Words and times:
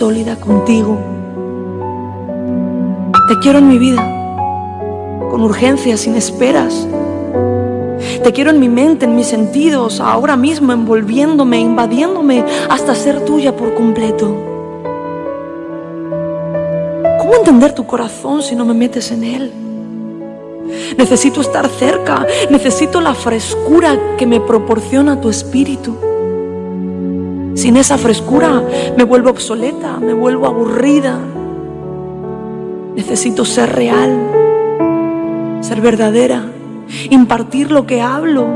sólida 0.00 0.36
contigo. 0.36 0.96
Te 3.28 3.38
quiero 3.42 3.58
en 3.58 3.68
mi 3.68 3.76
vida, 3.76 4.02
con 5.30 5.42
urgencia, 5.42 5.98
sin 5.98 6.14
esperas. 6.14 6.88
Te 8.24 8.32
quiero 8.32 8.48
en 8.48 8.60
mi 8.60 8.70
mente, 8.70 9.04
en 9.04 9.14
mis 9.14 9.26
sentidos, 9.26 10.00
ahora 10.00 10.36
mismo 10.36 10.72
envolviéndome, 10.72 11.60
invadiéndome 11.60 12.46
hasta 12.70 12.94
ser 12.94 13.26
tuya 13.26 13.54
por 13.54 13.74
completo. 13.74 14.34
¿Cómo 17.18 17.34
entender 17.34 17.74
tu 17.74 17.84
corazón 17.86 18.42
si 18.42 18.56
no 18.56 18.64
me 18.64 18.72
metes 18.72 19.10
en 19.10 19.22
él? 19.22 19.52
Necesito 20.96 21.42
estar 21.42 21.68
cerca, 21.68 22.26
necesito 22.48 23.02
la 23.02 23.12
frescura 23.12 24.16
que 24.16 24.26
me 24.26 24.40
proporciona 24.40 25.20
tu 25.20 25.28
espíritu. 25.28 26.09
Sin 27.60 27.76
esa 27.76 27.98
frescura 27.98 28.64
me 28.96 29.04
vuelvo 29.04 29.28
obsoleta, 29.28 29.98
me 29.98 30.14
vuelvo 30.14 30.46
aburrida. 30.46 31.18
Necesito 32.96 33.44
ser 33.44 33.70
real, 33.70 34.18
ser 35.60 35.82
verdadera, 35.82 36.42
impartir 37.10 37.70
lo 37.70 37.86
que 37.86 38.00
hablo, 38.00 38.46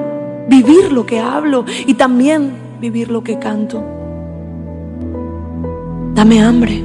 vivir 0.48 0.90
lo 0.90 1.04
que 1.04 1.20
hablo 1.20 1.66
y 1.86 1.92
también 1.92 2.52
vivir 2.80 3.10
lo 3.10 3.22
que 3.22 3.38
canto. 3.38 3.84
Dame 6.14 6.42
hambre. 6.42 6.82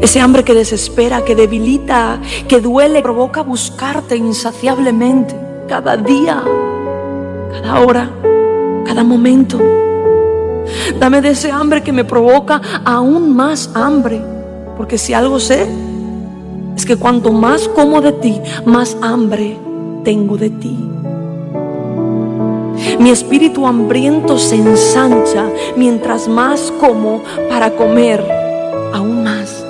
Ese 0.00 0.20
hambre 0.20 0.44
que 0.44 0.54
desespera, 0.54 1.24
que 1.24 1.34
debilita, 1.34 2.20
que 2.46 2.60
duele, 2.60 3.02
provoca 3.02 3.42
buscarte 3.42 4.16
insaciablemente 4.16 5.34
cada 5.66 5.96
día, 5.96 6.44
cada 7.50 7.80
hora, 7.80 8.08
cada 8.84 9.02
momento. 9.02 9.58
Dame 10.98 11.20
de 11.20 11.30
ese 11.30 11.50
hambre 11.50 11.82
que 11.82 11.92
me 11.92 12.04
provoca 12.04 12.60
aún 12.84 13.34
más 13.34 13.70
hambre. 13.74 14.20
Porque 14.76 14.98
si 14.98 15.14
algo 15.14 15.40
sé, 15.40 15.66
es 16.76 16.84
que 16.84 16.96
cuanto 16.96 17.32
más 17.32 17.68
como 17.68 18.00
de 18.00 18.12
ti, 18.12 18.40
más 18.64 18.96
hambre 19.00 19.58
tengo 20.04 20.36
de 20.36 20.50
ti. 20.50 20.78
Mi 22.98 23.10
espíritu 23.10 23.66
hambriento 23.66 24.38
se 24.38 24.56
ensancha 24.56 25.48
mientras 25.76 26.28
más 26.28 26.72
como 26.80 27.22
para 27.48 27.72
comer 27.72 28.24
aún 28.92 29.24
más. 29.24 29.64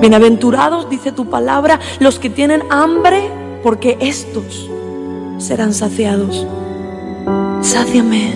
Bienaventurados, 0.00 0.88
dice 0.90 1.12
tu 1.12 1.26
palabra, 1.30 1.80
los 1.98 2.18
que 2.18 2.30
tienen 2.30 2.62
hambre, 2.70 3.30
porque 3.62 3.96
estos 4.00 4.68
serán 5.38 5.72
saciados. 5.72 6.46
Sáciame. 7.64 8.34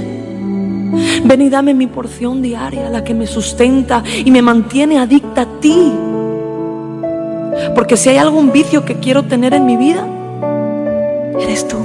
Ven 1.22 1.42
y 1.42 1.50
dame 1.50 1.74
mi 1.74 1.86
porción 1.86 2.40
diaria, 2.40 2.88
la 2.88 3.04
que 3.04 3.12
me 3.12 3.26
sustenta 3.26 4.02
y 4.24 4.30
me 4.30 4.40
mantiene 4.40 4.98
adicta 4.98 5.42
a 5.42 5.60
ti. 5.60 5.92
Porque 7.74 7.98
si 7.98 8.08
hay 8.08 8.16
algún 8.16 8.52
vicio 8.52 8.86
que 8.86 8.94
quiero 8.94 9.24
tener 9.24 9.52
en 9.52 9.66
mi 9.66 9.76
vida, 9.76 10.06
eres 11.38 11.68
tú. 11.68 11.76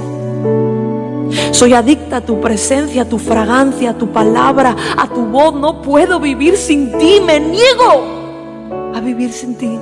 Soy 1.50 1.74
adicta 1.74 2.16
a 2.16 2.20
tu 2.22 2.40
presencia, 2.40 3.02
a 3.02 3.08
tu 3.08 3.18
fragancia, 3.18 3.90
a 3.90 3.98
tu 3.98 4.08
palabra, 4.08 4.74
a 4.96 5.06
tu 5.08 5.26
voz. 5.26 5.54
No 5.54 5.82
puedo 5.82 6.20
vivir 6.20 6.56
sin 6.56 6.96
ti. 6.96 7.20
Me 7.24 7.40
niego 7.40 8.92
a 8.94 9.00
vivir 9.00 9.32
sin 9.32 9.54
ti. 9.56 9.78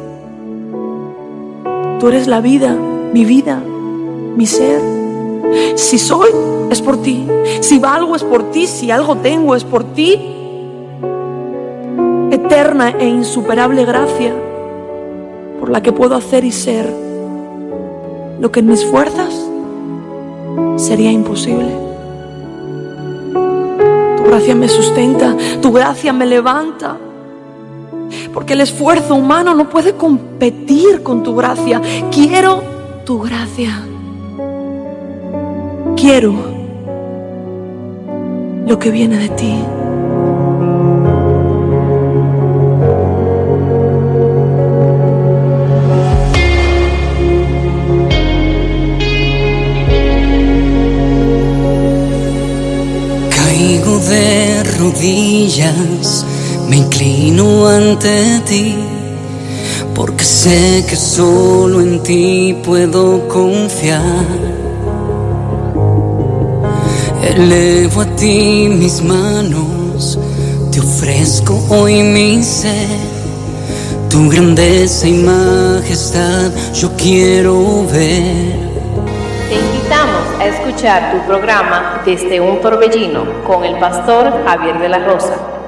Tú 2.01 2.09
eres 2.09 2.27
la 2.27 2.41
vida, 2.41 2.77
mi 3.13 3.25
vida, 3.25 3.63
mi 4.37 4.47
ser. 4.47 5.02
Si 5.75 5.99
soy, 5.99 6.31
es 6.71 6.81
por 6.81 7.03
ti. 7.03 7.27
Si 7.61 7.79
valgo, 7.79 8.17
es 8.17 8.25
por 8.25 8.51
ti. 8.51 8.67
Si 8.67 8.91
algo 8.91 9.17
tengo, 9.17 9.55
es 9.55 9.65
por 9.65 9.85
ti. 9.85 10.21
Eterna 12.31 12.91
e 12.99 13.07
insuperable 13.07 13.85
gracia 13.85 14.35
por 15.61 15.71
la 15.71 15.83
que 15.83 15.93
puedo 15.93 16.17
hacer 16.17 16.45
y 16.45 16.51
ser 16.51 16.93
lo 18.41 18.51
que 18.51 18.61
en 18.61 18.67
mis 18.67 18.85
fuerzas 18.85 19.33
sería 20.77 21.13
imposible. 21.13 21.69
Tu 24.17 24.25
gracia 24.25 24.55
me 24.57 24.69
sustenta, 24.69 25.37
tu 25.61 25.71
gracia 25.71 26.13
me 26.13 26.27
levanta. 26.27 26.97
Porque 28.35 28.55
el 28.55 28.63
esfuerzo 28.63 29.15
humano 29.15 29.55
no 29.55 29.69
puede 29.69 29.95
competir 29.95 31.03
con 31.03 31.23
tu 31.23 31.37
gracia. 31.37 31.81
Quiero 32.11 32.63
tu 33.05 33.21
gracia. 33.21 33.92
Quiero 36.03 36.35
lo 38.67 38.77
que 38.77 38.91
viene 38.91 39.19
de 39.19 39.29
ti. 39.29 39.55
Caigo 53.31 53.99
de 54.01 54.65
rodillas, 54.81 56.27
me 56.69 56.79
inclino 56.79 57.69
ante 57.69 58.41
ti, 58.49 58.75
porque 59.95 60.25
sé 60.25 60.85
que 60.89 60.97
solo 60.97 61.81
en 61.81 62.03
ti 62.03 62.57
puedo 62.65 63.29
confiar. 63.29 64.62
Elevo 67.23 68.01
a 68.01 68.07
ti 68.17 68.69
mis 68.69 69.01
manos, 69.01 70.19
te 70.73 70.81
ofrezco 70.81 71.55
hoy 71.69 72.03
mi 72.03 72.43
ser, 72.43 72.99
tu 74.11 74.29
grandeza 74.29 75.07
y 75.07 75.13
majestad 75.13 76.51
yo 76.75 76.91
quiero 76.97 77.87
ver. 77.87 78.59
Te 79.49 79.55
invitamos 79.55 80.41
a 80.41 80.47
escuchar 80.47 81.13
tu 81.13 81.27
programa 81.29 82.03
desde 82.05 82.41
un 82.41 82.61
torbellino 82.61 83.45
con 83.45 83.65
el 83.65 83.79
pastor 83.79 84.45
Javier 84.45 84.81
de 84.81 84.89
la 84.89 84.99
Rosa. 84.99 85.62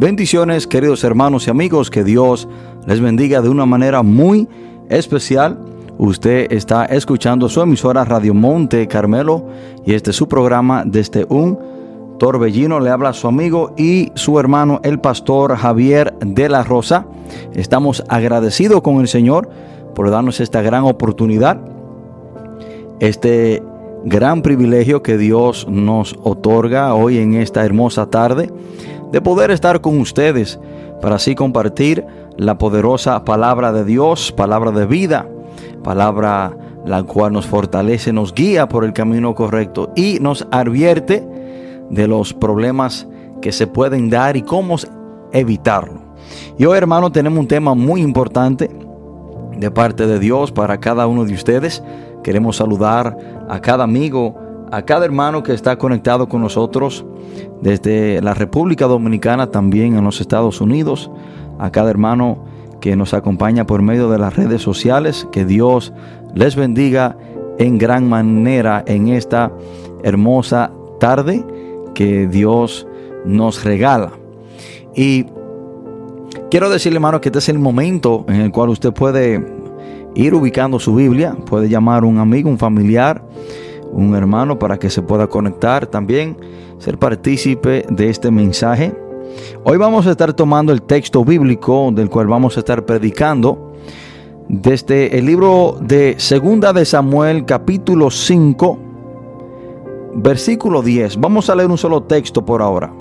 Bendiciones, 0.00 0.66
queridos 0.66 1.04
hermanos 1.04 1.46
y 1.46 1.50
amigos, 1.50 1.90
que 1.90 2.02
Dios 2.02 2.48
les 2.86 3.02
bendiga 3.02 3.42
de 3.42 3.50
una 3.50 3.66
manera 3.66 4.02
muy 4.02 4.48
especial. 4.88 5.58
Usted 5.98 6.50
está 6.50 6.86
escuchando 6.86 7.50
su 7.50 7.60
emisora 7.60 8.06
Radio 8.06 8.32
Monte 8.32 8.88
Carmelo 8.88 9.46
y 9.84 9.92
este 9.92 10.12
es 10.12 10.16
su 10.16 10.26
programa 10.26 10.84
desde 10.86 11.26
un 11.28 11.58
torbellino. 12.18 12.80
Le 12.80 12.88
habla 12.88 13.12
su 13.12 13.28
amigo 13.28 13.74
y 13.76 14.10
su 14.14 14.40
hermano, 14.40 14.80
el 14.84 15.00
pastor 15.00 15.54
Javier 15.54 16.14
de 16.20 16.48
la 16.48 16.62
Rosa. 16.62 17.04
Estamos 17.52 18.02
agradecidos 18.08 18.80
con 18.80 19.02
el 19.02 19.06
Señor 19.06 19.50
por 19.94 20.10
darnos 20.10 20.40
esta 20.40 20.62
gran 20.62 20.84
oportunidad, 20.84 21.60
este 23.00 23.62
gran 24.06 24.40
privilegio 24.40 25.02
que 25.02 25.18
Dios 25.18 25.66
nos 25.68 26.16
otorga 26.22 26.94
hoy 26.94 27.18
en 27.18 27.34
esta 27.34 27.66
hermosa 27.66 28.08
tarde 28.08 28.50
de 29.12 29.20
poder 29.20 29.50
estar 29.50 29.80
con 29.80 29.98
ustedes 30.00 30.58
para 31.00 31.16
así 31.16 31.34
compartir 31.34 32.04
la 32.36 32.58
poderosa 32.58 33.24
palabra 33.24 33.72
de 33.72 33.84
Dios, 33.84 34.32
palabra 34.32 34.70
de 34.70 34.86
vida, 34.86 35.26
palabra 35.82 36.56
la 36.84 37.02
cual 37.02 37.32
nos 37.32 37.46
fortalece, 37.46 38.12
nos 38.12 38.34
guía 38.34 38.68
por 38.68 38.84
el 38.84 38.92
camino 38.92 39.34
correcto 39.34 39.92
y 39.96 40.18
nos 40.20 40.46
advierte 40.50 41.26
de 41.90 42.08
los 42.08 42.32
problemas 42.32 43.06
que 43.42 43.52
se 43.52 43.66
pueden 43.66 44.10
dar 44.10 44.36
y 44.36 44.42
cómo 44.42 44.76
evitarlo. 45.32 46.00
Y 46.58 46.64
hoy 46.64 46.78
hermano 46.78 47.10
tenemos 47.10 47.38
un 47.38 47.48
tema 47.48 47.74
muy 47.74 48.00
importante 48.02 48.70
de 49.56 49.70
parte 49.70 50.06
de 50.06 50.18
Dios 50.18 50.52
para 50.52 50.78
cada 50.78 51.06
uno 51.06 51.24
de 51.24 51.34
ustedes. 51.34 51.82
Queremos 52.22 52.56
saludar 52.56 53.16
a 53.48 53.60
cada 53.60 53.84
amigo, 53.84 54.34
a 54.70 54.82
cada 54.82 55.04
hermano 55.04 55.42
que 55.42 55.52
está 55.52 55.76
conectado 55.76 56.28
con 56.28 56.40
nosotros 56.40 57.04
desde 57.60 58.22
la 58.22 58.34
República 58.34 58.86
Dominicana, 58.86 59.50
también 59.50 59.96
en 59.96 60.04
los 60.04 60.20
Estados 60.20 60.60
Unidos, 60.60 61.10
a 61.58 61.70
cada 61.70 61.90
hermano 61.90 62.44
que 62.80 62.96
nos 62.96 63.12
acompaña 63.14 63.66
por 63.66 63.82
medio 63.82 64.10
de 64.10 64.18
las 64.18 64.36
redes 64.36 64.62
sociales. 64.62 65.28
Que 65.32 65.44
Dios 65.44 65.92
les 66.34 66.56
bendiga 66.56 67.16
en 67.58 67.78
gran 67.78 68.08
manera 68.08 68.82
en 68.86 69.08
esta 69.08 69.52
hermosa 70.02 70.70
tarde 70.98 71.44
que 71.94 72.26
Dios 72.26 72.86
nos 73.24 73.64
regala. 73.64 74.12
Y 74.94 75.26
quiero 76.50 76.70
decirle, 76.70 76.96
hermano, 76.96 77.20
que 77.20 77.28
este 77.28 77.38
es 77.38 77.48
el 77.48 77.58
momento 77.58 78.24
en 78.28 78.36
el 78.36 78.50
cual 78.50 78.70
usted 78.70 78.92
puede 78.92 79.44
ir 80.14 80.34
ubicando 80.34 80.78
su 80.78 80.94
Biblia, 80.94 81.36
puede 81.46 81.68
llamar 81.68 82.02
a 82.02 82.06
un 82.06 82.18
amigo, 82.18 82.48
un 82.48 82.58
familiar, 82.58 83.22
un 83.92 84.14
hermano 84.14 84.58
para 84.58 84.78
que 84.78 84.90
se 84.90 85.02
pueda 85.02 85.26
conectar 85.26 85.86
también, 85.86 86.36
ser 86.78 86.98
partícipe 86.98 87.84
de 87.90 88.08
este 88.08 88.30
mensaje. 88.30 88.94
Hoy 89.64 89.76
vamos 89.76 90.06
a 90.06 90.12
estar 90.12 90.32
tomando 90.32 90.72
el 90.72 90.82
texto 90.82 91.24
bíblico 91.24 91.90
del 91.92 92.10
cual 92.10 92.26
vamos 92.26 92.56
a 92.56 92.60
estar 92.60 92.84
predicando 92.84 93.72
desde 94.48 95.16
el 95.16 95.26
libro 95.26 95.76
de 95.80 96.16
Segunda 96.18 96.72
de 96.72 96.84
Samuel 96.84 97.44
capítulo 97.44 98.10
5 98.10 98.78
versículo 100.14 100.82
10. 100.82 101.20
Vamos 101.20 101.48
a 101.50 101.54
leer 101.54 101.70
un 101.70 101.78
solo 101.78 102.02
texto 102.02 102.44
por 102.44 102.62
ahora. 102.62 102.92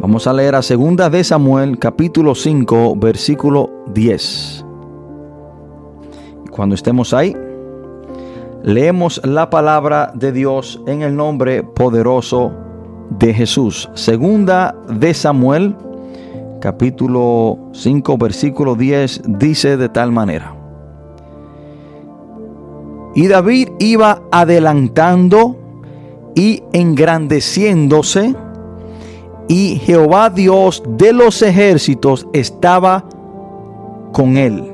Vamos 0.00 0.26
a 0.26 0.32
leer 0.32 0.54
a 0.54 0.62
Segunda 0.62 1.10
de 1.10 1.24
Samuel 1.24 1.78
capítulo 1.78 2.34
5 2.34 2.96
versículo 2.96 3.70
10. 3.94 4.64
Cuando 6.50 6.74
estemos 6.74 7.14
ahí, 7.14 7.34
leemos 8.62 9.20
la 9.24 9.50
palabra 9.50 10.12
de 10.14 10.32
Dios 10.32 10.80
en 10.86 11.02
el 11.02 11.16
nombre 11.16 11.62
poderoso 11.62 12.52
de 13.18 13.32
Jesús. 13.32 13.88
Segunda 13.94 14.74
de 14.88 15.14
Samuel, 15.14 15.76
capítulo 16.60 17.58
5, 17.72 18.18
versículo 18.18 18.74
10, 18.74 19.22
dice 19.38 19.76
de 19.76 19.88
tal 19.88 20.12
manera. 20.12 20.54
Y 23.14 23.26
David 23.26 23.70
iba 23.78 24.22
adelantando 24.30 25.56
y 26.34 26.62
engrandeciéndose, 26.72 28.34
y 29.48 29.76
Jehová 29.76 30.28
Dios 30.30 30.82
de 30.86 31.12
los 31.12 31.40
ejércitos 31.42 32.28
estaba 32.32 33.04
con 34.12 34.36
él. 34.36 34.72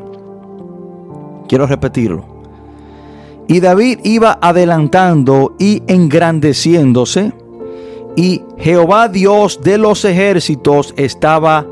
Quiero 1.47 1.67
repetirlo. 1.67 2.34
Y 3.47 3.61
David 3.61 4.01
iba 4.05 4.39
adelantando 4.41 5.55
y 5.59 5.83
engrandeciéndose, 5.87 7.33
y 8.17 8.43
Jehová 8.59 9.09
Dios 9.09 9.61
de 9.63 9.77
los 9.77 10.05
ejércitos 10.05 10.95
estaba 10.97 11.67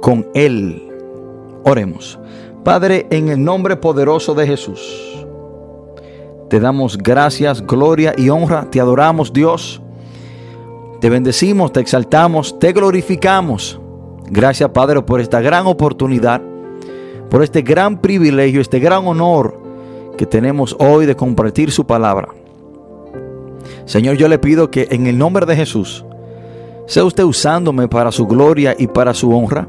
con 0.00 0.26
él. 0.34 0.82
Oremos. 1.64 2.18
Padre, 2.64 3.06
en 3.10 3.28
el 3.28 3.42
nombre 3.42 3.76
poderoso 3.76 4.34
de 4.34 4.46
Jesús, 4.46 5.24
te 6.48 6.58
damos 6.58 6.98
gracias, 6.98 7.64
gloria 7.64 8.14
y 8.16 8.30
honra, 8.30 8.68
te 8.70 8.80
adoramos 8.80 9.32
Dios, 9.32 9.80
te 11.00 11.10
bendecimos, 11.10 11.72
te 11.72 11.80
exaltamos, 11.80 12.58
te 12.58 12.72
glorificamos. 12.72 13.78
Gracias 14.30 14.70
Padre 14.70 15.02
por 15.02 15.20
esta 15.20 15.40
gran 15.40 15.66
oportunidad, 15.66 16.42
por 17.30 17.42
este 17.42 17.62
gran 17.62 18.00
privilegio, 18.00 18.60
este 18.60 18.80
gran 18.80 19.06
honor 19.06 19.67
que 20.18 20.26
tenemos 20.26 20.76
hoy 20.78 21.06
de 21.06 21.16
compartir 21.16 21.70
su 21.70 21.86
palabra. 21.86 22.28
Señor, 23.86 24.16
yo 24.18 24.28
le 24.28 24.38
pido 24.38 24.70
que 24.70 24.88
en 24.90 25.06
el 25.06 25.16
nombre 25.16 25.46
de 25.46 25.56
Jesús, 25.56 26.04
sea 26.86 27.04
usted 27.04 27.24
usándome 27.24 27.88
para 27.88 28.12
su 28.12 28.26
gloria 28.26 28.74
y 28.78 28.86
para 28.86 29.14
su 29.14 29.30
honra. 29.30 29.66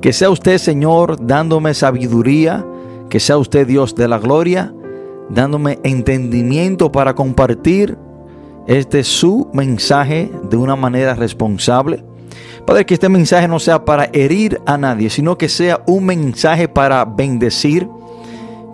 Que 0.00 0.12
sea 0.12 0.30
usted, 0.30 0.58
Señor, 0.58 1.24
dándome 1.24 1.74
sabiduría. 1.74 2.64
Que 3.08 3.18
sea 3.18 3.38
usted, 3.38 3.66
Dios 3.66 3.94
de 3.94 4.06
la 4.06 4.18
gloria, 4.18 4.74
dándome 5.30 5.78
entendimiento 5.82 6.92
para 6.92 7.14
compartir 7.14 7.96
este 8.66 9.02
su 9.02 9.48
mensaje 9.52 10.30
de 10.50 10.56
una 10.56 10.76
manera 10.76 11.14
responsable. 11.14 12.04
Padre, 12.66 12.84
que 12.84 12.94
este 12.94 13.08
mensaje 13.08 13.48
no 13.48 13.58
sea 13.58 13.84
para 13.84 14.10
herir 14.12 14.60
a 14.66 14.76
nadie, 14.76 15.08
sino 15.08 15.38
que 15.38 15.48
sea 15.48 15.80
un 15.86 16.04
mensaje 16.04 16.68
para 16.68 17.04
bendecir, 17.04 17.88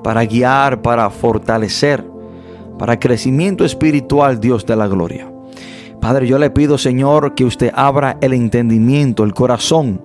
para 0.04 0.24
guiar, 0.26 0.82
para 0.82 1.08
fortalecer, 1.10 2.04
para 2.78 3.00
crecimiento 3.00 3.64
espiritual, 3.64 4.38
Dios 4.38 4.66
de 4.66 4.76
la 4.76 4.86
gloria. 4.86 5.32
Padre, 6.00 6.26
yo 6.26 6.38
le 6.38 6.50
pido, 6.50 6.76
Señor, 6.76 7.34
que 7.34 7.46
usted 7.46 7.72
abra 7.74 8.18
el 8.20 8.34
entendimiento, 8.34 9.24
el 9.24 9.32
corazón 9.32 10.02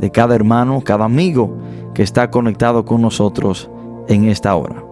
de 0.00 0.10
cada 0.10 0.34
hermano, 0.34 0.80
cada 0.82 1.04
amigo 1.04 1.58
que 1.94 2.02
está 2.02 2.30
conectado 2.30 2.86
con 2.86 3.02
nosotros 3.02 3.70
en 4.08 4.24
esta 4.24 4.56
hora. 4.56 4.82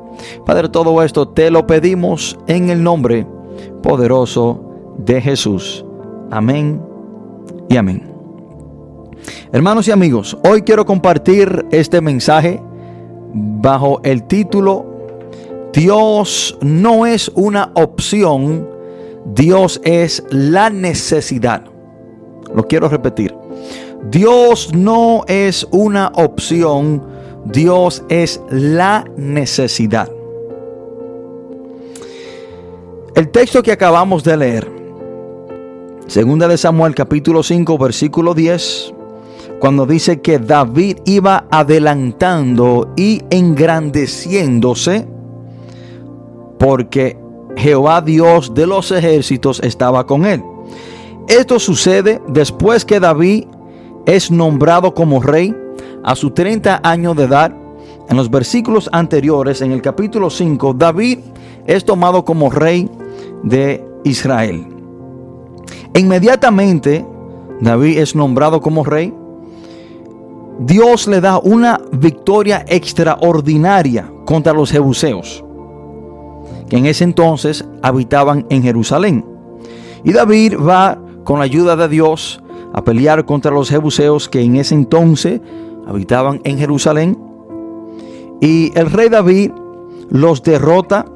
Padre, 0.44 0.68
todo 0.68 1.02
esto 1.02 1.26
te 1.26 1.50
lo 1.50 1.66
pedimos 1.66 2.38
en 2.46 2.68
el 2.68 2.82
nombre 2.82 3.26
poderoso 3.82 4.60
de 4.98 5.22
Jesús. 5.22 5.84
Amén 6.30 6.82
y 7.70 7.78
amén. 7.78 8.12
Hermanos 9.52 9.88
y 9.88 9.90
amigos, 9.90 10.36
hoy 10.44 10.60
quiero 10.62 10.84
compartir 10.84 11.64
este 11.70 12.02
mensaje 12.02 12.60
bajo 13.34 14.00
el 14.04 14.24
título 14.24 14.94
Dios 15.74 16.56
no 16.60 17.04
es 17.04 17.28
una 17.34 17.72
opción, 17.74 18.68
Dios 19.34 19.80
es 19.82 20.22
la 20.30 20.70
necesidad. 20.70 21.64
Lo 22.54 22.68
quiero 22.68 22.88
repetir. 22.88 23.34
Dios 24.08 24.72
no 24.72 25.24
es 25.26 25.66
una 25.72 26.12
opción, 26.14 27.02
Dios 27.46 28.04
es 28.08 28.40
la 28.50 29.04
necesidad. 29.16 30.08
El 33.16 33.30
texto 33.30 33.60
que 33.60 33.72
acabamos 33.72 34.22
de 34.22 34.36
leer, 34.36 34.70
segunda 36.06 36.46
de 36.46 36.56
Samuel 36.56 36.94
capítulo 36.94 37.42
5 37.42 37.78
versículo 37.78 38.32
10, 38.32 38.94
cuando 39.64 39.86
dice 39.86 40.20
que 40.20 40.38
David 40.38 40.98
iba 41.06 41.46
adelantando 41.50 42.92
y 42.98 43.22
engrandeciéndose 43.30 45.08
porque 46.58 47.16
Jehová 47.56 48.02
Dios 48.02 48.52
de 48.52 48.66
los 48.66 48.92
ejércitos 48.92 49.60
estaba 49.60 50.06
con 50.06 50.26
él. 50.26 50.44
Esto 51.28 51.58
sucede 51.58 52.20
después 52.28 52.84
que 52.84 53.00
David 53.00 53.46
es 54.04 54.30
nombrado 54.30 54.92
como 54.92 55.22
rey 55.22 55.56
a 56.02 56.14
sus 56.14 56.34
30 56.34 56.82
años 56.84 57.16
de 57.16 57.24
edad. 57.24 57.56
En 58.10 58.18
los 58.18 58.30
versículos 58.30 58.90
anteriores, 58.92 59.62
en 59.62 59.72
el 59.72 59.80
capítulo 59.80 60.28
5, 60.28 60.74
David 60.74 61.20
es 61.66 61.86
tomado 61.86 62.22
como 62.22 62.50
rey 62.50 62.90
de 63.42 63.82
Israel. 64.04 64.66
Inmediatamente, 65.94 67.02
David 67.62 67.96
es 67.96 68.14
nombrado 68.14 68.60
como 68.60 68.84
rey 68.84 69.14
Dios 70.60 71.08
le 71.08 71.20
da 71.20 71.38
una 71.38 71.80
victoria 71.92 72.64
extraordinaria 72.68 74.10
contra 74.24 74.52
los 74.52 74.70
jebuseos, 74.70 75.44
que 76.68 76.76
en 76.76 76.86
ese 76.86 77.04
entonces 77.04 77.64
habitaban 77.82 78.46
en 78.50 78.62
Jerusalén. 78.62 79.24
Y 80.04 80.12
David 80.12 80.54
va 80.56 80.98
con 81.24 81.38
la 81.38 81.44
ayuda 81.44 81.76
de 81.76 81.88
Dios 81.88 82.40
a 82.72 82.82
pelear 82.82 83.24
contra 83.24 83.50
los 83.50 83.68
jebuseos 83.68 84.28
que 84.28 84.42
en 84.42 84.56
ese 84.56 84.74
entonces 84.74 85.40
habitaban 85.86 86.40
en 86.44 86.58
Jerusalén. 86.58 87.18
Y 88.40 88.72
el 88.78 88.90
rey 88.90 89.08
David 89.08 89.50
los 90.10 90.42
derrota 90.42 91.06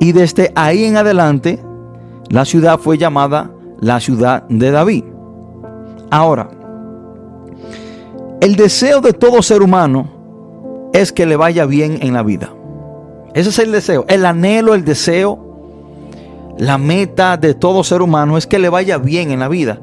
y 0.00 0.12
desde 0.12 0.52
ahí 0.54 0.84
en 0.84 0.96
adelante 0.96 1.62
la 2.28 2.44
ciudad 2.44 2.78
fue 2.78 2.98
llamada 2.98 3.50
la 3.80 4.00
ciudad 4.00 4.44
de 4.48 4.70
David. 4.70 5.04
Ahora, 6.10 6.50
el 8.40 8.56
deseo 8.56 9.00
de 9.00 9.12
todo 9.12 9.42
ser 9.42 9.62
humano 9.62 10.90
es 10.92 11.12
que 11.12 11.26
le 11.26 11.36
vaya 11.36 11.66
bien 11.66 11.98
en 12.02 12.14
la 12.14 12.22
vida. 12.22 12.52
Ese 13.34 13.50
es 13.50 13.58
el 13.58 13.72
deseo, 13.72 14.04
el 14.08 14.24
anhelo, 14.24 14.74
el 14.74 14.84
deseo, 14.84 15.48
la 16.58 16.78
meta 16.78 17.36
de 17.36 17.54
todo 17.54 17.84
ser 17.84 18.02
humano 18.02 18.36
es 18.36 18.46
que 18.46 18.58
le 18.58 18.68
vaya 18.68 18.98
bien 18.98 19.30
en 19.30 19.40
la 19.40 19.48
vida. 19.48 19.80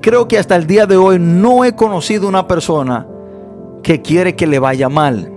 Creo 0.00 0.26
que 0.26 0.38
hasta 0.38 0.56
el 0.56 0.66
día 0.66 0.86
de 0.86 0.96
hoy 0.96 1.18
no 1.18 1.64
he 1.64 1.76
conocido 1.76 2.28
una 2.28 2.48
persona 2.48 3.06
que 3.82 4.02
quiere 4.02 4.34
que 4.34 4.46
le 4.46 4.58
vaya 4.58 4.88
mal. 4.88 5.32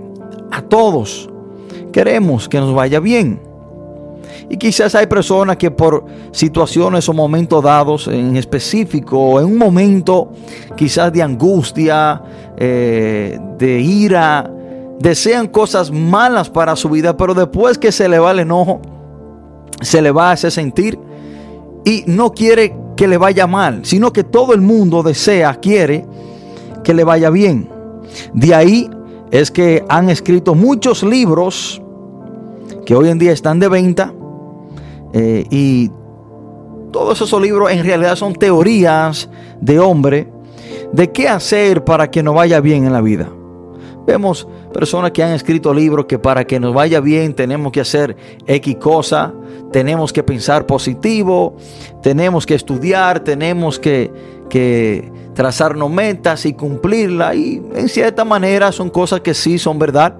A 0.52 0.62
todos 0.62 1.30
queremos 1.92 2.50
que 2.50 2.60
nos 2.60 2.74
vaya 2.74 3.00
bien. 3.00 3.40
Y 4.50 4.58
quizás 4.58 4.96
hay 4.96 5.08
personas 5.08 5.58
que 5.58 5.72
por 5.72 6.06
situaciones 6.32 7.08
o 7.10 7.13
momentos 7.13 7.63
dados 7.63 8.08
en 8.08 8.36
específico, 8.38 9.39
en 9.39 9.46
un 9.48 9.58
momento 9.58 10.32
quizás 10.75 11.12
de 11.12 11.22
angustia, 11.22 12.22
eh, 12.58 13.39
de 13.58 13.80
ira, 13.80 14.50
desean 15.00 15.48
cosas 15.48 15.92
malas 15.92 16.50
para 16.50 16.75
su 16.75 16.89
vida, 16.89 17.15
pero 17.18 17.34
después 17.34 17.77
que 17.77 17.92
se 17.92 18.08
le 18.08 18.20
va 18.20 18.32
el 18.32 18.39
enojo, 18.39 18.82
se 19.82 20.01
le 20.01 20.12
va 20.12 20.30
a 20.30 20.32
hacer 20.34 20.51
sentir 20.51 20.98
y 21.84 22.04
no 22.08 22.32
quiere 22.32 22.75
que 22.96 23.08
le 23.08 23.18
vaya 23.18 23.46
mal, 23.46 23.86
sino 23.86 24.13
que 24.13 24.24
todo 24.24 24.54
el 24.54 24.62
mundo 24.62 25.04
desea, 25.04 25.56
quiere 25.56 26.06
que 26.84 26.94
le 26.94 27.04
vaya 27.04 27.30
bien. 27.30 27.70
De 28.34 28.56
ahí 28.56 28.89
es 29.32 29.51
que 29.51 29.84
han 29.89 30.10
escrito 30.10 30.56
muchos 30.56 31.04
libros 31.04 31.82
que 32.86 32.96
hoy 32.96 33.10
en 33.10 33.20
día 33.20 33.32
están 33.32 33.60
de 33.60 33.68
venta 33.68 34.13
eh, 35.18 35.46
y 35.50 35.90
todos 36.92 37.22
esos 37.22 37.42
libros 37.42 37.72
en 37.72 37.86
realidad 37.86 38.18
son 38.18 38.34
teorías 38.34 39.30
de 39.62 39.80
hombre 39.80 40.28
de 40.92 41.10
qué 41.14 41.30
hacer 41.30 41.86
para 41.86 42.12
que 42.12 42.22
nos 42.22 42.36
vaya 42.36 42.60
bien 42.60 42.86
en 42.86 42.92
la 42.92 43.00
vida. 43.00 43.30
Vemos 44.06 44.46
personas 44.74 45.12
que 45.12 45.24
han 45.24 45.32
escrito 45.32 45.74
libros 45.74 46.06
que 46.06 46.20
para 46.20 46.46
que 46.46 46.60
nos 46.60 46.74
vaya 46.74 47.00
bien 47.00 47.34
tenemos 47.34 47.72
que 47.72 47.80
hacer 47.80 48.18
X 48.46 48.76
cosa, 48.76 49.34
tenemos 49.72 50.12
que 50.12 50.22
pensar 50.22 50.66
positivo, 50.66 51.56
tenemos 52.04 52.46
que 52.46 52.56
estudiar, 52.56 53.22
tenemos 53.22 53.80
que, 53.80 54.12
que 54.50 55.10
trazarnos 55.34 55.90
metas 55.90 56.46
y 56.46 56.54
cumplirla. 56.54 57.36
Y 57.36 57.64
en 57.74 57.88
cierta 57.88 58.26
manera 58.26 58.74
son 58.74 58.90
cosas 58.90 59.22
que 59.22 59.34
sí 59.34 59.58
son 59.58 59.80
verdad. 59.80 60.14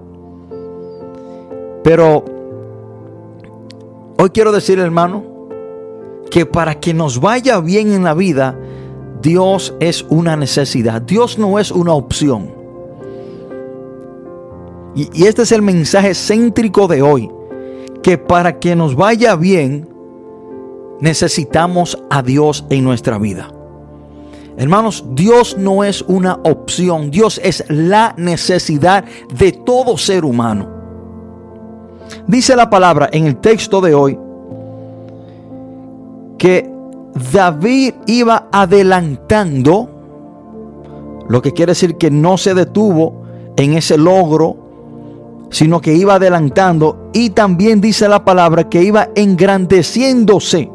Pero 1.84 2.35
hoy 4.18 4.30
quiero 4.30 4.52
decir, 4.52 4.80
hermano, 4.80 5.24
que 6.30 6.46
para 6.46 6.80
que 6.80 6.94
nos 6.94 7.20
vaya 7.20 7.60
bien 7.60 7.92
en 7.92 8.04
la 8.04 8.14
vida, 8.14 8.58
Dios 9.22 9.74
es 9.80 10.06
una 10.10 10.36
necesidad. 10.36 11.02
Dios 11.02 11.38
no 11.38 11.60
es 11.60 11.72
una 11.72 11.94
opción. 11.94 12.54
Y, 14.96 15.26
este 15.26 15.44
es 15.44 15.52
el 15.52 15.62
mensaje 15.62 16.14
céntrico 16.14 16.88
de 16.88 17.02
hoy. 17.02 17.32
Que 18.04 18.18
para 18.18 18.60
que 18.60 18.76
nos 18.76 18.96
vaya 18.96 19.36
bien, 19.36 19.90
necesitamos 21.00 21.98
a 22.10 22.22
Dios 22.22 22.66
en 22.70 22.84
nuestra 22.84 23.18
vida. 23.18 23.50
Hermanos, 24.58 25.04
Dios 25.12 25.58
no 25.58 25.84
es 25.84 26.02
una 26.04 26.40
opción, 26.44 27.12
Dios 27.12 27.42
es 27.44 27.66
la 27.68 28.14
necesidad 28.18 29.04
de 29.34 29.52
todo 29.52 29.98
ser 29.98 30.24
humano. 30.24 30.75
Dice 32.28 32.56
la 32.56 32.70
palabra 32.70 33.10
en 33.12 33.26
el 33.28 33.38
texto 33.38 33.82
de 33.82 33.94
hoy 33.94 34.20
que 36.38 36.70
David 37.32 37.94
iba 38.08 38.48
adelantando, 38.52 39.90
lo 41.28 41.42
que 41.42 41.54
quiere 41.54 41.72
decir 41.72 41.98
que 41.98 42.12
no 42.12 42.38
se 42.38 42.54
detuvo 42.54 43.24
en 43.56 43.74
ese 43.74 43.98
logro 43.98 44.66
sino 45.50 45.80
que 45.80 45.94
iba 45.94 46.16
adelantando 46.16 47.10
y 47.14 47.30
también 47.30 47.80
dice 47.80 48.10
la 48.10 48.26
palabra 48.26 48.68
que 48.70 48.84
iba 48.84 49.10
engrandeciéndose. 49.16 50.70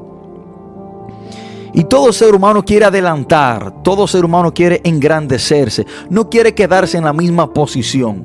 Y 1.72 1.84
todo 1.84 2.12
ser 2.12 2.34
humano 2.34 2.64
quiere 2.64 2.86
adelantar, 2.86 3.82
todo 3.82 4.08
ser 4.08 4.24
humano 4.24 4.52
quiere 4.52 4.80
engrandecerse, 4.82 5.86
no 6.08 6.28
quiere 6.28 6.54
quedarse 6.54 6.96
en 6.96 7.04
la 7.04 7.12
misma 7.12 7.52
posición. 7.52 8.24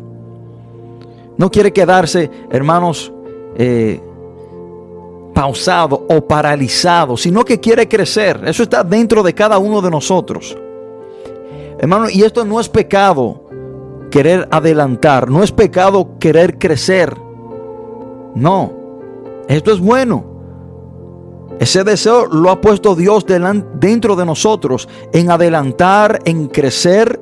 No 1.38 1.52
quiere 1.52 1.74
quedarse, 1.74 2.32
hermanos, 2.50 3.12
eh, 3.56 4.02
pausado 5.34 6.06
o 6.10 6.22
paralizado, 6.26 7.18
sino 7.18 7.44
que 7.44 7.60
quiere 7.60 7.88
crecer. 7.88 8.42
Eso 8.46 8.64
está 8.64 8.84
dentro 8.84 9.22
de 9.22 9.34
cada 9.34 9.58
uno 9.58 9.82
de 9.82 9.92
nosotros. 9.92 10.58
Hermano, 11.78 12.10
y 12.10 12.24
esto 12.24 12.46
no 12.46 12.60
es 12.60 12.70
pecado 12.70 13.44
querer 14.10 14.48
adelantar, 14.50 15.30
no 15.30 15.44
es 15.44 15.52
pecado 15.52 16.18
querer 16.20 16.58
crecer. 16.58 17.14
No, 18.34 18.72
esto 19.48 19.72
es 19.74 19.80
bueno. 19.80 20.36
Ese 21.60 21.84
deseo 21.84 22.26
lo 22.26 22.50
ha 22.50 22.60
puesto 22.60 22.96
Dios 22.96 23.26
dentro 23.26 24.16
de 24.16 24.26
nosotros, 24.26 24.90
en 25.14 25.32
adelantar, 25.32 26.20
en 26.26 26.48
crecer. 26.48 27.22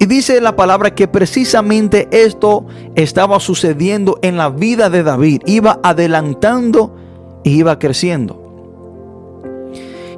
Y 0.00 0.06
dice 0.06 0.40
la 0.40 0.54
palabra 0.54 0.94
que 0.94 1.08
precisamente 1.08 2.08
esto 2.12 2.66
estaba 2.94 3.40
sucediendo 3.40 4.18
en 4.22 4.36
la 4.36 4.48
vida 4.48 4.90
de 4.90 5.02
David. 5.02 5.42
Iba 5.46 5.80
adelantando 5.82 6.94
y 7.42 7.58
iba 7.58 7.78
creciendo. 7.78 8.44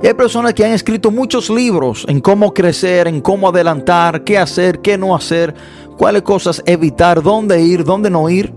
Hay 0.02 0.14
personas 0.14 0.54
que 0.54 0.64
han 0.64 0.72
escrito 0.72 1.10
muchos 1.10 1.50
libros 1.50 2.06
en 2.08 2.20
cómo 2.20 2.54
crecer, 2.54 3.06
en 3.06 3.20
cómo 3.20 3.48
adelantar, 3.48 4.24
qué 4.24 4.38
hacer, 4.38 4.80
qué 4.80 4.96
no 4.96 5.14
hacer, 5.14 5.54
cuáles 5.96 6.22
cosas 6.22 6.62
evitar, 6.66 7.22
dónde 7.22 7.62
ir, 7.62 7.84
dónde 7.84 8.10
no 8.10 8.28
ir. 8.28 8.52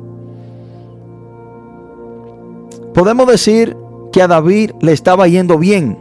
Podemos 2.93 3.27
decir 3.27 3.75
que 4.11 4.21
a 4.21 4.27
David 4.27 4.71
le 4.81 4.93
estaba 4.93 5.27
yendo 5.27 5.57
bien. 5.57 5.97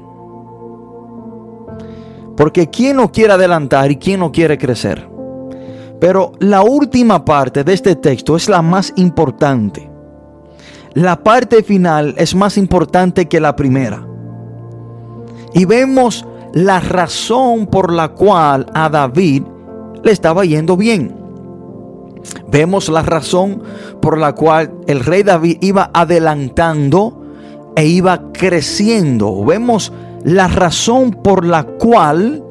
Porque 2.36 2.68
¿quién 2.68 2.96
no 2.96 3.10
quiere 3.10 3.32
adelantar 3.32 3.90
y 3.90 3.96
quién 3.96 4.20
no 4.20 4.30
quiere 4.30 4.58
crecer? 4.58 5.11
Pero 6.02 6.32
la 6.40 6.62
última 6.62 7.24
parte 7.24 7.62
de 7.62 7.74
este 7.74 7.94
texto 7.94 8.34
es 8.34 8.48
la 8.48 8.60
más 8.60 8.92
importante. 8.96 9.88
La 10.94 11.22
parte 11.22 11.62
final 11.62 12.16
es 12.18 12.34
más 12.34 12.58
importante 12.58 13.28
que 13.28 13.38
la 13.38 13.54
primera. 13.54 14.04
Y 15.54 15.64
vemos 15.64 16.26
la 16.54 16.80
razón 16.80 17.68
por 17.68 17.92
la 17.92 18.08
cual 18.08 18.66
a 18.74 18.88
David 18.88 19.44
le 20.02 20.10
estaba 20.10 20.44
yendo 20.44 20.76
bien. 20.76 21.14
Vemos 22.50 22.88
la 22.88 23.02
razón 23.02 23.62
por 24.00 24.18
la 24.18 24.34
cual 24.34 24.72
el 24.88 25.04
rey 25.04 25.22
David 25.22 25.58
iba 25.60 25.88
adelantando 25.94 27.22
e 27.76 27.86
iba 27.86 28.32
creciendo. 28.32 29.44
Vemos 29.44 29.92
la 30.24 30.48
razón 30.48 31.12
por 31.12 31.46
la 31.46 31.62
cual 31.62 32.42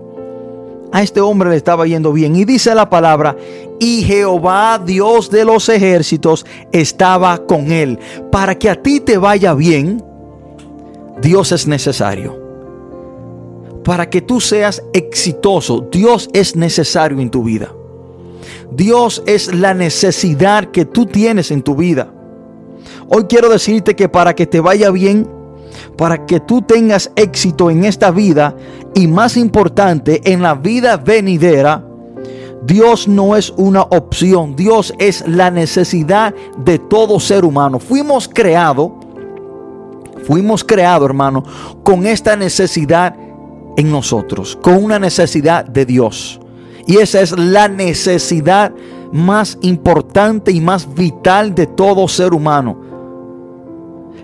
a 0.91 1.01
este 1.01 1.21
hombre 1.21 1.49
le 1.49 1.55
estaba 1.55 1.85
yendo 1.87 2.11
bien. 2.13 2.35
Y 2.35 2.45
dice 2.45 2.75
la 2.75 2.89
palabra, 2.89 3.35
y 3.79 4.03
Jehová 4.03 4.81
Dios 4.83 5.29
de 5.29 5.45
los 5.45 5.69
ejércitos 5.69 6.45
estaba 6.71 7.45
con 7.45 7.71
él. 7.71 7.99
Para 8.31 8.57
que 8.57 8.69
a 8.69 8.81
ti 8.81 8.99
te 8.99 9.17
vaya 9.17 9.53
bien, 9.53 10.03
Dios 11.21 11.51
es 11.51 11.67
necesario 11.67 12.41
para 13.83 14.09
que 14.09 14.21
tú 14.21 14.39
seas 14.39 14.83
exitoso, 14.93 15.87
Dios 15.91 16.29
es 16.33 16.55
necesario 16.55 17.19
en 17.19 17.29
tu 17.29 17.43
vida. 17.43 17.73
Dios 18.71 19.21
es 19.25 19.53
la 19.53 19.73
necesidad 19.73 20.71
que 20.71 20.85
tú 20.85 21.05
tienes 21.05 21.51
en 21.51 21.61
tu 21.61 21.75
vida. 21.75 22.11
Hoy 23.09 23.25
quiero 23.25 23.49
decirte 23.49 23.95
que 23.95 24.07
para 24.07 24.33
que 24.33 24.47
te 24.47 24.59
vaya 24.59 24.91
bien, 24.91 25.27
para 25.97 26.25
que 26.25 26.39
tú 26.39 26.61
tengas 26.61 27.11
éxito 27.15 27.69
en 27.69 27.83
esta 27.83 28.11
vida 28.11 28.55
y 28.93 29.07
más 29.07 29.37
importante 29.37 30.21
en 30.31 30.41
la 30.41 30.55
vida 30.55 30.97
venidera, 30.97 31.83
Dios 32.63 33.07
no 33.07 33.35
es 33.35 33.51
una 33.57 33.81
opción, 33.81 34.55
Dios 34.55 34.93
es 34.99 35.27
la 35.27 35.49
necesidad 35.49 36.33
de 36.57 36.77
todo 36.77 37.19
ser 37.19 37.43
humano. 37.43 37.79
Fuimos 37.79 38.29
creados, 38.29 38.91
fuimos 40.27 40.63
creados 40.63 41.05
hermano, 41.05 41.43
con 41.83 42.05
esta 42.05 42.35
necesidad 42.35 43.15
en 43.77 43.91
nosotros, 43.91 44.57
con 44.61 44.83
una 44.83 44.99
necesidad 44.99 45.65
de 45.65 45.85
Dios. 45.85 46.39
Y 46.85 46.97
esa 46.97 47.21
es 47.21 47.37
la 47.37 47.67
necesidad 47.67 48.73
más 49.11 49.57
importante 49.61 50.51
y 50.51 50.61
más 50.61 50.93
vital 50.93 51.55
de 51.55 51.67
todo 51.67 52.07
ser 52.07 52.33
humano. 52.33 52.79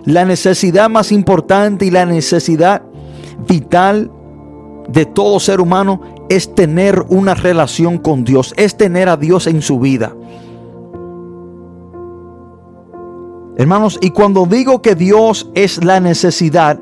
La 0.04 0.24
necesidad 0.24 0.88
más 0.88 1.12
importante 1.12 1.86
y 1.86 1.90
la 1.90 2.06
necesidad 2.06 2.82
vital 3.46 4.10
de 4.88 5.06
todo 5.06 5.38
ser 5.38 5.60
humano 5.60 6.00
es 6.28 6.54
tener 6.54 7.04
una 7.08 7.34
relación 7.34 7.98
con 7.98 8.24
Dios, 8.24 8.54
es 8.56 8.76
tener 8.76 9.08
a 9.08 9.16
Dios 9.16 9.46
en 9.46 9.62
su 9.62 9.78
vida. 9.78 10.14
Hermanos, 13.56 13.98
y 14.00 14.10
cuando 14.10 14.46
digo 14.46 14.82
que 14.82 14.94
Dios 14.94 15.50
es 15.54 15.82
la 15.84 16.00
necesidad, 16.00 16.80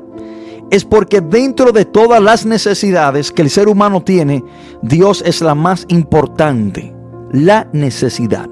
es 0.69 0.85
porque 0.85 1.21
dentro 1.21 1.71
de 1.71 1.85
todas 1.85 2.21
las 2.21 2.45
necesidades 2.45 3.31
que 3.31 3.41
el 3.41 3.49
ser 3.49 3.67
humano 3.67 4.01
tiene, 4.01 4.43
Dios 4.81 5.23
es 5.25 5.41
la 5.41 5.55
más 5.55 5.85
importante, 5.89 6.93
la 7.31 7.67
necesidad. 7.73 8.49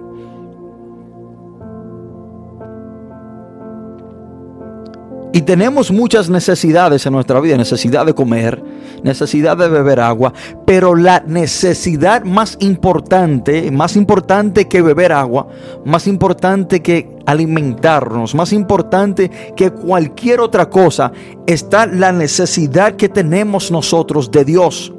Y 5.35 5.41
tenemos 5.41 5.91
muchas 5.91 6.29
necesidades 6.29 7.05
en 7.05 7.11
nuestra 7.11 7.41
vida, 7.41 7.57
necesidad 7.57 8.05
de 8.05 8.13
comer, 8.13 8.63
necesidad 9.03 9.57
de 9.57 9.67
beber 9.67 9.99
agua, 9.99 10.31
pero 10.65 10.95
la 10.95 11.25
necesidad 11.27 12.23
más 12.23 12.55
importante, 12.61 13.69
más 13.69 13.97
importante 13.97 14.69
que 14.69 14.81
beber 14.81 15.11
agua, 15.11 15.49
más 15.83 16.07
importante 16.07 16.81
que 16.81 17.17
alimentarnos, 17.25 18.33
más 18.33 18.53
importante 18.53 19.29
que 19.57 19.71
cualquier 19.71 20.39
otra 20.39 20.69
cosa, 20.69 21.11
está 21.45 21.85
la 21.85 22.13
necesidad 22.13 22.95
que 22.95 23.09
tenemos 23.09 23.71
nosotros 23.71 24.31
de 24.31 24.45
Dios. 24.45 24.93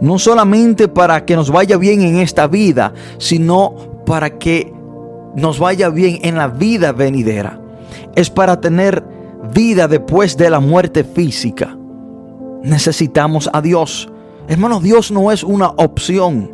No 0.00 0.20
solamente 0.20 0.86
para 0.86 1.24
que 1.24 1.34
nos 1.34 1.50
vaya 1.50 1.76
bien 1.78 2.00
en 2.02 2.18
esta 2.18 2.46
vida, 2.46 2.94
sino 3.18 3.74
para 4.06 4.38
que 4.38 4.72
nos 5.34 5.58
vaya 5.58 5.88
bien 5.88 6.20
en 6.22 6.36
la 6.36 6.46
vida 6.46 6.92
venidera 6.92 7.63
es 8.14 8.30
para 8.30 8.60
tener 8.60 9.04
vida 9.52 9.88
después 9.88 10.36
de 10.36 10.50
la 10.50 10.60
muerte 10.60 11.04
física. 11.04 11.76
Necesitamos 12.62 13.50
a 13.52 13.60
Dios. 13.60 14.08
Hermanos, 14.48 14.82
Dios 14.82 15.10
no 15.10 15.30
es 15.30 15.44
una 15.44 15.68
opción. 15.68 16.50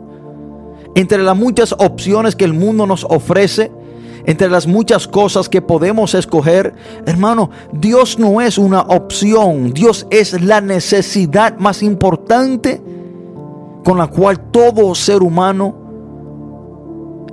Entre 0.95 1.19
las 1.19 1.37
muchas 1.37 1.73
opciones 1.73 2.35
que 2.35 2.45
el 2.45 2.53
mundo 2.53 2.87
nos 2.87 3.05
ofrece, 3.05 3.71
entre 4.27 4.51
las 4.51 4.67
muchas 4.67 5.07
cosas 5.07 5.49
que 5.49 5.63
podemos 5.63 6.15
escoger, 6.15 6.75
hermano, 7.07 7.51
Dios 7.73 8.19
no 8.19 8.41
es 8.41 8.59
una 8.59 8.81
opción. 8.83 9.73
Dios 9.73 10.07
es 10.11 10.41
la 10.43 10.61
necesidad 10.61 11.59
más 11.59 11.83
importante 11.83 12.83
con 13.85 13.99
la 13.99 14.09
cual 14.09 14.51
todo 14.51 14.95
ser 14.95 15.23
humano 15.23 15.75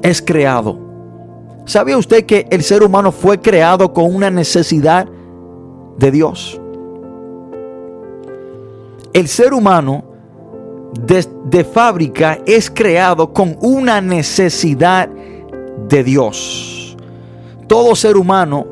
es 0.01 0.21
creado. 0.21 0.86
¿Sabe 1.67 1.97
usted 1.97 2.25
que 2.25 2.47
el 2.49 2.63
ser 2.63 2.81
humano 2.81 3.11
fue 3.11 3.41
creado 3.41 3.91
con 3.91 4.15
una 4.15 4.31
necesidad 4.31 5.05
de 5.97 6.11
Dios? 6.11 6.61
El 9.11 9.27
ser 9.27 9.53
humano 9.53 10.05
de, 11.05 11.65
fábrica 11.65 12.39
es 12.45 12.71
creado 12.71 13.33
con 13.33 13.57
una 13.61 13.99
necesidad 13.99 15.09
de 15.89 16.03
Dios. 16.05 16.95
Todo 17.67 17.97
ser 17.97 18.15
humano 18.15 18.65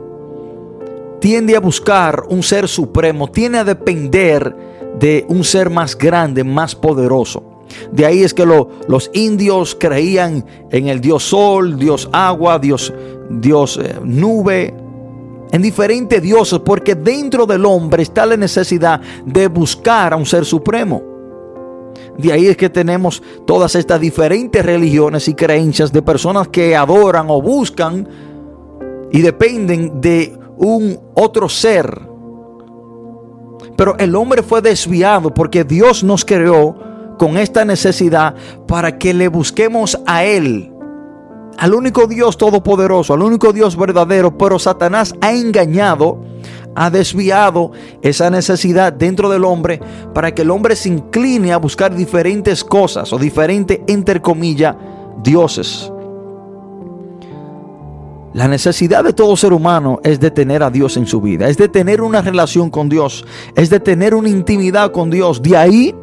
tiende 1.19 1.57
a 1.57 1.59
buscar 1.59 2.23
un 2.29 2.41
ser 2.43 2.65
supremo, 2.69 3.29
tiende 3.29 3.57
a 3.57 3.65
depender 3.65 4.55
de 4.97 5.25
un 5.27 5.43
ser 5.43 5.69
más 5.69 5.97
grande, 5.97 6.45
más 6.45 6.73
poderoso. 6.73 7.54
De 7.91 8.05
ahí 8.05 8.23
es 8.23 8.33
que 8.33 8.45
los 8.45 9.09
indios 9.13 9.75
creían 9.79 10.45
en 10.71 10.87
el 10.87 11.01
dios 11.01 11.23
sol, 11.23 11.77
dios 11.77 12.09
agua, 12.11 12.59
dios, 12.59 12.93
dios 13.29 13.79
eh, 13.81 13.95
nube, 14.03 14.73
en 15.51 15.61
diferentes 15.61 16.21
dioses, 16.21 16.59
porque 16.59 16.95
dentro 16.95 17.45
del 17.45 17.65
hombre 17.65 18.03
está 18.03 18.25
la 18.25 18.37
necesidad 18.37 18.99
de 19.25 19.47
buscar 19.47 20.13
a 20.13 20.15
un 20.17 20.25
ser 20.25 20.45
supremo. 20.45 21.01
De 22.17 22.31
ahí 22.31 22.47
es 22.47 22.57
que 22.57 22.69
tenemos 22.69 23.21
todas 23.45 23.75
estas 23.75 23.99
diferentes 23.99 24.65
religiones 24.65 25.27
y 25.27 25.33
creencias 25.33 25.91
de 25.91 26.01
personas 26.01 26.47
que 26.47 26.75
adoran 26.75 27.27
o 27.29 27.41
buscan 27.41 28.07
y 29.11 29.21
dependen 29.21 30.01
de 30.01 30.37
un 30.57 30.99
otro 31.13 31.49
ser. 31.49 32.01
Pero 33.77 33.97
el 33.97 34.15
hombre 34.15 34.43
fue 34.43 34.61
desviado 34.61 35.33
porque 35.33 35.63
Dios 35.63 36.03
nos 36.03 36.23
creó 36.23 36.75
con 37.17 37.37
esta 37.37 37.65
necesidad 37.65 38.35
para 38.67 38.97
que 38.97 39.13
le 39.13 39.27
busquemos 39.27 39.99
a 40.05 40.23
Él, 40.23 40.71
al 41.57 41.73
único 41.73 42.07
Dios 42.07 42.37
todopoderoso, 42.37 43.13
al 43.13 43.21
único 43.21 43.53
Dios 43.53 43.77
verdadero, 43.77 44.37
pero 44.37 44.59
Satanás 44.59 45.15
ha 45.21 45.31
engañado, 45.31 46.19
ha 46.75 46.89
desviado 46.89 47.71
esa 48.01 48.29
necesidad 48.29 48.91
dentro 48.91 49.29
del 49.29 49.45
hombre 49.45 49.79
para 50.13 50.33
que 50.33 50.41
el 50.41 50.51
hombre 50.51 50.75
se 50.75 50.89
incline 50.89 51.53
a 51.53 51.57
buscar 51.57 51.95
diferentes 51.95 52.63
cosas 52.63 53.13
o 53.13 53.17
diferentes, 53.17 53.79
entre 53.87 54.21
comillas, 54.21 54.75
dioses. 55.23 55.91
La 58.33 58.49
necesidad 58.49 59.05
de 59.05 59.13
todo 59.13 59.37
ser 59.37 59.53
humano 59.53 60.01
es 60.03 60.19
de 60.19 60.29
tener 60.29 60.61
a 60.61 60.69
Dios 60.69 60.97
en 60.97 61.07
su 61.07 61.21
vida, 61.21 61.47
es 61.47 61.55
de 61.55 61.69
tener 61.69 62.01
una 62.01 62.21
relación 62.21 62.69
con 62.69 62.89
Dios, 62.89 63.25
es 63.55 63.69
de 63.69 63.79
tener 63.79 64.13
una 64.13 64.27
intimidad 64.27 64.91
con 64.91 65.09
Dios. 65.09 65.41
De 65.41 65.55
ahí 65.55 65.95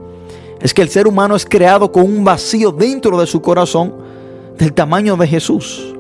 es 0.63 0.73
que 0.73 0.83
el 0.83 0.89
ser 0.89 1.09
humano 1.09 1.35
es 1.35 1.45
creado 1.45 1.91
con 1.91 2.05
un 2.05 2.25
vacío 2.25 2.71
dentro 2.71 3.19
de 3.19 3.27
su 3.27 3.43
corazón 3.43 3.95
del 4.57 4.73
tamaño 4.73 5.17
de 5.17 5.27
Jesús. 5.27 5.93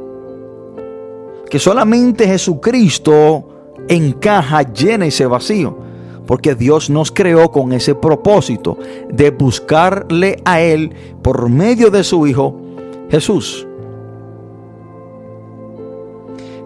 Que 1.50 1.59
solamente 1.59 2.26
Jesucristo 2.26 3.49
encaja, 3.88 4.62
llena 4.62 5.07
ese 5.07 5.26
vacío. 5.26 5.76
Porque 6.26 6.54
Dios 6.54 6.88
nos 6.88 7.11
creó 7.11 7.50
con 7.50 7.73
ese 7.73 7.97
propósito 7.97 8.78
de 9.12 9.31
buscarle 9.31 10.40
a 10.45 10.61
Él 10.61 10.95
por 11.21 11.49
medio 11.49 11.90
de 11.90 12.04
su 12.04 12.26
Hijo 12.28 12.57
Jesús. 13.11 13.66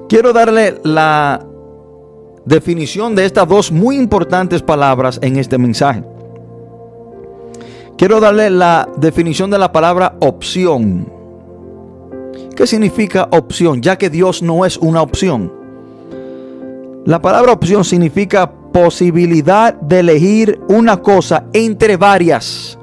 Quiero 0.08 0.34
darle 0.34 0.78
la 0.84 1.44
definición 2.44 3.16
de 3.16 3.24
estas 3.24 3.48
dos 3.48 3.72
muy 3.72 3.96
importantes 3.96 4.62
palabras 4.62 5.18
en 5.22 5.36
este 5.36 5.56
mensaje. 5.56 6.04
Quiero 7.96 8.20
darle 8.20 8.50
la 8.50 8.86
definición 8.98 9.50
de 9.50 9.58
la 9.58 9.72
palabra 9.72 10.16
opción. 10.20 11.10
¿Qué 12.54 12.66
significa 12.66 13.26
opción? 13.32 13.80
Ya 13.80 13.96
que 13.96 14.10
Dios 14.10 14.42
no 14.42 14.66
es 14.66 14.76
una 14.76 15.00
opción. 15.00 15.50
La 17.06 17.22
palabra 17.22 17.52
opción 17.52 17.84
significa 17.84 18.52
posibilidad 18.70 19.72
de 19.80 20.00
elegir 20.00 20.60
una 20.68 20.98
cosa 20.98 21.46
entre 21.54 21.96
varias. 21.96 22.78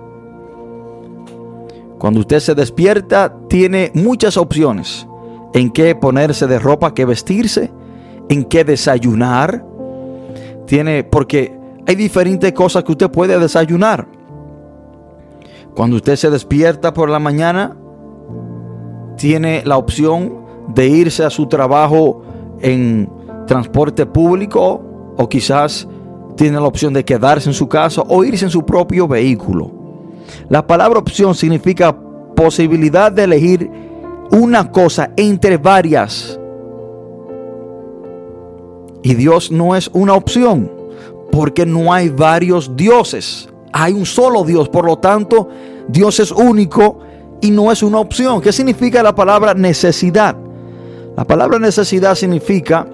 Cuando 2.00 2.22
usted 2.22 2.40
se 2.40 2.55
despierta, 2.55 3.35
tiene 3.48 3.92
muchas 3.94 4.35
opciones 4.35 5.07
en 5.53 5.70
qué 5.70 5.94
ponerse 5.94 6.48
de 6.48 6.57
ropa, 6.57 6.96
qué 6.96 7.05
vestirse, 7.05 7.72
en 8.29 8.46
qué 8.46 8.64
desayunar. 8.64 9.64
Tiene, 10.66 11.03
porque 11.03 11.55
hay 11.85 11.94
diferentes 11.96 12.51
cosas 12.53 12.83
que 12.83 12.94
usted 12.94 13.11
puede 13.11 13.37
desayunar. 13.37 14.07
Cuando 15.75 15.96
usted 15.96 16.16
se 16.16 16.29
despierta 16.29 16.94
por 16.94 17.09
la 17.09 17.20
mañana, 17.20 17.75
tiene 19.18 19.64
la 19.66 19.77
opción 19.77 20.44
de 20.68 20.88
irse 20.88 21.24
a 21.24 21.29
su 21.29 21.48
trabajo 21.48 22.22
en 22.62 23.09
transporte 23.48 24.05
público 24.05 24.81
o 25.18 25.29
quizás 25.29 25.88
tiene 26.36 26.59
la 26.59 26.66
opción 26.66 26.94
de 26.94 27.03
quedarse 27.03 27.50
en 27.50 27.53
su 27.53 27.68
casa 27.68 28.03
o 28.07 28.24
irse 28.24 28.46
en 28.46 28.51
su 28.51 28.66
propio 28.66 29.07
vehículo. 29.07 29.72
La 30.50 30.66
palabra 30.66 31.00
opción 31.00 31.36
significa 31.36 31.96
posibilidad 32.36 33.12
de 33.12 33.24
elegir 33.24 33.70
una 34.31 34.72
cosa 34.72 35.12
entre 35.16 35.57
varias. 35.57 36.40
Y 39.03 39.16
Dios 39.16 39.51
no 39.51 39.75
es 39.75 39.90
una 39.94 40.14
opción, 40.14 40.72
porque 41.31 41.66
no 41.66 41.94
hay 41.94 42.09
varios 42.09 42.75
dioses. 42.75 43.52
Hay 43.74 43.94
un 43.94 44.05
solo 44.05 44.44
Dios, 44.44 44.70
por 44.70 44.86
lo 44.86 45.00
tanto, 45.00 45.50
Dios 45.88 46.20
es 46.20 46.31
único 46.31 47.00
y 47.42 47.51
no 47.51 47.72
es 47.72 47.81
una 47.83 48.00
opción. 48.00 48.40
¿Qué 48.40 48.53
significa 48.53 49.01
la 49.01 49.16
palabra 49.16 49.53
necesidad? 49.55 50.36
La 51.18 51.25
palabra 51.25 51.59
necesidad 51.59 52.16
significa, 52.16 52.88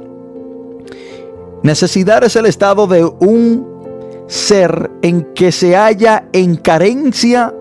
necesidad 1.63 2.23
es 2.23 2.35
el 2.35 2.45
estado 2.45 2.87
de 2.87 3.03
un 3.03 4.23
ser 4.27 4.89
en 5.01 5.33
que 5.33 5.51
se 5.51 5.75
halla 5.75 6.29
en 6.31 6.55
carencia 6.55 7.53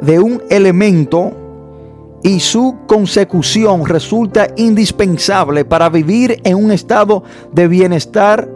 de 0.00 0.18
un 0.18 0.42
elemento 0.50 1.32
y 2.22 2.40
su 2.40 2.76
consecución 2.86 3.86
resulta 3.86 4.48
indispensable 4.56 5.64
para 5.64 5.88
vivir 5.88 6.40
en 6.44 6.56
un 6.56 6.72
estado 6.72 7.22
de 7.52 7.68
bienestar 7.68 8.48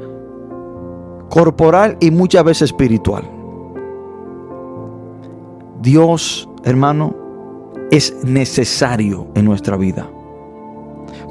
corporal 1.28 1.96
y 2.00 2.11
muchas 2.11 2.44
veces 2.44 2.70
espiritual. 2.70 3.39
Dios, 5.80 6.48
hermano, 6.64 7.14
es 7.90 8.14
necesario 8.22 9.28
en 9.34 9.46
nuestra 9.46 9.76
vida. 9.76 10.08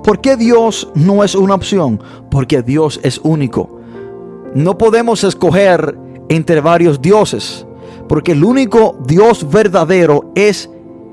¿Por 0.04 0.22
qué 0.22 0.36
Dios 0.36 0.90
no 0.96 1.24
es 1.24 1.36
una 1.36 1.56
opción? 1.56 2.02
Porque 2.32 2.62
Dios 2.62 3.00
es 3.04 3.20
único. 3.24 3.80
No 4.56 4.78
podemos 4.78 5.24
escoger 5.24 5.98
entre 6.30 6.62
varios 6.62 7.02
dioses, 7.02 7.66
porque 8.08 8.32
el 8.32 8.44
único 8.44 8.98
Dios 9.06 9.50
verdadero 9.50 10.32
es 10.36 10.70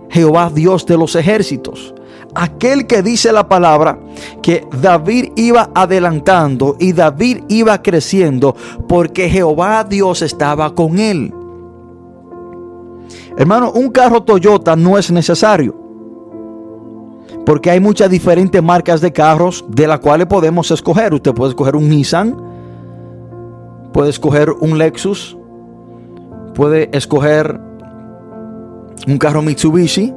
Jehová 0.09 0.51
Dios 0.53 0.87
de 0.87 0.96
los 0.96 1.14
ejércitos. 1.14 1.94
Aquel 2.35 2.87
que 2.87 3.03
dice 3.03 3.33
la 3.33 3.49
palabra 3.49 3.99
que 4.42 4.66
David 4.81 5.33
iba 5.37 5.70
adelantando 5.75 6.77
y 6.79 6.92
David 6.92 7.44
iba 7.49 7.83
creciendo 7.83 8.55
porque 8.88 9.29
Jehová 9.29 9.85
Dios 9.85 10.22
estaba 10.22 10.75
con 10.75 10.99
él. 10.99 11.33
Hermano, 13.37 13.72
un 13.72 13.90
carro 13.90 14.22
Toyota 14.22 14.77
no 14.77 14.96
es 14.96 15.11
necesario. 15.11 15.75
Porque 17.44 17.70
hay 17.70 17.81
muchas 17.81 18.11
diferentes 18.11 18.62
marcas 18.62 19.01
de 19.01 19.12
carros 19.12 19.64
de 19.68 19.87
las 19.87 20.01
cuales 20.01 20.27
podemos 20.27 20.70
escoger. 20.70 21.14
Usted 21.14 21.33
puede 21.33 21.51
escoger 21.51 21.77
un 21.77 21.88
Nissan, 21.88 22.37
puede 23.92 24.11
escoger 24.11 24.51
un 24.51 24.79
Lexus, 24.79 25.37
puede 26.55 26.88
escoger 26.92 27.61
un 29.07 29.18
carro 29.18 29.42
Mitsubishi, 29.42 30.12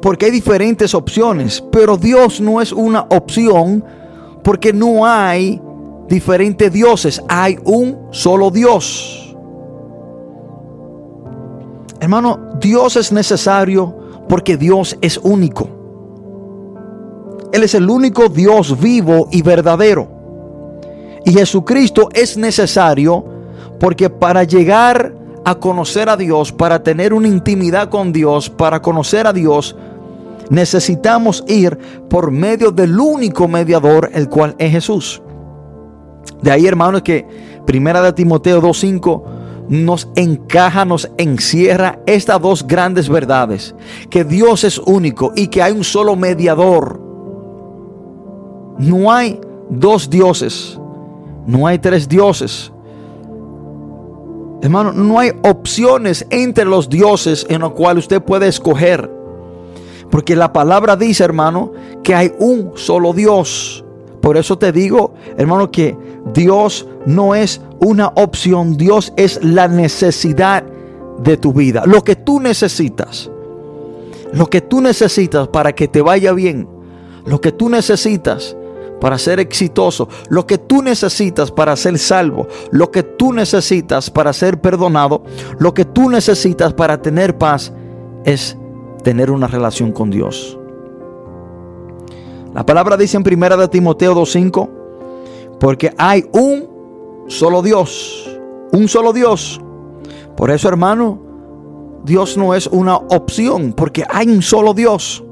porque 0.00 0.26
hay 0.26 0.30
diferentes 0.30 0.94
opciones, 0.94 1.62
pero 1.70 1.96
Dios 1.96 2.40
no 2.40 2.60
es 2.60 2.72
una 2.72 3.02
opción 3.10 3.84
porque 4.42 4.72
no 4.72 5.04
hay 5.04 5.60
diferentes 6.08 6.72
dioses, 6.72 7.22
hay 7.28 7.58
un 7.64 8.08
solo 8.10 8.50
Dios. 8.50 9.29
Hermano, 12.00 12.56
Dios 12.60 12.96
es 12.96 13.12
necesario 13.12 13.94
porque 14.28 14.56
Dios 14.56 14.96
es 15.00 15.18
único. 15.18 15.68
Él 17.52 17.62
es 17.62 17.74
el 17.74 17.90
único 17.90 18.28
Dios 18.28 18.78
vivo 18.80 19.28
y 19.30 19.42
verdadero. 19.42 20.08
Y 21.24 21.32
Jesucristo 21.32 22.08
es 22.14 22.36
necesario 22.36 23.24
porque 23.78 24.08
para 24.08 24.44
llegar 24.44 25.14
a 25.44 25.54
conocer 25.56 26.08
a 26.08 26.16
Dios, 26.16 26.52
para 26.52 26.82
tener 26.82 27.12
una 27.12 27.28
intimidad 27.28 27.88
con 27.88 28.12
Dios, 28.12 28.48
para 28.48 28.80
conocer 28.80 29.26
a 29.26 29.32
Dios, 29.32 29.76
necesitamos 30.48 31.44
ir 31.48 31.78
por 32.08 32.30
medio 32.30 32.70
del 32.70 32.98
único 32.98 33.48
mediador, 33.48 34.10
el 34.12 34.28
cual 34.28 34.54
es 34.58 34.72
Jesús. 34.72 35.22
De 36.42 36.50
ahí, 36.50 36.66
hermanos, 36.66 37.02
que 37.02 37.26
Primera 37.66 38.02
de 38.02 38.12
Timoteo 38.12 38.60
2.5 38.60 39.22
nos 39.70 40.08
encaja, 40.16 40.84
nos 40.84 41.08
encierra 41.16 42.00
estas 42.04 42.42
dos 42.42 42.66
grandes 42.66 43.08
verdades, 43.08 43.72
que 44.10 44.24
Dios 44.24 44.64
es 44.64 44.78
único 44.78 45.32
y 45.36 45.46
que 45.46 45.62
hay 45.62 45.72
un 45.72 45.84
solo 45.84 46.16
mediador. 46.16 47.00
No 48.78 49.12
hay 49.12 49.40
dos 49.68 50.10
dioses, 50.10 50.76
no 51.46 51.68
hay 51.68 51.78
tres 51.78 52.08
dioses. 52.08 52.72
Hermano, 54.60 54.92
no 54.92 55.20
hay 55.20 55.30
opciones 55.44 56.26
entre 56.30 56.64
los 56.64 56.88
dioses 56.88 57.46
en 57.48 57.60
los 57.60 57.70
cuales 57.72 58.04
usted 58.04 58.20
puede 58.20 58.48
escoger. 58.48 59.08
Porque 60.10 60.34
la 60.34 60.52
palabra 60.52 60.96
dice, 60.96 61.22
hermano, 61.22 61.70
que 62.02 62.12
hay 62.16 62.32
un 62.40 62.72
solo 62.74 63.12
Dios. 63.12 63.84
Por 64.20 64.36
eso 64.36 64.58
te 64.58 64.72
digo, 64.72 65.14
hermano, 65.38 65.70
que 65.70 65.96
Dios 66.34 66.86
no 67.06 67.34
es 67.34 67.60
una 67.80 68.08
opción, 68.08 68.76
Dios 68.76 69.12
es 69.16 69.42
la 69.42 69.68
necesidad 69.68 70.64
de 71.22 71.36
tu 71.36 71.52
vida. 71.52 71.82
Lo 71.86 72.02
que 72.02 72.16
tú 72.16 72.40
necesitas, 72.40 73.30
lo 74.32 74.48
que 74.48 74.60
tú 74.60 74.80
necesitas 74.80 75.48
para 75.48 75.74
que 75.74 75.88
te 75.88 76.02
vaya 76.02 76.32
bien, 76.32 76.68
lo 77.26 77.40
que 77.40 77.52
tú 77.52 77.68
necesitas 77.68 78.56
para 79.00 79.18
ser 79.18 79.40
exitoso, 79.40 80.08
lo 80.28 80.46
que 80.46 80.58
tú 80.58 80.82
necesitas 80.82 81.50
para 81.50 81.74
ser 81.74 81.98
salvo, 81.98 82.46
lo 82.70 82.90
que 82.90 83.02
tú 83.02 83.32
necesitas 83.32 84.10
para 84.10 84.32
ser 84.32 84.60
perdonado, 84.60 85.22
lo 85.58 85.72
que 85.72 85.84
tú 85.86 86.10
necesitas 86.10 86.74
para 86.74 87.00
tener 87.00 87.38
paz 87.38 87.72
es 88.24 88.56
tener 89.02 89.30
una 89.30 89.46
relación 89.46 89.92
con 89.92 90.10
Dios. 90.10 90.58
La 92.54 92.66
palabra 92.66 92.96
dice 92.96 93.16
en 93.16 93.22
primera 93.22 93.56
de 93.56 93.68
Timoteo 93.68 94.14
2:5, 94.14 94.79
porque 95.60 95.92
hay 95.98 96.24
un 96.32 97.26
solo 97.28 97.62
Dios, 97.62 98.28
un 98.72 98.88
solo 98.88 99.12
Dios. 99.12 99.60
Por 100.36 100.50
eso, 100.50 100.68
hermano, 100.68 101.20
Dios 102.02 102.38
no 102.38 102.54
es 102.54 102.66
una 102.66 102.96
opción, 102.96 103.74
porque 103.74 104.04
hay 104.08 104.26
un 104.28 104.40
solo 104.40 104.72
Dios. 104.72 105.22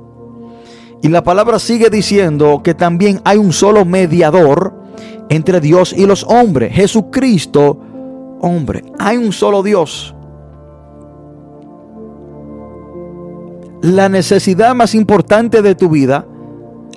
Y 1.03 1.09
la 1.09 1.25
palabra 1.25 1.59
sigue 1.59 1.89
diciendo 1.89 2.61
que 2.63 2.75
también 2.75 3.21
hay 3.25 3.39
un 3.39 3.53
solo 3.53 3.85
mediador 3.87 4.75
entre 5.31 5.61
Dios 5.61 5.95
y 5.97 6.07
los 6.07 6.25
hombres, 6.25 6.75
Jesucristo, 6.75 7.79
hombre. 8.41 8.85
Hay 8.99 9.17
un 9.17 9.33
solo 9.33 9.63
Dios. 9.63 10.15
La 13.81 14.09
necesidad 14.09 14.75
más 14.75 14.95
importante 14.95 15.63
de 15.63 15.75
tu 15.75 15.89
vida, 15.89 16.27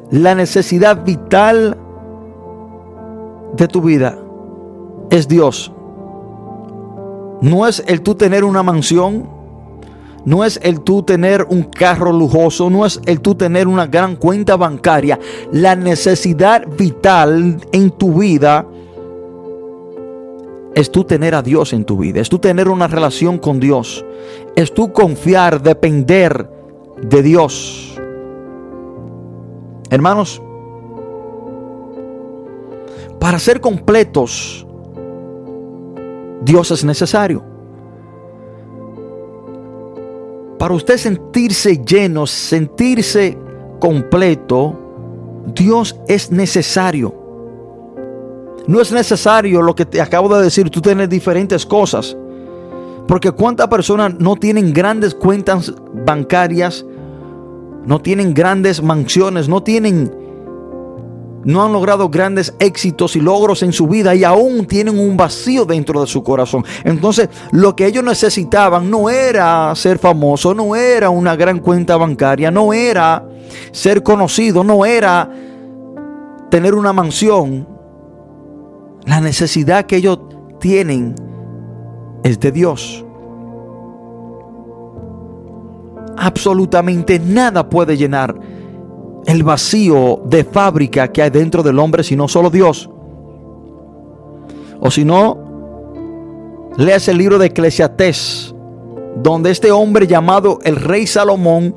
la 0.09 0.35
necesidad 0.35 1.05
vital 1.05 1.77
de 3.55 3.67
tu 3.67 3.81
vida 3.81 4.17
es 5.09 5.27
Dios. 5.27 5.71
No 7.41 7.67
es 7.67 7.83
el 7.87 8.01
tú 8.01 8.15
tener 8.15 8.43
una 8.43 8.63
mansión, 8.63 9.27
no 10.25 10.45
es 10.45 10.59
el 10.63 10.81
tú 10.81 11.03
tener 11.03 11.45
un 11.49 11.63
carro 11.63 12.11
lujoso, 12.11 12.69
no 12.69 12.85
es 12.85 13.01
el 13.05 13.21
tú 13.21 13.35
tener 13.35 13.67
una 13.67 13.87
gran 13.87 14.15
cuenta 14.15 14.55
bancaria. 14.55 15.19
La 15.51 15.75
necesidad 15.75 16.67
vital 16.77 17.57
en 17.71 17.91
tu 17.91 18.19
vida 18.19 18.65
es 20.75 20.91
tú 20.91 21.03
tener 21.03 21.35
a 21.35 21.41
Dios 21.41 21.73
en 21.73 21.83
tu 21.83 21.97
vida, 21.97 22.21
es 22.21 22.29
tú 22.29 22.39
tener 22.39 22.69
una 22.69 22.87
relación 22.87 23.39
con 23.39 23.59
Dios, 23.59 24.05
es 24.55 24.73
tú 24.73 24.93
confiar, 24.93 25.61
depender 25.61 26.49
de 27.01 27.23
Dios. 27.23 27.99
Hermanos, 29.89 30.41
para 33.21 33.37
ser 33.37 33.61
completos, 33.61 34.65
Dios 36.41 36.71
es 36.71 36.83
necesario. 36.83 37.43
Para 40.57 40.73
usted 40.73 40.97
sentirse 40.97 41.77
lleno, 41.85 42.25
sentirse 42.25 43.37
completo, 43.79 44.75
Dios 45.53 45.95
es 46.07 46.31
necesario. 46.31 47.13
No 48.65 48.81
es 48.81 48.91
necesario 48.91 49.61
lo 49.61 49.75
que 49.75 49.85
te 49.85 50.01
acabo 50.01 50.35
de 50.35 50.41
decir, 50.41 50.71
tú 50.71 50.81
tienes 50.81 51.07
diferentes 51.07 51.63
cosas. 51.63 52.17
Porque 53.07 53.31
cuántas 53.31 53.67
personas 53.67 54.15
no 54.17 54.35
tienen 54.35 54.73
grandes 54.73 55.13
cuentas 55.13 55.71
bancarias, 55.93 56.83
no 57.85 57.99
tienen 57.99 58.33
grandes 58.33 58.81
mansiones, 58.81 59.47
no 59.47 59.61
tienen 59.61 60.20
no 61.43 61.63
han 61.63 61.73
logrado 61.73 62.09
grandes 62.09 62.53
éxitos 62.59 63.15
y 63.15 63.19
logros 63.19 63.63
en 63.63 63.73
su 63.73 63.87
vida 63.87 64.13
y 64.15 64.23
aún 64.23 64.65
tienen 64.65 64.99
un 64.99 65.17
vacío 65.17 65.65
dentro 65.65 66.01
de 66.01 66.07
su 66.07 66.23
corazón. 66.23 66.63
Entonces, 66.83 67.29
lo 67.51 67.75
que 67.75 67.87
ellos 67.87 68.03
necesitaban 68.03 68.89
no 68.89 69.09
era 69.09 69.73
ser 69.75 69.97
famoso, 69.97 70.53
no 70.53 70.75
era 70.75 71.09
una 71.09 71.35
gran 71.35 71.59
cuenta 71.59 71.97
bancaria, 71.97 72.51
no 72.51 72.73
era 72.73 73.27
ser 73.71 74.03
conocido, 74.03 74.63
no 74.63 74.85
era 74.85 75.29
tener 76.49 76.75
una 76.75 76.93
mansión. 76.93 77.67
La 79.05 79.19
necesidad 79.19 79.85
que 79.85 79.97
ellos 79.97 80.19
tienen 80.59 81.15
es 82.23 82.39
de 82.39 82.51
Dios. 82.51 83.03
Absolutamente 86.17 87.17
nada 87.19 87.67
puede 87.67 87.97
llenar 87.97 88.60
el 89.25 89.43
vacío 89.43 90.21
de 90.25 90.43
fábrica 90.43 91.11
que 91.11 91.21
hay 91.21 91.29
dentro 91.29 91.63
del 91.63 91.79
hombre, 91.79 92.03
sino 92.03 92.27
solo 92.27 92.49
Dios. 92.49 92.89
O 94.79 94.89
si 94.89 95.05
no, 95.05 95.37
leas 96.77 97.07
el 97.07 97.17
libro 97.17 97.37
de 97.37 97.47
Eclesiastés, 97.47 98.53
donde 99.15 99.51
este 99.51 99.71
hombre 99.71 100.07
llamado 100.07 100.59
el 100.63 100.75
rey 100.75 101.05
Salomón 101.05 101.75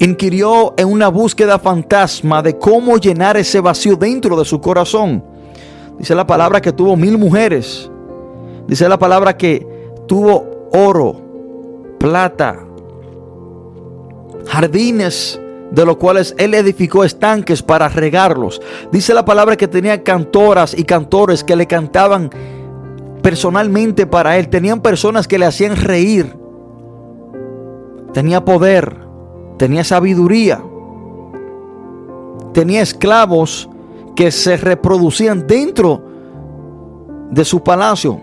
inquirió 0.00 0.74
en 0.76 0.88
una 0.88 1.08
búsqueda 1.08 1.58
fantasma 1.58 2.42
de 2.42 2.58
cómo 2.58 2.98
llenar 2.98 3.36
ese 3.36 3.60
vacío 3.60 3.96
dentro 3.96 4.36
de 4.36 4.44
su 4.44 4.60
corazón. 4.60 5.24
Dice 5.98 6.14
la 6.14 6.26
palabra 6.26 6.60
que 6.60 6.72
tuvo 6.72 6.96
mil 6.96 7.18
mujeres. 7.18 7.90
Dice 8.66 8.88
la 8.88 8.98
palabra 8.98 9.36
que 9.36 9.66
tuvo 10.06 10.68
oro, 10.72 11.20
plata, 11.98 12.67
jardines 14.48 15.40
de 15.70 15.84
los 15.84 15.96
cuales 15.98 16.34
él 16.38 16.54
edificó 16.54 17.04
estanques 17.04 17.62
para 17.62 17.88
regarlos. 17.88 18.60
Dice 18.90 19.14
la 19.14 19.24
palabra 19.24 19.56
que 19.56 19.68
tenía 19.68 20.02
cantoras 20.02 20.76
y 20.76 20.84
cantores 20.84 21.44
que 21.44 21.56
le 21.56 21.66
cantaban 21.66 22.30
personalmente 23.22 24.06
para 24.06 24.38
él. 24.38 24.48
Tenían 24.48 24.80
personas 24.80 25.28
que 25.28 25.38
le 25.38 25.46
hacían 25.46 25.76
reír. 25.76 26.34
Tenía 28.12 28.44
poder, 28.44 28.96
tenía 29.58 29.84
sabiduría. 29.84 30.62
Tenía 32.54 32.80
esclavos 32.80 33.68
que 34.16 34.30
se 34.30 34.56
reproducían 34.56 35.46
dentro 35.46 36.02
de 37.30 37.44
su 37.44 37.62
palacio. 37.62 38.20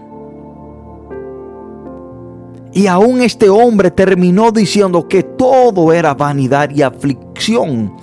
Y 2.75 2.87
aún 2.87 3.21
este 3.21 3.49
hombre 3.49 3.89
terminó 3.89 4.51
diciendo 4.51 5.07
que 5.07 5.23
todo 5.23 5.93
era 5.93 6.13
vanidad 6.13 6.69
y 6.71 6.81
aflicción 6.81 7.95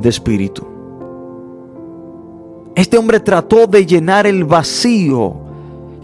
de 0.00 0.08
espíritu. 0.08 0.64
Este 2.76 2.96
hombre 2.96 3.18
trató 3.18 3.66
de 3.66 3.84
llenar 3.84 4.28
el 4.28 4.44
vacío 4.44 5.34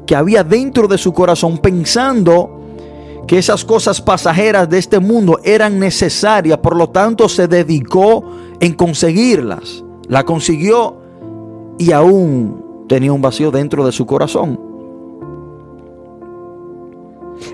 que 0.04 0.16
había 0.16 0.42
dentro 0.42 0.88
de 0.88 0.98
su 0.98 1.12
corazón 1.12 1.58
pensando 1.58 2.60
que 3.28 3.38
esas 3.38 3.64
cosas 3.64 4.00
pasajeras 4.00 4.68
de 4.68 4.78
este 4.78 4.98
mundo 4.98 5.38
eran 5.44 5.78
necesarias, 5.78 6.58
por 6.58 6.74
lo 6.74 6.90
tanto 6.90 7.28
se 7.28 7.46
dedicó 7.46 8.24
en 8.58 8.74
conseguirlas. 8.74 9.84
La 10.08 10.24
consiguió 10.24 10.96
y 11.78 11.92
aún 11.92 12.84
tenía 12.88 13.12
un 13.12 13.22
vacío 13.22 13.52
dentro 13.52 13.86
de 13.86 13.92
su 13.92 14.06
corazón. 14.06 14.65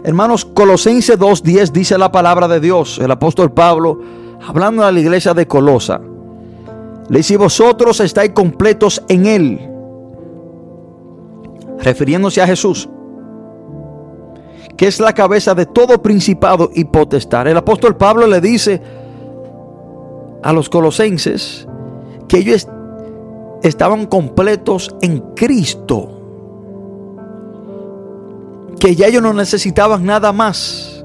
Hermanos, 0.04 0.44
Colosenses 0.44 1.18
2.10 1.18 1.70
dice 1.70 1.98
la 1.98 2.12
palabra 2.12 2.48
de 2.48 2.60
Dios, 2.60 2.98
el 2.98 3.10
apóstol 3.10 3.52
Pablo, 3.52 4.00
hablando 4.46 4.84
a 4.84 4.92
la 4.92 5.00
iglesia 5.00 5.34
de 5.34 5.46
Colosa. 5.46 6.00
Le 7.08 7.18
dice, 7.18 7.36
vosotros 7.36 8.00
estáis 8.00 8.30
completos 8.30 9.02
en 9.08 9.26
Él, 9.26 9.70
refiriéndose 11.80 12.40
a 12.40 12.46
Jesús, 12.46 12.88
que 14.76 14.86
es 14.86 15.00
la 15.00 15.12
cabeza 15.12 15.54
de 15.54 15.66
todo 15.66 16.00
principado 16.00 16.70
y 16.74 16.84
potestad. 16.84 17.46
El 17.46 17.56
apóstol 17.56 17.96
Pablo 17.96 18.26
le 18.26 18.40
dice 18.40 18.80
a 20.42 20.52
los 20.52 20.68
colosenses 20.68 21.68
que 22.28 22.38
ellos 22.38 22.66
estaban 23.62 24.06
completos 24.06 24.94
en 25.02 25.20
Cristo 25.34 26.21
que 28.82 28.96
ya 28.96 29.06
ellos 29.06 29.22
no 29.22 29.32
necesitaban 29.32 30.04
nada 30.04 30.32
más. 30.32 31.04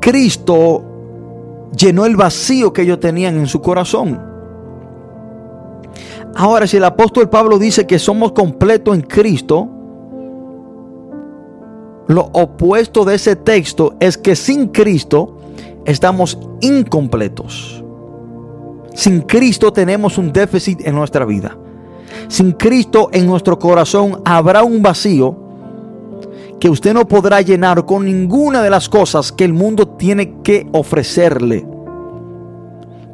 Cristo 0.00 0.84
llenó 1.76 2.06
el 2.06 2.14
vacío 2.14 2.72
que 2.72 2.82
ellos 2.82 3.00
tenían 3.00 3.36
en 3.36 3.48
su 3.48 3.60
corazón. 3.60 4.22
Ahora, 6.36 6.68
si 6.68 6.76
el 6.76 6.84
apóstol 6.84 7.28
Pablo 7.28 7.58
dice 7.58 7.88
que 7.88 7.98
somos 7.98 8.30
completos 8.30 8.94
en 8.94 9.00
Cristo, 9.02 9.68
lo 12.06 12.30
opuesto 12.32 13.04
de 13.04 13.16
ese 13.16 13.34
texto 13.34 13.96
es 13.98 14.16
que 14.16 14.36
sin 14.36 14.68
Cristo 14.68 15.38
estamos 15.86 16.38
incompletos. 16.60 17.82
Sin 18.94 19.22
Cristo 19.22 19.72
tenemos 19.72 20.18
un 20.18 20.32
déficit 20.32 20.86
en 20.86 20.94
nuestra 20.94 21.24
vida. 21.24 21.58
Sin 22.28 22.52
Cristo 22.52 23.08
en 23.12 23.26
nuestro 23.26 23.58
corazón 23.58 24.22
habrá 24.24 24.62
un 24.62 24.82
vacío 24.82 25.36
que 26.58 26.68
usted 26.68 26.94
no 26.94 27.06
podrá 27.06 27.40
llenar 27.40 27.84
con 27.84 28.04
ninguna 28.04 28.62
de 28.62 28.70
las 28.70 28.88
cosas 28.88 29.30
que 29.30 29.44
el 29.44 29.52
mundo 29.52 29.88
tiene 29.88 30.42
que 30.42 30.66
ofrecerle. 30.72 31.66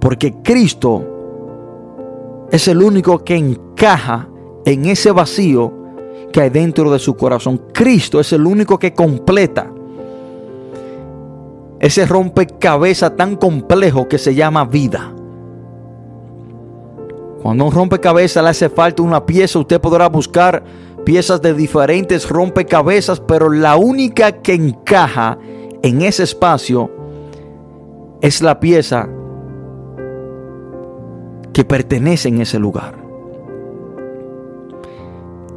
Porque 0.01 0.35
Cristo 0.43 2.47
es 2.51 2.69
el 2.69 2.83
único 2.83 3.25
que 3.25 3.37
encaja 3.37 4.29
en 4.65 4.87
ese 4.87 5.11
vacío 5.11 5.73
que 6.33 6.41
hay 6.41 6.51
dentro 6.51 6.91
de 6.91 6.99
su 6.99 7.17
corazón. 7.17 7.61
Cristo 7.73 8.21
es 8.21 8.33
el 8.33 8.47
único 8.47 8.79
que 8.79 8.95
completa 8.95 9.71
ese 11.83 12.07
rompecabezas 12.07 13.17
tan 13.17 13.35
complejo 13.35 14.07
que 14.07 14.17
se 14.17 14.37
llama 14.37 14.65
vida. 14.65 15.13
Cuando 17.43 17.65
un 17.65 17.73
rompecabezas 17.73 18.43
le 18.43 18.51
hace 18.51 18.69
falta 18.69 19.03
una 19.03 19.27
pieza, 19.27 19.59
usted 19.59 19.81
podrá 19.81 20.09
buscar 20.09 20.63
piezas 21.05 21.43
de 21.43 21.55
diferentes 21.55 22.29
rompecabezas, 22.29 23.19
pero 23.19 23.51
la 23.51 23.77
única 23.77 24.41
que 24.41 24.55
encaja 24.55 25.39
en 25.83 26.03
ese 26.03 26.23
espacio 26.23 26.91
es 28.21 28.43
la 28.43 28.61
pieza 28.61 29.09
que 31.53 31.65
pertenece 31.65 32.29
en 32.29 32.41
ese 32.41 32.61
lugar. 32.61 32.95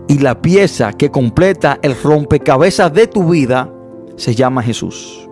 Y 0.07 0.17
la 0.19 0.41
pieza 0.41 0.93
que 0.93 1.11
completa 1.11 1.77
el 1.83 1.95
rompecabezas 2.01 2.91
de 2.93 3.05
tu 3.05 3.29
vida 3.29 3.71
se 4.15 4.33
llama 4.33 4.63
Jesús. 4.63 5.24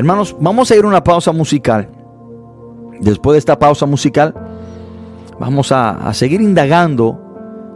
Hermanos, 0.00 0.34
vamos 0.40 0.70
a 0.70 0.76
ir 0.76 0.84
a 0.84 0.88
una 0.88 1.04
pausa 1.04 1.30
musical. 1.30 1.86
Después 3.00 3.34
de 3.34 3.38
esta 3.40 3.58
pausa 3.58 3.84
musical, 3.84 4.34
vamos 5.38 5.72
a, 5.72 6.10
seguir 6.14 6.40
indagando 6.40 7.20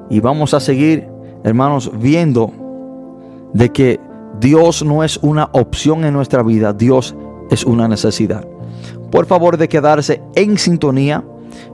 y 0.08 0.20
vamos 0.20 0.54
a 0.54 0.60
seguir, 0.60 1.06
hermanos, 1.42 1.92
viendo 2.00 2.50
de 3.52 3.68
que 3.68 4.00
Dios 4.40 4.82
no 4.82 5.04
es 5.04 5.18
una 5.18 5.50
opción 5.52 6.06
en 6.06 6.14
nuestra 6.14 6.42
vida, 6.42 6.72
Dios 6.72 7.14
es 7.50 7.62
una 7.62 7.88
necesidad. 7.88 8.48
Por 9.10 9.26
favor 9.26 9.58
de 9.58 9.68
quedarse 9.68 10.22
en 10.34 10.56
sintonía 10.56 11.22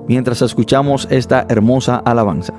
mientras 0.09 0.43
escuchamos 0.43 1.07
esta 1.13 1.47
hermosa 1.49 1.99
alabanza. 1.99 2.55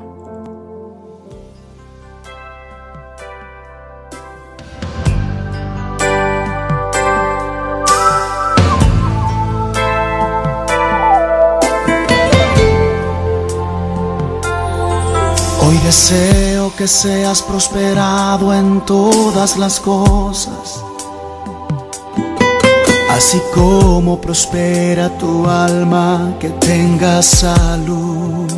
Deseo 15.91 16.73
que 16.77 16.87
seas 16.87 17.41
prosperado 17.41 18.53
en 18.53 18.79
todas 18.85 19.57
las 19.57 19.77
cosas, 19.77 20.81
así 23.09 23.41
como 23.53 24.21
prospera 24.21 25.09
tu 25.17 25.45
alma, 25.47 26.33
que 26.39 26.49
tengas 26.51 27.25
salud. 27.25 28.49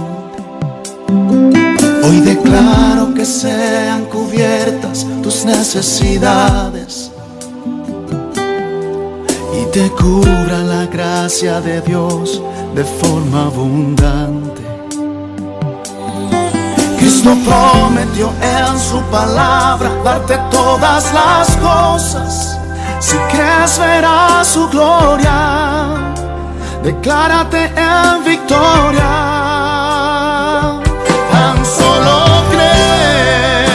Hoy 2.04 2.19
declaro 2.21 3.15
que 3.15 3.26
sean 3.26 4.06
cubiertas 4.06 5.08
tus 5.23 5.43
necesidades 5.43 7.12
y 9.60 9.65
te 9.71 9.89
cubra 9.89 10.60
la 10.60 10.86
gracia 10.86 11.60
de 11.62 11.82
Dios 11.82 12.43
de 12.76 12.84
forma 12.84 13.47
abundante. 13.47 14.62
Cristo 17.03 17.35
prometió 17.45 18.31
en 18.41 18.79
su 18.79 19.01
palabra 19.11 19.91
darte 20.05 20.39
todas 20.49 21.13
las 21.13 21.49
cosas. 21.57 22.57
Si 23.01 23.17
crees 23.29 23.77
verás 23.77 24.47
su 24.47 24.69
gloria, 24.69 26.13
declárate 26.81 27.65
en 27.75 28.23
victoria. 28.23 29.11
Tan 31.29 31.65
solo 31.65 32.23
cree, 32.51 33.67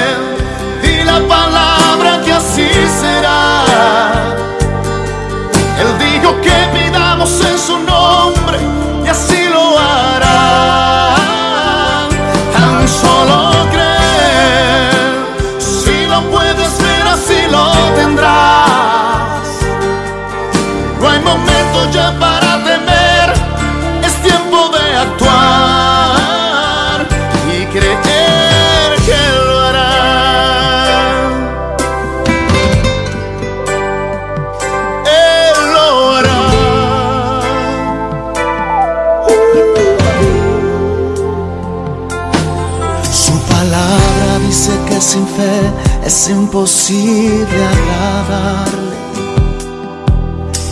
di 0.80 1.04
la 1.04 1.20
palabra 1.28 2.22
que 2.24 2.32
así 2.32 2.70
será. 2.98 3.64
Él 5.78 5.98
dijo 5.98 6.34
que 6.40 6.56
pidamos 6.72 7.30
en 7.44 7.58
su 7.58 7.78
nombre 7.80 7.97
es 46.08 46.30
imposible 46.30 47.58
agradarle 47.74 48.96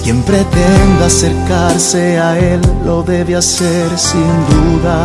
quien 0.03 0.23
pretenda 0.23 1.07
acercarse 1.07 2.19
a 2.19 2.39
Él 2.39 2.63
lo 2.87 3.03
debe 3.03 3.37
hacer 3.37 3.87
sin 3.99 4.31
duda. 4.49 4.99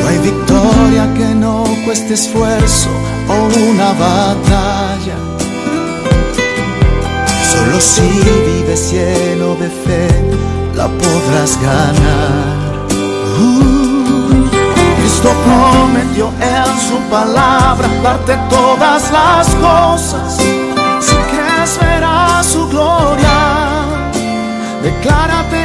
No 0.00 0.08
hay 0.08 0.18
victoria 0.18 1.12
que 1.16 1.34
no 1.34 1.64
cueste 1.84 2.14
esfuerzo 2.14 2.90
o 3.28 3.34
una 3.70 3.92
batalla. 4.06 5.18
Solo 7.50 7.80
si 7.80 8.08
vives 8.46 8.92
lleno 8.92 9.56
de 9.56 9.68
fe 9.84 10.08
la 10.76 10.86
podrás 10.86 11.58
ganar. 11.60 12.86
Uh, 13.40 13.81
Cristo 15.22 15.40
prometió 15.44 16.32
en 16.40 16.80
su 16.80 16.98
palabra 17.08 17.88
darte 18.02 18.36
todas 18.50 19.08
las 19.12 19.46
cosas 19.54 20.36
verás 21.80 22.44
su 22.44 22.68
gloria. 22.68 23.84
Declárate 24.82 25.61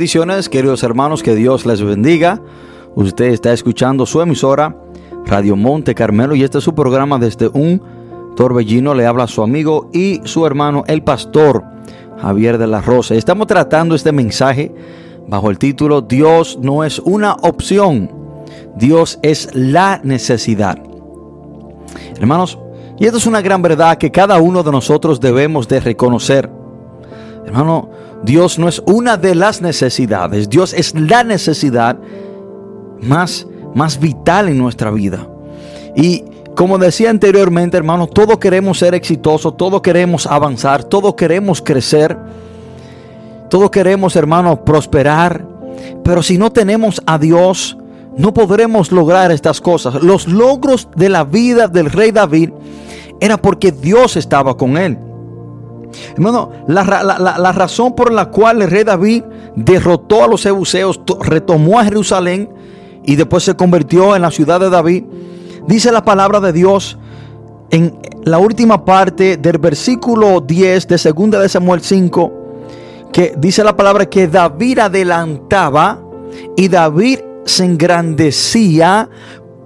Bendiciones, 0.00 0.48
queridos 0.48 0.82
hermanos, 0.82 1.22
que 1.22 1.34
Dios 1.34 1.66
les 1.66 1.82
bendiga. 1.82 2.40
Usted 2.94 3.26
está 3.26 3.52
escuchando 3.52 4.06
su 4.06 4.22
emisora 4.22 4.74
Radio 5.26 5.56
Monte 5.56 5.94
Carmelo 5.94 6.34
y 6.34 6.42
este 6.42 6.56
es 6.56 6.64
su 6.64 6.74
programa 6.74 7.18
desde 7.18 7.48
un 7.48 7.82
torbellino. 8.34 8.94
Le 8.94 9.04
habla 9.04 9.26
su 9.26 9.42
amigo 9.42 9.90
y 9.92 10.22
su 10.24 10.46
hermano, 10.46 10.84
el 10.86 11.02
pastor 11.02 11.64
Javier 12.16 12.56
de 12.56 12.66
la 12.66 12.80
Rosa. 12.80 13.14
Estamos 13.14 13.46
tratando 13.46 13.94
este 13.94 14.10
mensaje 14.10 14.74
bajo 15.28 15.50
el 15.50 15.58
título 15.58 16.00
Dios 16.00 16.58
no 16.62 16.82
es 16.82 16.98
una 17.00 17.34
opción, 17.34 18.10
Dios 18.76 19.18
es 19.22 19.50
la 19.52 20.00
necesidad. 20.02 20.82
Hermanos, 22.18 22.58
y 22.98 23.04
esto 23.04 23.18
es 23.18 23.26
una 23.26 23.42
gran 23.42 23.60
verdad 23.60 23.98
que 23.98 24.10
cada 24.10 24.40
uno 24.40 24.62
de 24.62 24.72
nosotros 24.72 25.20
debemos 25.20 25.68
de 25.68 25.78
reconocer. 25.78 26.59
Hermano, 27.50 27.90
Dios 28.22 28.60
no 28.60 28.68
es 28.68 28.80
una 28.86 29.16
de 29.16 29.34
las 29.34 29.60
necesidades, 29.60 30.48
Dios 30.48 30.72
es 30.72 30.94
la 30.94 31.24
necesidad 31.24 31.98
más, 33.02 33.44
más 33.74 33.98
vital 33.98 34.48
en 34.48 34.56
nuestra 34.56 34.92
vida. 34.92 35.26
Y 35.96 36.22
como 36.54 36.78
decía 36.78 37.10
anteriormente, 37.10 37.76
hermano, 37.76 38.06
todos 38.06 38.38
queremos 38.38 38.78
ser 38.78 38.94
exitosos, 38.94 39.56
todos 39.56 39.82
queremos 39.82 40.28
avanzar, 40.28 40.84
todos 40.84 41.16
queremos 41.16 41.60
crecer, 41.60 42.16
todos 43.48 43.68
queremos, 43.70 44.14
hermano, 44.14 44.64
prosperar. 44.64 45.44
Pero 46.04 46.22
si 46.22 46.38
no 46.38 46.52
tenemos 46.52 47.02
a 47.04 47.18
Dios, 47.18 47.76
no 48.16 48.32
podremos 48.32 48.92
lograr 48.92 49.32
estas 49.32 49.60
cosas. 49.60 50.00
Los 50.04 50.28
logros 50.28 50.86
de 50.94 51.08
la 51.08 51.24
vida 51.24 51.66
del 51.66 51.90
rey 51.90 52.12
David 52.12 52.50
era 53.20 53.38
porque 53.38 53.72
Dios 53.72 54.16
estaba 54.16 54.56
con 54.56 54.76
él. 54.76 55.09
Hermano, 56.12 56.50
la, 56.66 57.52
razón 57.52 57.94
por 57.94 58.12
la 58.12 58.26
cual 58.26 58.62
el 58.62 58.70
rey 58.70 58.84
David 58.84 59.24
derrotó 59.56 60.24
a 60.24 60.28
los 60.28 60.42
jebuseos, 60.42 61.00
retomó 61.22 61.78
a 61.78 61.84
Jerusalén 61.84 62.48
y 63.04 63.16
después 63.16 63.44
se 63.44 63.54
convirtió 63.54 64.14
en 64.14 64.22
la 64.22 64.30
ciudad 64.30 64.60
de 64.60 64.70
David, 64.70 65.04
dice 65.66 65.90
la 65.92 66.04
palabra 66.04 66.40
de 66.40 66.52
Dios 66.52 66.98
en 67.70 67.98
la 68.24 68.38
última 68.38 68.84
parte 68.84 69.36
del 69.36 69.58
versículo 69.58 70.40
10 70.40 70.88
de 70.88 71.12
2 71.12 71.30
de 71.30 71.48
Samuel 71.48 71.80
5, 71.80 72.32
que 73.12 73.34
dice 73.38 73.64
la 73.64 73.76
palabra 73.76 74.06
que 74.06 74.28
David 74.28 74.80
adelantaba 74.80 76.00
y 76.56 76.68
David 76.68 77.20
se 77.44 77.64
engrandecía 77.64 79.08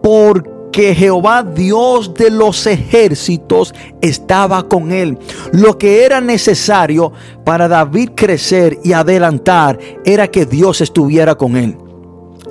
por 0.03 0.54
que 0.75 0.93
Jehová 0.93 1.45
Dios 1.45 2.15
de 2.15 2.33
los 2.33 2.67
ejércitos 2.67 3.73
estaba 4.01 4.65
con 4.65 4.91
él. 4.91 5.17
Lo 5.53 5.79
que 5.79 6.05
era 6.05 6.21
necesario 6.21 7.13
para 7.45 7.69
David 7.69 8.11
crecer 8.17 8.81
y 8.83 8.93
adelantar 8.93 9.79
era 10.05 10.27
que 10.27 10.47
Dios 10.47 10.81
estuviera 10.81 11.37
con 11.37 11.57
él. 11.57 11.79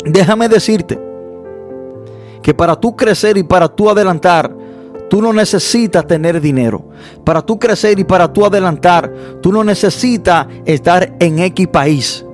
Déjame 0.06 0.48
decirte 0.48 0.98
que 2.42 2.54
para 2.54 2.78
tú 2.78 2.96
crecer 2.96 3.38
y 3.38 3.44
para 3.44 3.68
tú 3.68 3.90
adelantar, 3.90 4.56
tú 5.10 5.22
no 5.22 5.34
necesitas 5.34 6.08
tener 6.08 6.40
dinero. 6.40 6.88
Para 7.26 7.42
tú 7.42 7.60
crecer 7.60 8.00
y 8.00 8.06
para 8.06 8.32
tú 8.32 8.46
adelantar, 8.46 9.14
tú 9.42 9.52
no 9.52 9.66
necesitas 9.66 10.48
estar 10.64 11.14
en 11.20 11.40
X 11.40 11.68
país. 11.68 12.26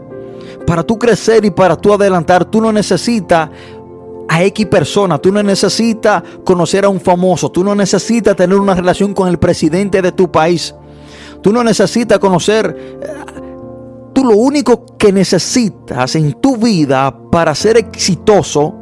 Para 0.68 0.84
tú 0.84 1.00
crecer 1.00 1.46
y 1.46 1.50
para 1.50 1.76
tú 1.76 1.92
adelantar, 1.92 2.46
tú 2.46 2.62
no 2.62 2.72
necesitas 2.72 3.50
a 4.30 4.44
X 4.44 4.68
persona. 4.68 5.18
Tú 5.18 5.32
no 5.32 5.42
necesitas 5.42 6.24
conocer 6.46 6.86
a 6.86 6.90
un 6.90 7.02
famoso. 7.02 7.50
Tú 7.50 7.64
no 7.64 7.76
necesitas 7.76 8.36
tener 8.36 8.58
una 8.58 8.76
relación 8.76 9.14
con 9.14 9.28
el 9.28 9.40
presidente 9.40 10.02
de 10.02 10.12
tu 10.12 10.32
país. 10.32 10.74
Tú 11.42 11.52
no 11.52 11.64
necesitas 11.64 12.20
conocer... 12.20 13.00
Eh, 13.02 13.08
tú 14.14 14.24
lo 14.24 14.36
único 14.36 14.86
que 14.98 15.12
necesitas 15.12 16.16
en 16.16 16.34
tu 16.34 16.58
vida 16.58 17.16
para 17.32 17.56
ser 17.56 17.78
exitoso, 17.78 18.76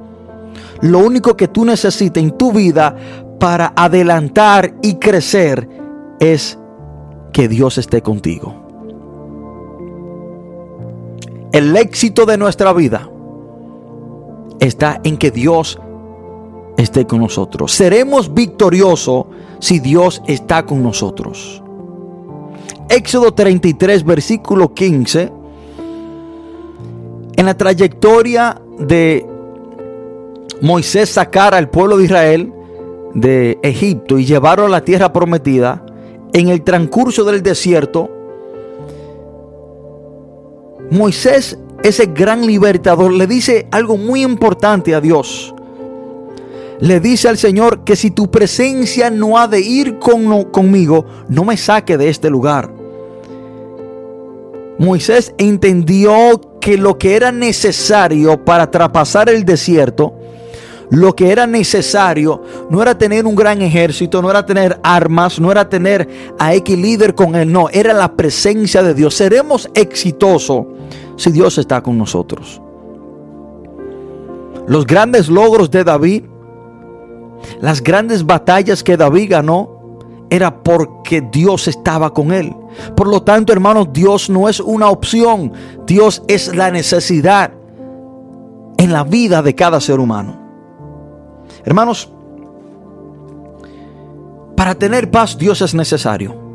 lo 0.81 0.99
único 0.99 1.35
que 1.37 1.47
tú 1.47 1.63
necesitas 1.63 2.23
en 2.23 2.31
tu 2.31 2.51
vida 2.51 2.95
para 3.39 3.73
adelantar 3.75 4.73
y 4.81 4.95
crecer 4.95 5.67
es 6.19 6.57
que 7.31 7.47
Dios 7.47 7.77
esté 7.77 8.01
contigo. 8.01 8.55
El 11.51 11.75
éxito 11.77 12.25
de 12.25 12.37
nuestra 12.37 12.73
vida 12.73 13.09
está 14.59 14.99
en 15.03 15.17
que 15.17 15.31
Dios 15.31 15.79
esté 16.77 17.05
con 17.05 17.19
nosotros. 17.19 17.71
Seremos 17.71 18.33
victoriosos 18.33 19.25
si 19.59 19.79
Dios 19.79 20.21
está 20.27 20.65
con 20.65 20.83
nosotros. 20.83 21.61
Éxodo 22.89 23.33
33, 23.33 24.03
versículo 24.03 24.73
15. 24.73 25.31
En 27.35 27.45
la 27.45 27.57
trayectoria 27.57 28.61
de 28.79 29.25
Moisés 30.61 31.09
sacar 31.09 31.53
al 31.53 31.69
pueblo 31.69 31.97
de 31.97 32.05
Israel 32.05 32.53
de 33.13 33.59
Egipto 33.61 34.17
y 34.17 34.25
llevarlo 34.25 34.65
a 34.65 34.69
la 34.69 34.83
tierra 34.83 35.11
prometida, 35.11 35.83
en 36.33 36.49
el 36.49 36.63
transcurso 36.63 37.23
del 37.23 37.41
desierto, 37.41 38.09
Moisés 40.91 41.57
ese 41.83 42.07
gran 42.07 42.45
libertador, 42.45 43.13
le 43.13 43.27
dice 43.27 43.67
algo 43.71 43.97
muy 43.97 44.23
importante 44.23 44.95
a 44.95 45.01
Dios. 45.01 45.53
Le 46.79 46.99
dice 46.99 47.27
al 47.27 47.37
Señor 47.37 47.83
que 47.83 47.95
si 47.95 48.11
tu 48.11 48.29
presencia 48.29 49.09
no 49.09 49.37
ha 49.37 49.47
de 49.47 49.59
ir 49.61 49.97
con, 49.97 50.43
conmigo, 50.45 51.05
no 51.27 51.43
me 51.43 51.57
saque 51.57 51.97
de 51.97 52.09
este 52.09 52.29
lugar. 52.29 52.71
Moisés 54.77 55.33
entendió 55.39 56.39
que 56.61 56.77
lo 56.77 56.99
que 56.99 57.15
era 57.15 57.31
necesario 57.31 58.43
para 58.45 58.69
traspasar 58.69 59.29
el 59.29 59.43
desierto, 59.43 60.13
lo 60.91 61.15
que 61.15 61.31
era 61.31 61.47
necesario 61.47 62.41
no 62.69 62.81
era 62.81 62.97
tener 62.97 63.25
un 63.25 63.35
gran 63.35 63.61
ejército, 63.61 64.21
no 64.21 64.29
era 64.29 64.45
tener 64.45 64.79
armas, 64.83 65.39
no 65.39 65.51
era 65.51 65.67
tener 65.67 66.07
a 66.37 66.53
X 66.53 66.77
líder 66.77 67.15
con 67.15 67.35
él, 67.35 67.51
no, 67.51 67.69
era 67.69 67.93
la 67.93 68.13
presencia 68.13 68.83
de 68.83 68.93
Dios. 68.93 69.15
Seremos 69.15 69.67
exitosos 69.73 70.65
si 71.17 71.31
Dios 71.31 71.57
está 71.57 71.83
con 71.83 71.97
nosotros. 71.97 72.61
Los 74.67 74.85
grandes 74.85 75.27
logros 75.27 75.69
de 75.69 75.83
David, 75.83 76.23
las 77.61 77.81
grandes 77.81 78.25
batallas 78.25 78.83
que 78.83 78.95
David 78.95 79.31
ganó, 79.31 79.77
era 80.29 80.63
porque 80.63 81.21
Dios 81.21 81.67
estaba 81.67 82.13
con 82.13 82.31
él. 82.31 82.53
Por 82.95 83.07
lo 83.07 83.23
tanto, 83.23 83.53
hermanos, 83.53 83.89
Dios 83.91 84.29
no 84.29 84.47
es 84.47 84.59
una 84.59 84.89
opción, 84.89 85.53
Dios 85.85 86.21
es 86.27 86.55
la 86.55 86.69
necesidad 86.69 87.51
en 88.77 88.93
la 88.93 89.03
vida 89.03 89.41
de 89.41 89.55
cada 89.55 89.81
ser 89.81 89.99
humano. 89.99 90.37
Hermanos, 91.63 92.11
para 94.55 94.75
tener 94.75 95.09
paz 95.09 95.37
Dios 95.37 95.61
es 95.61 95.73
necesario. 95.73 96.46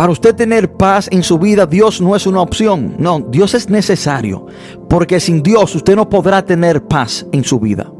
Para 0.00 0.12
usted 0.12 0.34
tener 0.34 0.72
paz 0.72 1.10
en 1.12 1.22
su 1.22 1.38
vida, 1.38 1.66
Dios 1.66 2.00
no 2.00 2.16
es 2.16 2.26
una 2.26 2.40
opción. 2.40 2.94
No, 2.96 3.20
Dios 3.20 3.52
es 3.52 3.68
necesario. 3.68 4.46
Porque 4.88 5.20
sin 5.20 5.42
Dios 5.42 5.74
usted 5.74 5.94
no 5.94 6.08
podrá 6.08 6.42
tener 6.42 6.82
paz 6.82 7.26
en 7.32 7.44
su 7.44 7.60
vida. 7.60 7.92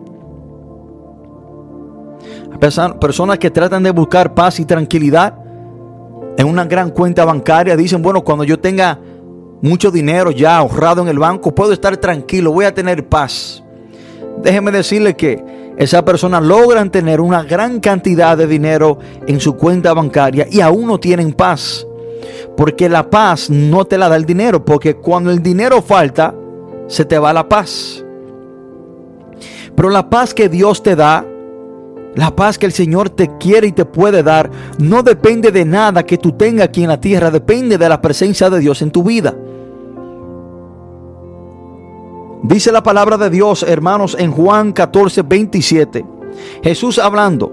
Personas 2.59 3.39
que 3.39 3.51
tratan 3.51 3.83
de 3.83 3.91
buscar 3.91 4.33
paz 4.33 4.61
y 4.61 4.65
tranquilidad 4.65 5.35
en 6.39 6.47
una 6.47 6.65
gran 6.65 6.89
cuenta 6.89 7.27
bancaria 7.27 7.77
dicen, 7.77 8.01
bueno, 8.01 8.25
cuando 8.25 8.45
yo 8.45 8.59
tenga 8.59 8.99
mucho 9.61 9.91
dinero 9.91 10.31
ya 10.31 10.57
ahorrado 10.57 11.03
en 11.03 11.09
el 11.09 11.19
banco, 11.19 11.55
puedo 11.55 11.75
estar 11.75 11.99
tranquilo, 11.99 12.51
voy 12.51 12.65
a 12.65 12.73
tener 12.73 13.07
paz. 13.11 13.63
Déjeme 14.43 14.71
decirle 14.71 15.15
que 15.17 15.75
esas 15.77 16.03
personas 16.05 16.43
logran 16.43 16.91
tener 16.91 17.21
una 17.21 17.43
gran 17.43 17.79
cantidad 17.79 18.39
de 18.39 18.47
dinero 18.47 18.99
en 19.27 19.39
su 19.39 19.55
cuenta 19.55 19.93
bancaria 19.93 20.47
y 20.51 20.63
aún 20.63 20.87
no 20.87 20.99
tienen 20.99 21.35
paz. 21.35 21.87
Porque 22.57 22.89
la 22.89 23.09
paz 23.09 23.51
no 23.51 23.85
te 23.85 23.99
la 23.99 24.09
da 24.09 24.17
el 24.17 24.25
dinero, 24.25 24.65
porque 24.65 24.97
cuando 24.97 25.31
el 25.31 25.43
dinero 25.43 25.83
falta, 25.83 26.35
se 26.87 27.05
te 27.05 27.19
va 27.19 27.33
la 27.33 27.49
paz. 27.49 28.05
Pero 29.75 29.89
la 29.89 30.11
paz 30.11 30.35
que 30.35 30.49
Dios 30.49 30.83
te 30.83 30.97
da, 30.97 31.25
la 32.15 32.35
paz 32.35 32.59
que 32.59 32.67
el 32.67 32.73
Señor 32.73 33.11
te 33.11 33.39
quiere 33.39 33.69
y 33.69 33.73
te 33.73 33.85
puede 33.85 34.23
dar, 34.23 34.51
no 34.79 35.03
depende 35.03 35.53
de 35.53 35.65
nada 35.65 36.05
que 36.05 36.19
tú 36.19 36.33
tengas 36.33 36.67
aquí 36.67 36.83
en 36.83 36.89
la 36.89 37.01
tierra, 37.01 37.31
depende 37.31 37.79
de 37.79 37.89
la 37.89 38.01
presencia 38.01 38.51
de 38.51 38.59
Dios 38.59 38.83
en 38.83 38.91
tu 38.91 39.03
vida. 39.03 39.35
Dice 42.43 42.73
la 42.73 42.83
palabra 42.83 43.17
de 43.17 43.31
Dios, 43.31 43.63
hermanos, 43.63 44.17
en 44.19 44.33
Juan 44.33 44.73
14, 44.73 45.23
27. 45.23 46.05
Jesús 46.63 46.99
hablando, 46.99 47.53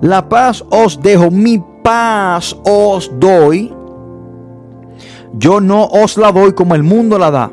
la 0.00 0.28
paz 0.28 0.64
os 0.70 1.00
dejo, 1.02 1.30
mi 1.30 1.62
paz 1.82 2.56
os 2.64 3.10
doy. 3.18 3.72
Yo 5.36 5.60
no 5.60 5.84
os 5.86 6.16
la 6.16 6.32
doy 6.32 6.52
como 6.52 6.74
el 6.74 6.82
mundo 6.82 7.18
la 7.18 7.30
da. 7.30 7.52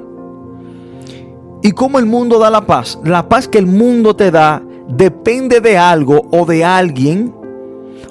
¿Y 1.63 1.71
cómo 1.71 1.99
el 1.99 2.05
mundo 2.05 2.39
da 2.39 2.49
la 2.49 2.65
paz? 2.65 2.99
La 3.03 3.29
paz 3.29 3.47
que 3.47 3.57
el 3.57 3.67
mundo 3.67 4.15
te 4.15 4.31
da 4.31 4.63
depende 4.87 5.61
de 5.61 5.77
algo 5.77 6.27
o 6.31 6.45
de 6.45 6.65
alguien 6.65 7.33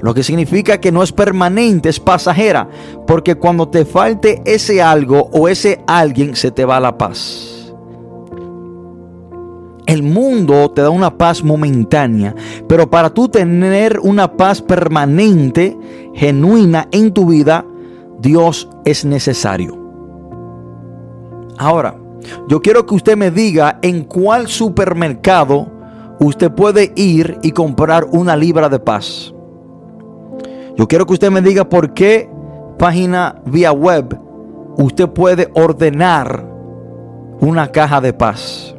lo 0.03 0.15
que 0.15 0.23
significa 0.23 0.81
que 0.81 0.93
no 0.93 1.03
es 1.03 1.13
permanente, 1.13 1.89
es 1.89 2.01
pasajera, 2.01 2.69
porque 3.07 3.35
cuando 3.35 3.69
te 3.69 3.85
falte 3.85 4.43
ese 4.45 4.81
algo 4.81 5.29
o 5.33 5.49
ese 5.49 5.83
alguien, 5.87 6.37
se 6.37 6.51
te 6.51 6.65
va 6.65 6.81
la 6.81 6.97
paz. 6.97 7.75
El 9.87 10.03
mundo 10.03 10.71
te 10.71 10.83
da 10.83 10.91
una 10.91 11.19
paz 11.19 11.43
momentánea, 11.43 12.35
pero 12.69 12.89
para 12.89 13.11
tú 13.11 13.29
tener 13.29 13.99
una 14.01 14.37
paz 14.37 14.63
permanente, 14.63 15.77
genuina 16.15 16.89
en 16.93 17.13
tu 17.13 17.27
vida, 17.27 17.67
Dios 18.21 18.69
es 18.85 19.05
necesario. 19.05 19.79
Ahora, 21.59 21.97
yo 22.49 22.61
quiero 22.61 22.87
que 22.87 22.95
usted 22.95 23.17
me 23.17 23.31
diga 23.31 23.79
en 23.83 24.05
cuál 24.05 24.49
supermercado 24.49 25.69
usted 26.19 26.51
puede 26.53 26.93
ir 26.97 27.39
y 27.43 27.53
comprar 27.53 28.05
una 28.05 28.37
libra 28.37 28.69
de 28.69 28.79
paz. 28.79 29.33
Yo 30.77 30.87
quiero 30.87 31.07
que 31.07 31.15
usted 31.15 31.31
me 31.31 31.41
diga 31.43 31.69
por 31.69 31.93
qué 31.95 32.31
página 32.79 33.41
vía 33.47 33.73
web 33.73 34.19
usted 34.77 35.09
puede 35.09 35.51
ordenar 35.55 36.47
una 37.41 37.71
caja 37.73 38.01
de 38.01 38.13
paz. 38.13 38.75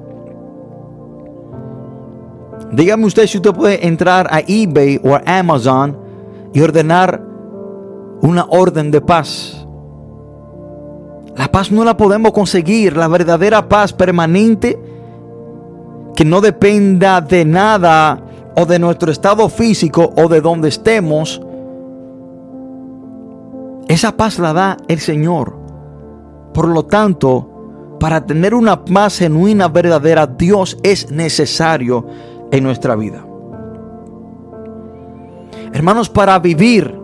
Dígame 2.71 3.05
usted 3.05 3.27
si 3.27 3.37
usted 3.37 3.53
puede 3.53 3.85
entrar 3.85 4.27
a 4.31 4.39
eBay 4.39 4.99
o 5.03 5.15
a 5.15 5.21
Amazon 5.25 5.97
y 6.53 6.61
ordenar 6.61 7.30
una 8.21 8.45
orden 8.49 8.91
de 8.91 9.01
paz. 9.01 9.65
La 11.35 11.51
paz 11.51 11.71
no 11.71 11.83
la 11.83 11.97
podemos 11.97 12.31
conseguir, 12.31 12.95
la 12.95 13.07
verdadera 13.07 13.67
paz 13.67 13.93
permanente 13.93 14.79
que 16.15 16.25
no 16.25 16.41
dependa 16.41 17.21
de 17.21 17.45
nada 17.45 18.21
o 18.55 18.65
de 18.65 18.79
nuestro 18.79 19.11
estado 19.11 19.49
físico 19.49 20.13
o 20.15 20.27
de 20.27 20.41
donde 20.41 20.69
estemos. 20.69 21.41
Esa 23.87 24.15
paz 24.15 24.39
la 24.39 24.53
da 24.53 24.77
el 24.87 24.99
Señor. 24.99 25.57
Por 26.53 26.67
lo 26.67 26.85
tanto, 26.85 27.97
para 27.99 28.25
tener 28.25 28.53
una 28.53 28.83
paz 28.83 29.19
genuina, 29.19 29.67
verdadera, 29.67 30.27
Dios 30.27 30.77
es 30.83 31.11
necesario 31.11 32.05
en 32.51 32.63
nuestra 32.63 32.95
vida. 32.95 33.25
Hermanos, 35.73 36.09
para 36.09 36.37
vivir, 36.39 37.00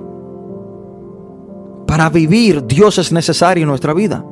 para 1.88 2.10
vivir, 2.10 2.68
Dios 2.68 2.98
es 2.98 3.12
necesario 3.12 3.64
en 3.64 3.70
nuestra 3.70 3.94
vida. 3.94 4.24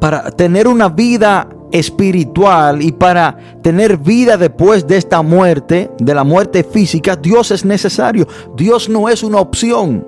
Para 0.00 0.30
tener 0.30 0.66
una 0.66 0.88
vida 0.88 1.48
espiritual 1.70 2.82
y 2.82 2.92
para 2.92 3.36
tener 3.62 3.98
vida 3.98 4.38
después 4.38 4.86
de 4.86 4.96
esta 4.96 5.20
muerte, 5.22 5.90
de 5.98 6.14
la 6.14 6.24
muerte 6.24 6.64
física, 6.64 7.14
Dios 7.14 7.50
es 7.50 7.64
necesario. 7.64 8.26
Dios 8.56 8.88
no 8.88 9.08
es 9.08 9.22
una 9.22 9.38
opción. 9.38 10.06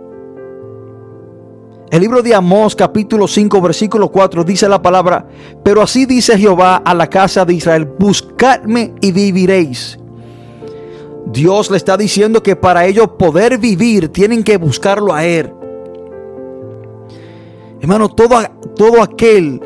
El 1.90 2.00
libro 2.00 2.22
de 2.22 2.34
Amós 2.34 2.74
capítulo 2.74 3.26
5 3.26 3.60
versículo 3.60 4.10
4 4.10 4.44
dice 4.44 4.68
la 4.68 4.80
palabra, 4.80 5.26
pero 5.62 5.82
así 5.82 6.06
dice 6.06 6.38
Jehová 6.38 6.76
a 6.76 6.94
la 6.94 7.08
casa 7.08 7.44
de 7.44 7.54
Israel, 7.54 7.86
buscadme 7.98 8.94
y 9.00 9.12
viviréis. 9.12 9.98
Dios 11.26 11.70
le 11.70 11.76
está 11.76 11.96
diciendo 11.96 12.42
que 12.42 12.56
para 12.56 12.86
ellos 12.86 13.08
poder 13.18 13.58
vivir 13.58 14.08
tienen 14.08 14.42
que 14.44 14.56
buscarlo 14.56 15.12
a 15.12 15.24
Él. 15.24 15.52
Hermano, 17.80 18.08
todo, 18.08 18.36
todo 18.76 19.02
aquel 19.02 19.60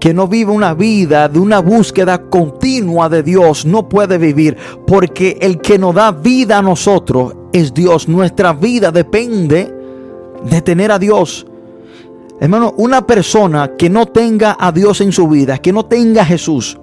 que 0.00 0.14
no 0.14 0.28
vive 0.28 0.52
una 0.52 0.74
vida 0.74 1.28
de 1.28 1.38
una 1.38 1.60
búsqueda 1.60 2.28
continua 2.28 3.08
de 3.08 3.22
Dios 3.22 3.64
no 3.66 3.88
puede 3.88 4.18
vivir, 4.18 4.56
porque 4.86 5.38
el 5.40 5.60
que 5.60 5.78
nos 5.78 5.94
da 5.94 6.12
vida 6.12 6.58
a 6.58 6.62
nosotros 6.62 7.34
es 7.52 7.74
Dios. 7.74 8.08
Nuestra 8.08 8.52
vida 8.52 8.90
depende 8.90 9.72
de 10.44 10.62
tener 10.62 10.92
a 10.92 10.98
Dios. 10.98 11.46
Hermano, 12.40 12.74
una 12.76 13.06
persona 13.06 13.72
que 13.76 13.90
no 13.90 14.06
tenga 14.06 14.56
a 14.58 14.70
Dios 14.70 15.00
en 15.00 15.10
su 15.10 15.28
vida, 15.28 15.58
que 15.58 15.72
no 15.72 15.86
tenga 15.86 16.22
a 16.22 16.26
Jesús, 16.26 16.78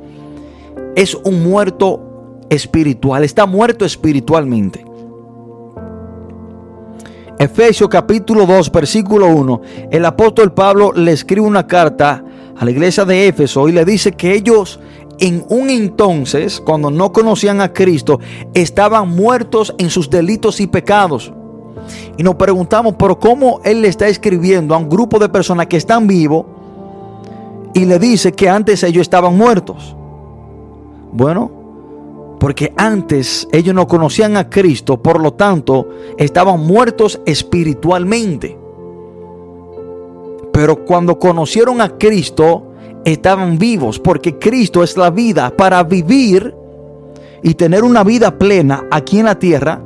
es 0.96 1.16
un 1.16 1.44
muerto 1.44 2.44
espiritual, 2.50 3.24
está 3.24 3.46
muerto 3.46 3.86
espiritualmente. 3.86 4.86
Efesios 7.38 7.90
capítulo 7.90 8.46
2, 8.46 8.72
versículo 8.72 9.28
1, 9.28 9.62
el 9.92 10.06
apóstol 10.06 10.54
Pablo 10.54 10.94
le 10.94 11.12
escribe 11.12 11.46
una 11.46 11.68
carta 11.68 12.24
a 12.58 12.64
la 12.64 12.72
iglesia 12.72 13.04
de 13.04 13.28
Éfeso 13.28 13.68
y 13.68 13.74
le 13.74 13.84
dice 13.84 14.14
que 14.14 14.34
ellos 14.34 14.80
en 15.20 15.46
un 15.50 15.70
entonces, 15.70 16.62
cuando 16.62 16.92
no 16.92 17.12
conocían 17.12 17.60
a 17.60 17.74
Cristo, 17.74 18.20
estaban 18.54 19.10
muertos 19.10 19.76
en 19.78 19.90
sus 19.90 20.10
delitos 20.10 20.62
y 20.62 20.68
pecados. 20.68 21.34
Y 22.18 22.24
nos 22.24 22.36
preguntamos, 22.36 22.96
por 22.96 23.20
cómo 23.20 23.60
él 23.66 23.82
le 23.82 23.90
está 23.90 24.08
escribiendo 24.08 24.74
a 24.74 24.78
un 24.78 24.90
grupo 24.90 25.20
de 25.20 25.30
personas 25.30 25.68
que 25.68 25.78
están 25.78 26.08
vivos 26.08 26.46
y 27.74 27.84
le 27.84 28.00
dice 28.00 28.32
que 28.32 28.50
antes 28.50 28.84
ellos 28.84 29.02
estaban 29.02 29.38
muertos. 29.38 29.96
Bueno, 31.12 31.65
porque 32.46 32.72
antes 32.78 33.48
ellos 33.52 33.74
no 33.74 33.88
conocían 33.88 34.38
a 34.38 34.52
Cristo, 34.52 35.02
por 35.02 35.20
lo 35.20 35.34
tanto 35.34 35.90
estaban 36.16 36.60
muertos 36.60 37.20
espiritualmente. 37.26 38.56
Pero 40.54 40.86
cuando 40.86 41.18
conocieron 41.18 41.82
a 41.82 41.98
Cristo, 41.98 42.72
estaban 43.04 43.58
vivos, 43.58 43.98
porque 43.98 44.38
Cristo 44.38 44.84
es 44.84 44.96
la 44.96 45.10
vida 45.10 45.58
para 45.58 45.82
vivir 45.82 46.54
y 47.42 47.56
tener 47.56 47.84
una 47.84 48.04
vida 48.04 48.38
plena 48.38 48.86
aquí 48.92 49.18
en 49.18 49.26
la 49.26 49.40
tierra. 49.40 49.82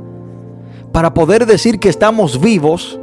Para 0.92 1.14
poder 1.14 1.46
decir 1.46 1.80
que 1.80 1.88
estamos 1.88 2.42
vivos, 2.42 3.00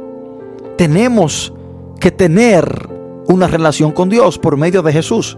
tenemos 0.76 1.52
que 1.98 2.12
tener 2.12 2.88
una 3.26 3.48
relación 3.48 3.90
con 3.90 4.08
Dios 4.08 4.38
por 4.38 4.56
medio 4.56 4.82
de 4.82 4.92
Jesús. 4.92 5.36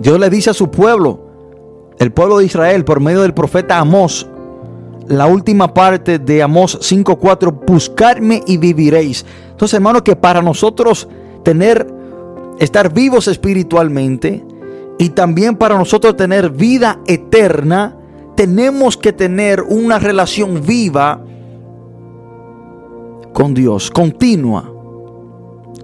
Dios 0.00 0.18
le 0.18 0.30
dice 0.30 0.50
a 0.50 0.54
su 0.54 0.70
pueblo, 0.70 1.20
el 1.98 2.10
pueblo 2.12 2.38
de 2.38 2.46
Israel, 2.46 2.84
por 2.84 3.00
medio 3.00 3.20
del 3.20 3.34
profeta 3.34 3.78
Amós, 3.78 4.26
la 5.06 5.26
última 5.26 5.74
parte 5.74 6.18
de 6.18 6.42
Amós 6.42 6.78
5:4, 6.80 7.52
buscarme 7.66 8.42
y 8.46 8.56
viviréis. 8.56 9.26
Entonces, 9.50 9.74
hermano, 9.74 10.02
que 10.02 10.16
para 10.16 10.40
nosotros 10.40 11.06
tener, 11.42 11.86
estar 12.58 12.94
vivos 12.94 13.28
espiritualmente 13.28 14.42
y 14.98 15.10
también 15.10 15.56
para 15.56 15.76
nosotros 15.76 16.16
tener 16.16 16.48
vida 16.50 17.00
eterna, 17.06 17.96
tenemos 18.36 18.96
que 18.96 19.12
tener 19.12 19.60
una 19.60 19.98
relación 19.98 20.62
viva 20.64 21.22
con 23.34 23.52
Dios, 23.52 23.90
continua 23.90 24.72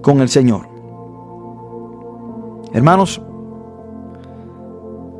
con 0.01 0.21
el 0.21 0.29
Señor. 0.29 0.67
Hermanos, 2.73 3.21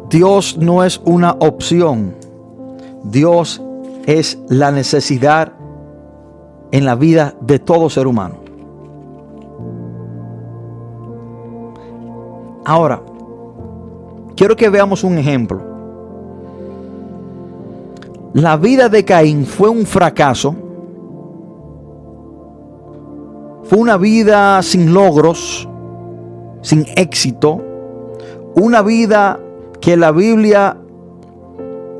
Dios 0.09 0.57
no 0.57 0.83
es 0.83 1.01
una 1.03 1.31
opción. 1.39 2.15
Dios 3.03 3.61
es 4.05 4.39
la 4.47 4.71
necesidad 4.71 5.51
en 6.71 6.85
la 6.85 6.95
vida 6.95 7.35
de 7.41 7.59
todo 7.59 7.89
ser 7.89 8.07
humano. 8.07 8.35
Ahora, 12.63 13.01
quiero 14.35 14.55
que 14.55 14.69
veamos 14.69 15.03
un 15.03 15.17
ejemplo. 15.17 15.61
La 18.33 18.55
vida 18.55 18.87
de 18.87 19.03
Caín 19.03 19.45
fue 19.45 19.69
un 19.69 19.85
fracaso. 19.85 20.55
Fue 23.63 23.77
una 23.77 23.97
vida 23.97 24.61
sin 24.61 24.93
logros, 24.93 25.67
sin 26.61 26.85
éxito. 26.95 27.61
Una 28.55 28.81
vida 28.81 29.39
que 29.81 29.97
la 29.97 30.11
Biblia 30.11 30.77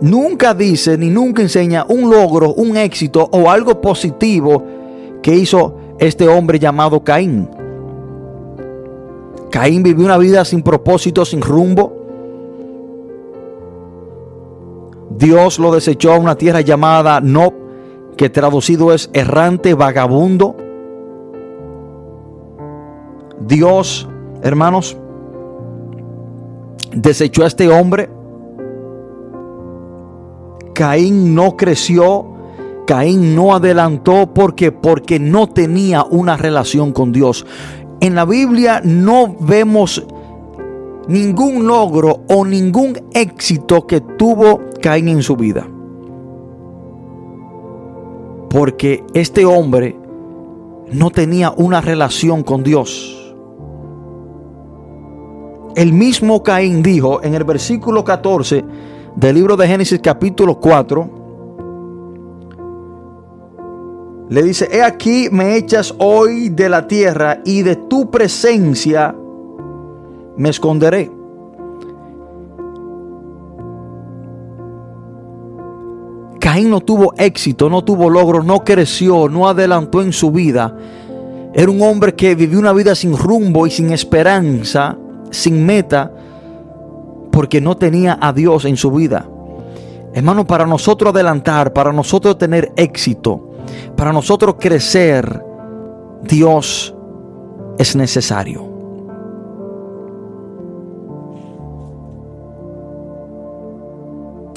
nunca 0.02 0.54
dice 0.54 0.98
ni 0.98 1.10
nunca 1.10 1.42
enseña 1.42 1.86
un 1.88 2.10
logro, 2.10 2.54
un 2.54 2.78
éxito 2.78 3.28
o 3.32 3.50
algo 3.50 3.82
positivo 3.82 4.64
que 5.22 5.36
hizo 5.36 5.76
este 6.00 6.28
hombre 6.28 6.60
llamado 6.60 7.04
Caín. 7.04 7.50
Caín 9.50 9.84
vivió 9.84 10.06
una 10.06 10.18
vida 10.18 10.46
sin 10.46 10.62
propósito, 10.62 11.26
sin 11.26 11.42
rumbo. 11.42 11.94
Dios 15.10 15.58
lo 15.58 15.74
desechó 15.74 16.14
a 16.14 16.20
una 16.20 16.36
tierra 16.36 16.62
llamada 16.62 17.22
Nob, 17.22 17.54
que 18.16 18.30
traducido 18.30 18.94
es 18.94 19.10
errante, 19.14 19.74
vagabundo. 19.74 20.56
Dios, 23.40 24.08
hermanos, 24.44 24.98
desechó 26.94 27.44
a 27.44 27.48
este 27.48 27.70
hombre. 27.70 28.10
Caín 30.74 31.34
no 31.34 31.58
creció, 31.58 32.26
Caín 32.86 33.36
no 33.36 33.56
adelantó 33.56 34.34
porque 34.34 34.72
porque 34.72 35.20
no 35.20 35.48
tenía 35.48 36.04
una 36.04 36.38
relación 36.38 36.92
con 36.92 37.12
Dios. 37.12 37.46
En 38.00 38.14
la 38.16 38.26
Biblia 38.26 38.82
no 38.84 39.36
vemos 39.40 40.06
ningún 41.08 41.66
logro 41.66 42.22
o 42.28 42.46
ningún 42.46 43.00
éxito 43.14 43.88
que 43.88 44.02
tuvo 44.02 44.62
Caín 44.82 45.08
en 45.08 45.24
su 45.24 45.36
vida. 45.36 45.68
Porque 48.50 49.04
este 49.14 49.46
hombre 49.46 49.98
no 50.92 51.10
tenía 51.10 51.52
una 51.52 51.82
relación 51.82 52.44
con 52.44 52.64
Dios. 52.64 53.27
El 55.76 55.94
mismo 55.94 56.42
Caín 56.42 56.82
dijo 56.82 57.22
en 57.24 57.36
el 57.36 57.44
versículo 57.44 58.04
14 58.04 58.66
del 59.16 59.36
libro 59.36 59.56
de 59.56 59.68
Génesis 59.68 60.00
capítulo 60.02 60.60
4, 60.60 61.18
le 64.30 64.44
dice, 64.44 64.68
he 64.72 64.84
aquí 64.84 65.30
me 65.32 65.56
echas 65.56 65.94
hoy 66.00 66.50
de 66.50 66.68
la 66.68 66.86
tierra 66.88 67.40
y 67.46 67.62
de 67.62 67.76
tu 67.76 68.12
presencia 68.12 69.16
me 70.36 70.50
esconderé. 70.50 71.12
Caín 76.40 76.70
no 76.70 76.82
tuvo 76.82 77.14
éxito, 77.18 77.70
no 77.70 77.84
tuvo 77.84 78.10
logro, 78.10 78.44
no 78.44 78.64
creció, 78.64 79.30
no 79.30 79.48
adelantó 79.48 80.02
en 80.02 80.12
su 80.12 80.32
vida. 80.32 80.78
Era 81.54 81.72
un 81.72 81.82
hombre 81.82 82.14
que 82.14 82.36
vivió 82.36 82.60
una 82.60 82.74
vida 82.74 82.96
sin 82.96 83.18
rumbo 83.18 83.66
y 83.66 83.72
sin 83.72 83.92
esperanza, 83.92 84.98
sin 85.32 85.66
meta, 85.66 86.12
porque 87.32 87.62
no 87.62 87.78
tenía 87.78 88.18
a 88.20 88.34
Dios 88.34 88.66
en 88.66 88.78
su 88.78 88.92
vida. 88.92 89.28
Hermano, 90.14 90.48
para 90.48 90.66
nosotros 90.66 91.14
adelantar, 91.14 91.74
para 91.74 91.94
nosotros 91.94 92.38
tener 92.38 92.72
éxito, 92.76 93.52
para 93.96 94.12
nosotros 94.12 94.56
crecer, 94.60 95.44
Dios 96.24 96.96
es 97.78 97.96
necesario. 97.96 98.66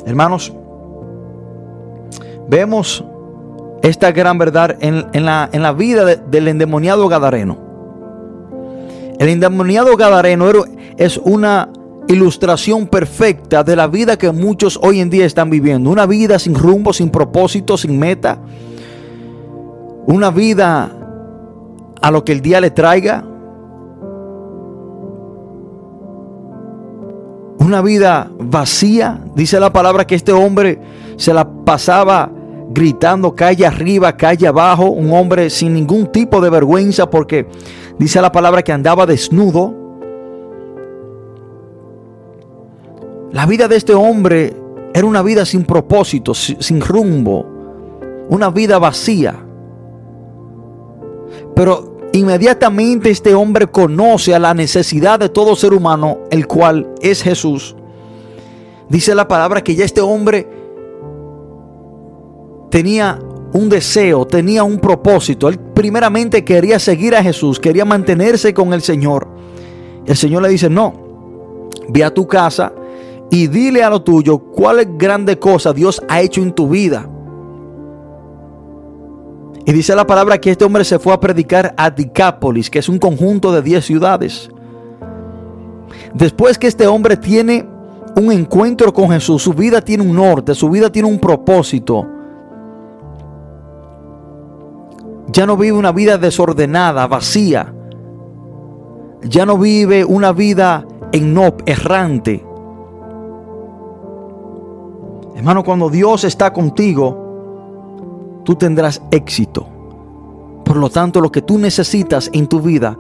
Hermanos, 0.07 0.53
vemos 2.49 3.05
esta 3.83 4.12
gran 4.12 4.39
verdad 4.39 4.77
en, 4.81 5.25
la, 5.25 5.49
en 5.53 5.62
la, 5.62 5.73
vida 5.73 6.05
del 6.05 6.49
endemoniado 6.49 7.07
Gadareno. 7.09 7.70
El 9.21 9.29
endemoniado 9.29 9.99
Gadareno 9.99 10.47
es 10.97 11.18
una 11.18 11.68
ilustración 12.09 12.87
perfecta 12.87 13.62
de 13.62 13.77
la 13.77 13.87
vida 13.87 14.16
que 14.16 14.33
muchos 14.33 14.81
hoy 14.83 14.99
en 14.99 15.11
día 15.11 15.27
están 15.27 15.51
viviendo. 15.51 15.91
Una 15.91 16.07
vida 16.07 16.39
sin 16.39 16.55
rumbo, 16.55 16.95
sin 16.95 17.11
propósito, 17.11 17.77
sin 17.77 17.99
meta. 17.99 18.39
Una 20.07 20.31
vida 20.31 20.91
a 22.01 22.11
lo 22.11 22.25
que 22.25 22.33
el 22.33 22.41
día 22.41 22.62
le 22.62 22.71
traiga. 22.71 23.23
Una 27.59 27.83
vida 27.83 28.31
vacía. 28.39 29.21
Dice 29.35 29.61
la 29.61 29.71
palabra 29.71 30.07
que 30.07 30.14
este 30.14 30.33
hombre 30.33 30.81
se 31.16 31.35
la 31.35 31.47
pasaba 31.47 32.31
gritando 32.71 33.35
calle 33.35 33.66
arriba, 33.66 34.16
calle 34.16 34.47
abajo. 34.47 34.91
Un 34.91 35.12
hombre 35.12 35.51
sin 35.51 35.75
ningún 35.75 36.07
tipo 36.07 36.41
de 36.41 36.51
vergüenza 36.51 37.11
porque 37.11 37.47
dice 37.99 38.21
la 38.23 38.33
palabra 38.33 38.62
que 38.62 38.73
andaba 38.73 39.07
desnudo. 39.07 39.75
La 43.33 43.47
vida 43.47 43.68
de 43.68 43.77
este 43.77 43.95
hombre 43.95 44.57
era 44.95 45.07
una 45.07 45.23
vida 45.23 45.45
sin 45.45 45.64
propósito, 45.64 46.35
sin 46.35 46.81
rumbo. 46.81 47.47
Una 48.29 48.51
vida 48.51 48.79
vacía. 48.79 49.35
Pero 51.55 51.99
inmediatamente 52.12 53.11
este 53.11 53.35
hombre 53.35 53.66
conoce 53.66 54.35
a 54.35 54.39
la 54.39 54.55
necesidad 54.55 55.18
de 55.18 55.29
todo 55.29 55.57
ser 55.57 55.73
humano, 55.73 56.18
el 56.31 56.47
cual 56.47 56.95
es 57.01 57.23
Jesús. 57.23 57.77
Dice 58.89 59.14
la 59.14 59.29
palabra 59.29 59.62
que 59.62 59.75
ya 59.75 59.85
este 59.85 60.01
hombre 60.01 60.59
tenía 62.71 63.18
un 63.53 63.68
deseo, 63.68 64.27
tenía 64.27 64.62
un 64.64 64.79
propósito. 64.79 65.49
Él 65.49 65.59
primeramente 65.59 66.45
quería 66.45 66.79
seguir 66.79 67.14
a 67.14 67.23
Jesús, 67.23 67.59
quería 67.59 67.85
mantenerse 67.85 68.55
con 68.55 68.73
el 68.73 68.83
Señor. 68.83 69.29
El 70.07 70.16
Señor 70.16 70.43
le 70.43 70.49
dice, 70.49 70.71
no, 70.71 70.95
ve 71.89 72.05
a 72.05 72.14
tu 72.14 72.27
casa 72.27 72.73
y 73.31 73.47
dile 73.47 73.83
a 73.83 73.91
lo 73.91 74.03
tuyo 74.03 74.39
cuál 74.39 74.97
grande 74.97 75.39
cosa 75.39 75.73
Dios 75.73 76.03
ha 76.09 76.21
hecho 76.21 76.43
en 76.43 76.53
tu 76.53 76.68
vida. 76.68 77.09
Y 79.66 79.73
dice 79.73 79.95
la 79.95 80.07
palabra 80.07 80.39
que 80.39 80.51
este 80.51 80.64
hombre 80.64 80.85
se 80.85 80.99
fue 80.99 81.12
a 81.12 81.21
predicar 81.21 81.75
a 81.77 81.91
Dicápolis, 81.91 82.71
que 82.71 82.79
es 82.79 82.89
un 82.89 82.99
conjunto 82.99 83.53
de 83.53 83.62
10 83.62 83.85
ciudades. 83.85 84.51
Después 86.14 86.59
que 86.59 86.66
este 86.66 86.87
hombre 86.87 87.16
tiene 87.16 87.68
un 88.16 88.33
encuentro 88.33 88.93
con 88.93 89.11
Jesús, 89.11 89.43
su 89.43 89.53
vida 89.53 89.81
tiene 89.81 90.03
un 90.03 90.16
norte, 90.16 90.55
su 90.55 90.68
vida 90.71 90.91
tiene 90.91 91.09
un 91.09 91.18
propósito. 91.18 92.07
Ya 95.33 95.47
no 95.47 95.57
vive 95.57 95.76
una 95.76 95.93
vida 95.93 96.18
desordenada, 96.18 97.07
vacía. 97.07 97.72
Ya 99.22 99.47
no 99.47 99.59
vive 99.59 100.05
una 100.05 100.33
vida 100.33 100.87
en 101.12 101.35
no 101.35 101.57
errante. 101.66 102.45
Hermano, 105.37 105.62
cuando 105.62 105.89
Dios 105.89 106.24
está 106.24 106.53
contigo, 106.53 108.43
tú 108.45 108.57
tendrás 108.57 109.01
éxito. 109.11 109.66
Por 110.64 110.76
lo 110.76 110.91
tanto, 110.91 111.20
lo 111.20 111.31
que 111.31 111.43
tú 111.43 111.59
necesitas 111.59 112.31
en 112.33 112.47
tu 112.47 112.61
vida 112.61 112.99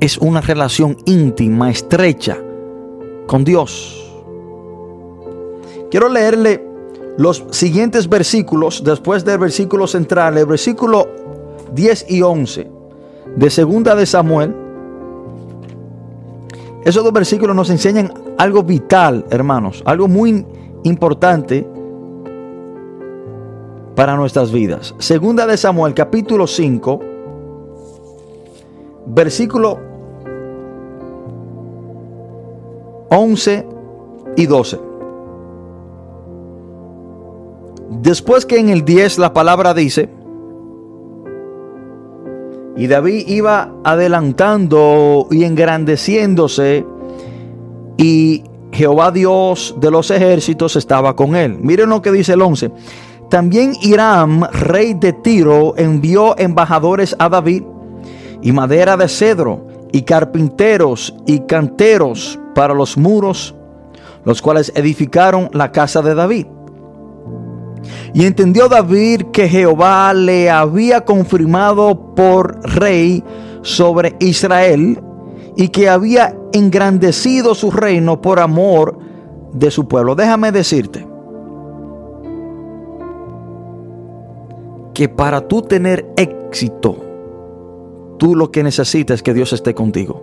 es 0.00 0.18
una 0.18 0.40
relación 0.40 0.96
íntima, 1.06 1.70
estrecha 1.70 2.36
con 3.26 3.44
Dios. 3.44 4.00
Quiero 5.90 6.08
leerle 6.08 6.66
los 7.16 7.44
siguientes 7.50 8.08
versículos 8.08 8.82
después 8.84 9.24
del 9.24 9.38
versículo 9.38 9.86
central, 9.86 10.36
el 10.36 10.46
versículo 10.46 11.08
10 11.74 12.06
y 12.08 12.22
11 12.22 12.70
de 13.36 13.50
segunda 13.50 13.94
de 13.94 14.06
Samuel. 14.06 14.54
Esos 16.84 17.02
dos 17.02 17.12
versículos 17.12 17.56
nos 17.56 17.70
enseñan 17.70 18.12
algo 18.38 18.62
vital, 18.62 19.24
hermanos, 19.30 19.82
algo 19.86 20.06
muy 20.06 20.46
importante 20.84 21.66
para 23.94 24.16
nuestras 24.16 24.52
vidas. 24.52 24.94
Segunda 24.98 25.46
de 25.46 25.56
Samuel 25.56 25.94
capítulo 25.94 26.46
5, 26.46 27.00
versículo 29.06 29.78
11 33.08 33.66
y 34.36 34.46
12. 34.46 34.80
Después 38.02 38.44
que 38.44 38.58
en 38.58 38.68
el 38.68 38.84
10 38.84 39.18
la 39.18 39.32
palabra 39.32 39.72
dice, 39.72 40.08
y 42.76 42.86
David 42.86 43.28
iba 43.28 43.72
adelantando 43.84 45.28
y 45.30 45.44
engrandeciéndose 45.44 46.84
y 47.96 48.42
Jehová 48.72 49.12
Dios 49.12 49.76
de 49.80 49.90
los 49.90 50.10
ejércitos 50.10 50.74
estaba 50.74 51.14
con 51.14 51.36
él. 51.36 51.58
Miren 51.60 51.90
lo 51.90 52.02
que 52.02 52.10
dice 52.10 52.32
el 52.32 52.42
11. 52.42 52.72
También 53.30 53.74
Hiram, 53.80 54.44
rey 54.52 54.94
de 54.94 55.12
Tiro, 55.12 55.74
envió 55.76 56.36
embajadores 56.38 57.14
a 57.18 57.28
David 57.28 57.62
y 58.42 58.52
madera 58.52 58.96
de 58.96 59.08
cedro 59.08 59.66
y 59.92 60.02
carpinteros 60.02 61.14
y 61.26 61.40
canteros 61.40 62.38
para 62.54 62.74
los 62.74 62.96
muros, 62.96 63.54
los 64.24 64.42
cuales 64.42 64.72
edificaron 64.74 65.48
la 65.52 65.70
casa 65.70 66.02
de 66.02 66.14
David. 66.14 66.46
Y 68.12 68.26
entendió 68.26 68.68
David 68.68 69.22
que 69.32 69.48
Jehová 69.48 70.12
le 70.14 70.50
había 70.50 71.04
confirmado 71.04 72.14
por 72.14 72.60
rey 72.76 73.22
sobre 73.62 74.16
Israel 74.20 75.00
y 75.56 75.68
que 75.68 75.88
había 75.88 76.36
engrandecido 76.52 77.54
su 77.54 77.70
reino 77.70 78.20
por 78.20 78.40
amor 78.40 78.98
de 79.52 79.70
su 79.70 79.86
pueblo. 79.86 80.14
Déjame 80.14 80.52
decirte, 80.52 81.06
que 84.94 85.08
para 85.08 85.46
tú 85.48 85.60
tener 85.62 86.06
éxito, 86.16 86.96
tú 88.16 88.34
lo 88.36 88.50
que 88.50 88.62
necesitas 88.62 89.16
es 89.16 89.22
que 89.22 89.34
Dios 89.34 89.52
esté 89.52 89.74
contigo. 89.74 90.22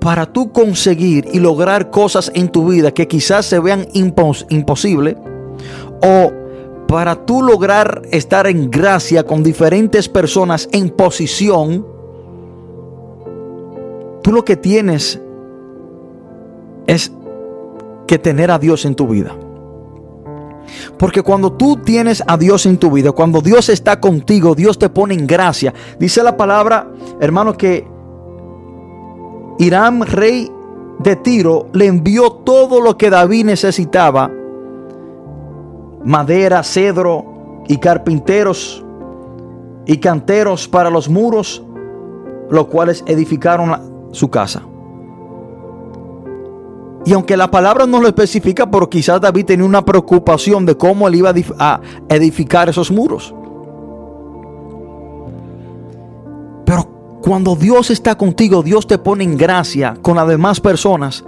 Para 0.00 0.26
tú 0.32 0.52
conseguir 0.52 1.26
y 1.32 1.40
lograr 1.40 1.90
cosas 1.90 2.30
en 2.34 2.48
tu 2.48 2.68
vida 2.68 2.92
que 2.92 3.08
quizás 3.08 3.46
se 3.46 3.58
vean 3.58 3.88
imposibles, 3.92 5.16
o 6.04 6.32
para 6.86 7.24
tú 7.24 7.42
lograr 7.42 8.02
estar 8.10 8.46
en 8.46 8.70
gracia 8.70 9.24
con 9.24 9.42
diferentes 9.42 10.08
personas 10.08 10.68
en 10.70 10.90
posición, 10.90 11.86
tú 14.22 14.32
lo 14.32 14.44
que 14.44 14.56
tienes 14.56 15.20
es 16.86 17.10
que 18.06 18.18
tener 18.18 18.50
a 18.50 18.58
Dios 18.58 18.84
en 18.84 18.94
tu 18.94 19.08
vida. 19.08 19.34
Porque 20.98 21.22
cuando 21.22 21.52
tú 21.52 21.76
tienes 21.76 22.22
a 22.26 22.36
Dios 22.36 22.66
en 22.66 22.78
tu 22.78 22.90
vida, 22.90 23.12
cuando 23.12 23.40
Dios 23.40 23.68
está 23.68 24.00
contigo, 24.00 24.54
Dios 24.54 24.78
te 24.78 24.88
pone 24.88 25.14
en 25.14 25.26
gracia. 25.26 25.72
Dice 25.98 26.22
la 26.22 26.36
palabra, 26.36 26.90
hermano, 27.20 27.56
que 27.56 27.86
Irán, 29.58 30.02
rey 30.06 30.50
de 30.98 31.16
Tiro 31.16 31.68
le 31.72 31.86
envió 31.86 32.30
todo 32.32 32.80
lo 32.80 32.96
que 32.96 33.10
David 33.10 33.46
necesitaba, 33.46 34.30
madera, 36.04 36.62
cedro 36.62 37.62
y 37.66 37.78
carpinteros 37.78 38.84
y 39.86 39.98
canteros 39.98 40.68
para 40.68 40.90
los 40.90 41.08
muros, 41.08 41.62
los 42.50 42.66
cuales 42.66 43.02
edificaron 43.06 44.10
su 44.12 44.30
casa. 44.30 44.62
Y 47.06 47.12
aunque 47.12 47.36
la 47.36 47.50
palabra 47.50 47.86
no 47.86 48.00
lo 48.00 48.08
especifica, 48.08 48.70
pero 48.70 48.88
quizás 48.88 49.20
David 49.20 49.44
tenía 49.44 49.66
una 49.66 49.84
preocupación 49.84 50.64
de 50.64 50.76
cómo 50.76 51.06
él 51.06 51.16
iba 51.16 51.34
a 51.58 51.80
edificar 52.08 52.68
esos 52.70 52.90
muros. 52.90 53.34
Pero 56.64 56.88
cuando 57.20 57.56
Dios 57.56 57.90
está 57.90 58.16
contigo, 58.16 58.62
Dios 58.62 58.86
te 58.86 58.96
pone 58.96 59.24
en 59.24 59.36
gracia 59.36 59.96
con 60.00 60.16
las 60.16 60.26
demás 60.28 60.60
personas 60.60 61.24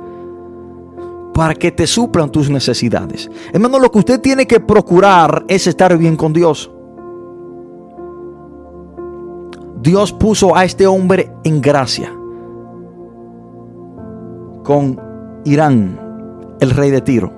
para 1.36 1.54
que 1.54 1.70
te 1.70 1.86
suplan 1.86 2.32
tus 2.32 2.48
necesidades. 2.48 3.30
Hermano, 3.52 3.78
lo 3.78 3.90
que 3.90 3.98
usted 3.98 4.22
tiene 4.22 4.46
que 4.46 4.58
procurar 4.58 5.44
es 5.48 5.66
estar 5.66 5.94
bien 5.98 6.16
con 6.16 6.32
Dios. 6.32 6.70
Dios 9.82 10.14
puso 10.14 10.56
a 10.56 10.64
este 10.64 10.86
hombre 10.86 11.30
en 11.44 11.60
gracia 11.60 12.10
con 14.64 14.98
Irán, 15.44 16.56
el 16.58 16.70
rey 16.70 16.90
de 16.90 17.02
Tiro. 17.02 17.30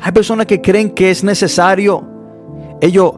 Hay 0.00 0.10
personas 0.10 0.46
que 0.46 0.60
creen 0.60 0.90
que 0.90 1.12
es 1.12 1.22
necesario 1.22 2.02
ellos 2.80 3.12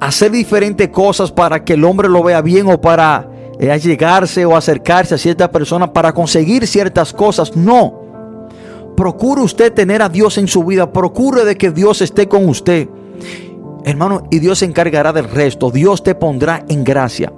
hacer 0.00 0.30
diferentes 0.30 0.88
cosas 0.88 1.30
para 1.30 1.62
que 1.62 1.74
el 1.74 1.84
hombre 1.84 2.08
lo 2.08 2.22
vea 2.22 2.40
bien 2.40 2.66
o 2.70 2.80
para 2.80 3.28
eh, 3.58 3.78
llegarse 3.78 4.44
o 4.44 4.56
acercarse 4.56 5.14
a 5.14 5.18
cierta 5.18 5.50
persona 5.50 5.92
para 5.92 6.12
conseguir 6.12 6.66
ciertas 6.66 7.12
cosas. 7.12 7.56
No. 7.56 8.00
Procure 8.96 9.42
usted 9.42 9.72
tener 9.72 10.02
a 10.02 10.08
Dios 10.08 10.38
en 10.38 10.48
su 10.48 10.64
vida. 10.64 10.92
Procure 10.92 11.44
de 11.44 11.56
que 11.56 11.70
Dios 11.70 12.02
esté 12.02 12.28
con 12.28 12.48
usted. 12.48 12.88
Hermano, 13.84 14.24
y 14.30 14.38
Dios 14.38 14.60
se 14.60 14.64
encargará 14.64 15.12
del 15.12 15.28
resto. 15.28 15.70
Dios 15.70 16.02
te 16.02 16.14
pondrá 16.14 16.64
en 16.68 16.84
gracia. 16.84 17.32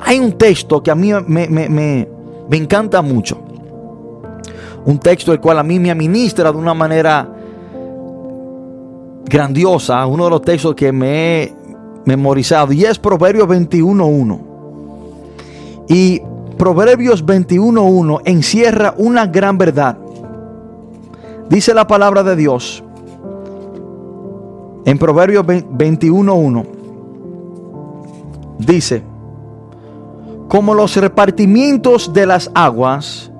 Hay 0.00 0.18
un 0.18 0.32
texto 0.32 0.82
que 0.82 0.90
a 0.90 0.94
mí 0.94 1.12
me, 1.26 1.48
me 1.48 2.56
encanta 2.56 3.02
mucho. 3.02 3.40
Un 4.84 4.98
texto 4.98 5.32
el 5.32 5.40
cual 5.40 5.58
a 5.58 5.62
mí 5.62 5.78
me 5.78 5.90
administra 5.90 6.50
de 6.50 6.58
una 6.58 6.74
manera 6.74 7.28
grandiosa. 9.24 10.04
Uno 10.06 10.24
de 10.24 10.30
los 10.30 10.42
textos 10.42 10.74
que 10.74 10.92
me 10.92 11.42
he 11.42 11.54
memorizado. 12.04 12.72
Y 12.72 12.84
es 12.84 12.98
Proverbios 12.98 13.48
21.1. 13.48 14.51
Y 15.92 16.22
Proverbios 16.56 17.26
21.1 17.26 18.22
encierra 18.24 18.94
una 18.96 19.26
gran 19.26 19.58
verdad. 19.58 19.98
Dice 21.50 21.74
la 21.74 21.86
palabra 21.86 22.22
de 22.22 22.34
Dios. 22.34 22.82
En 24.86 24.98
Proverbios 24.98 25.44
21.1. 25.44 26.66
Dice. 28.58 29.02
Como 30.48 30.74
los 30.74 30.96
repartimientos 30.96 32.12
de 32.12 32.26
las 32.26 32.50
aguas, 32.54 33.30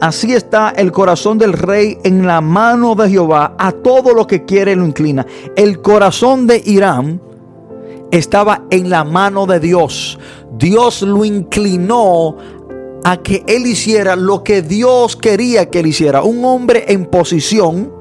Así 0.00 0.32
está 0.32 0.70
el 0.70 0.92
corazón 0.92 1.38
del 1.38 1.52
rey 1.52 1.98
en 2.04 2.26
la 2.26 2.40
mano 2.40 2.94
de 2.94 3.10
Jehová. 3.10 3.54
A 3.58 3.72
todo 3.72 4.14
lo 4.14 4.26
que 4.26 4.44
quiere 4.44 4.76
lo 4.76 4.84
inclina. 4.84 5.26
El 5.56 5.80
corazón 5.80 6.46
de 6.46 6.62
Irán 6.64 7.20
estaba 8.10 8.62
en 8.70 8.90
la 8.90 9.04
mano 9.04 9.46
de 9.46 9.60
Dios. 9.60 10.18
Dios 10.56 11.02
lo 11.02 11.24
inclinó 11.24 12.36
a 13.04 13.16
que 13.18 13.44
él 13.46 13.66
hiciera 13.66 14.16
lo 14.16 14.42
que 14.42 14.62
Dios 14.62 15.16
quería 15.16 15.70
que 15.70 15.80
él 15.80 15.86
hiciera. 15.86 16.22
Un 16.22 16.44
hombre 16.44 16.84
en 16.88 17.06
posición, 17.06 17.92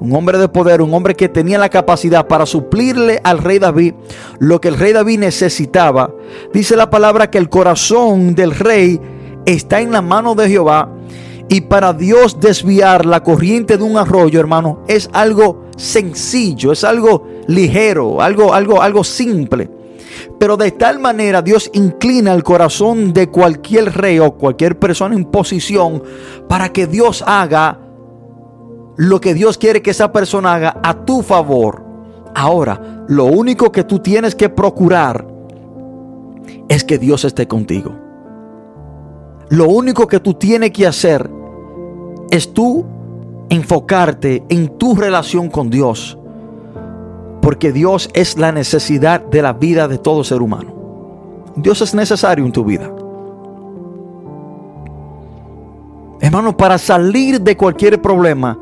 un 0.00 0.14
hombre 0.14 0.38
de 0.38 0.48
poder, 0.48 0.82
un 0.82 0.92
hombre 0.92 1.14
que 1.14 1.28
tenía 1.28 1.58
la 1.58 1.68
capacidad 1.68 2.26
para 2.26 2.46
suplirle 2.46 3.20
al 3.24 3.38
rey 3.38 3.58
David 3.58 3.94
lo 4.38 4.60
que 4.60 4.68
el 4.68 4.78
rey 4.78 4.92
David 4.92 5.20
necesitaba. 5.20 6.12
Dice 6.52 6.76
la 6.76 6.90
palabra 6.90 7.30
que 7.30 7.38
el 7.38 7.48
corazón 7.48 8.34
del 8.34 8.52
rey 8.52 9.00
está 9.46 9.80
en 9.80 9.92
la 9.92 10.02
mano 10.02 10.34
de 10.34 10.48
Jehová. 10.48 10.90
Y 11.48 11.60
para 11.62 11.92
Dios 11.92 12.40
desviar 12.40 13.04
la 13.04 13.22
corriente 13.22 13.76
de 13.76 13.84
un 13.84 13.98
arroyo, 13.98 14.40
hermano, 14.40 14.82
es 14.88 15.10
algo 15.12 15.64
sencillo, 15.76 16.72
es 16.72 16.84
algo 16.84 17.26
ligero, 17.46 18.22
algo, 18.22 18.54
algo, 18.54 18.80
algo 18.80 19.04
simple. 19.04 19.68
Pero 20.38 20.56
de 20.56 20.72
tal 20.72 20.98
manera 20.98 21.42
Dios 21.42 21.70
inclina 21.72 22.32
el 22.32 22.42
corazón 22.42 23.12
de 23.12 23.30
cualquier 23.30 23.92
rey 23.94 24.18
o 24.18 24.32
cualquier 24.32 24.78
persona 24.78 25.14
en 25.14 25.24
posición 25.24 26.02
para 26.48 26.70
que 26.70 26.86
Dios 26.86 27.24
haga 27.26 27.80
lo 28.96 29.20
que 29.20 29.34
Dios 29.34 29.58
quiere 29.58 29.82
que 29.82 29.90
esa 29.90 30.12
persona 30.12 30.54
haga 30.54 30.80
a 30.82 31.04
tu 31.04 31.22
favor. 31.22 31.84
Ahora, 32.34 33.04
lo 33.08 33.24
único 33.26 33.70
que 33.70 33.84
tú 33.84 33.98
tienes 33.98 34.34
que 34.34 34.48
procurar 34.48 35.26
es 36.68 36.84
que 36.84 36.98
Dios 36.98 37.24
esté 37.24 37.46
contigo. 37.46 37.94
Lo 39.50 39.68
único 39.68 40.06
que 40.06 40.20
tú 40.20 40.34
tienes 40.34 40.70
que 40.70 40.86
hacer 40.86 41.30
es 42.30 42.52
tú 42.52 42.84
enfocarte 43.50 44.42
en 44.48 44.78
tu 44.78 44.94
relación 44.94 45.48
con 45.48 45.70
Dios. 45.70 46.18
Porque 47.44 47.72
Dios 47.72 48.08
es 48.14 48.38
la 48.38 48.52
necesidad 48.52 49.20
de 49.20 49.42
la 49.42 49.52
vida 49.52 49.86
de 49.86 49.98
todo 49.98 50.24
ser 50.24 50.40
humano. 50.40 51.52
Dios 51.56 51.82
es 51.82 51.94
necesario 51.94 52.42
en 52.42 52.52
tu 52.52 52.64
vida. 52.64 52.90
Hermano, 56.22 56.56
para 56.56 56.78
salir 56.78 57.42
de 57.42 57.54
cualquier 57.54 58.00
problema, 58.00 58.58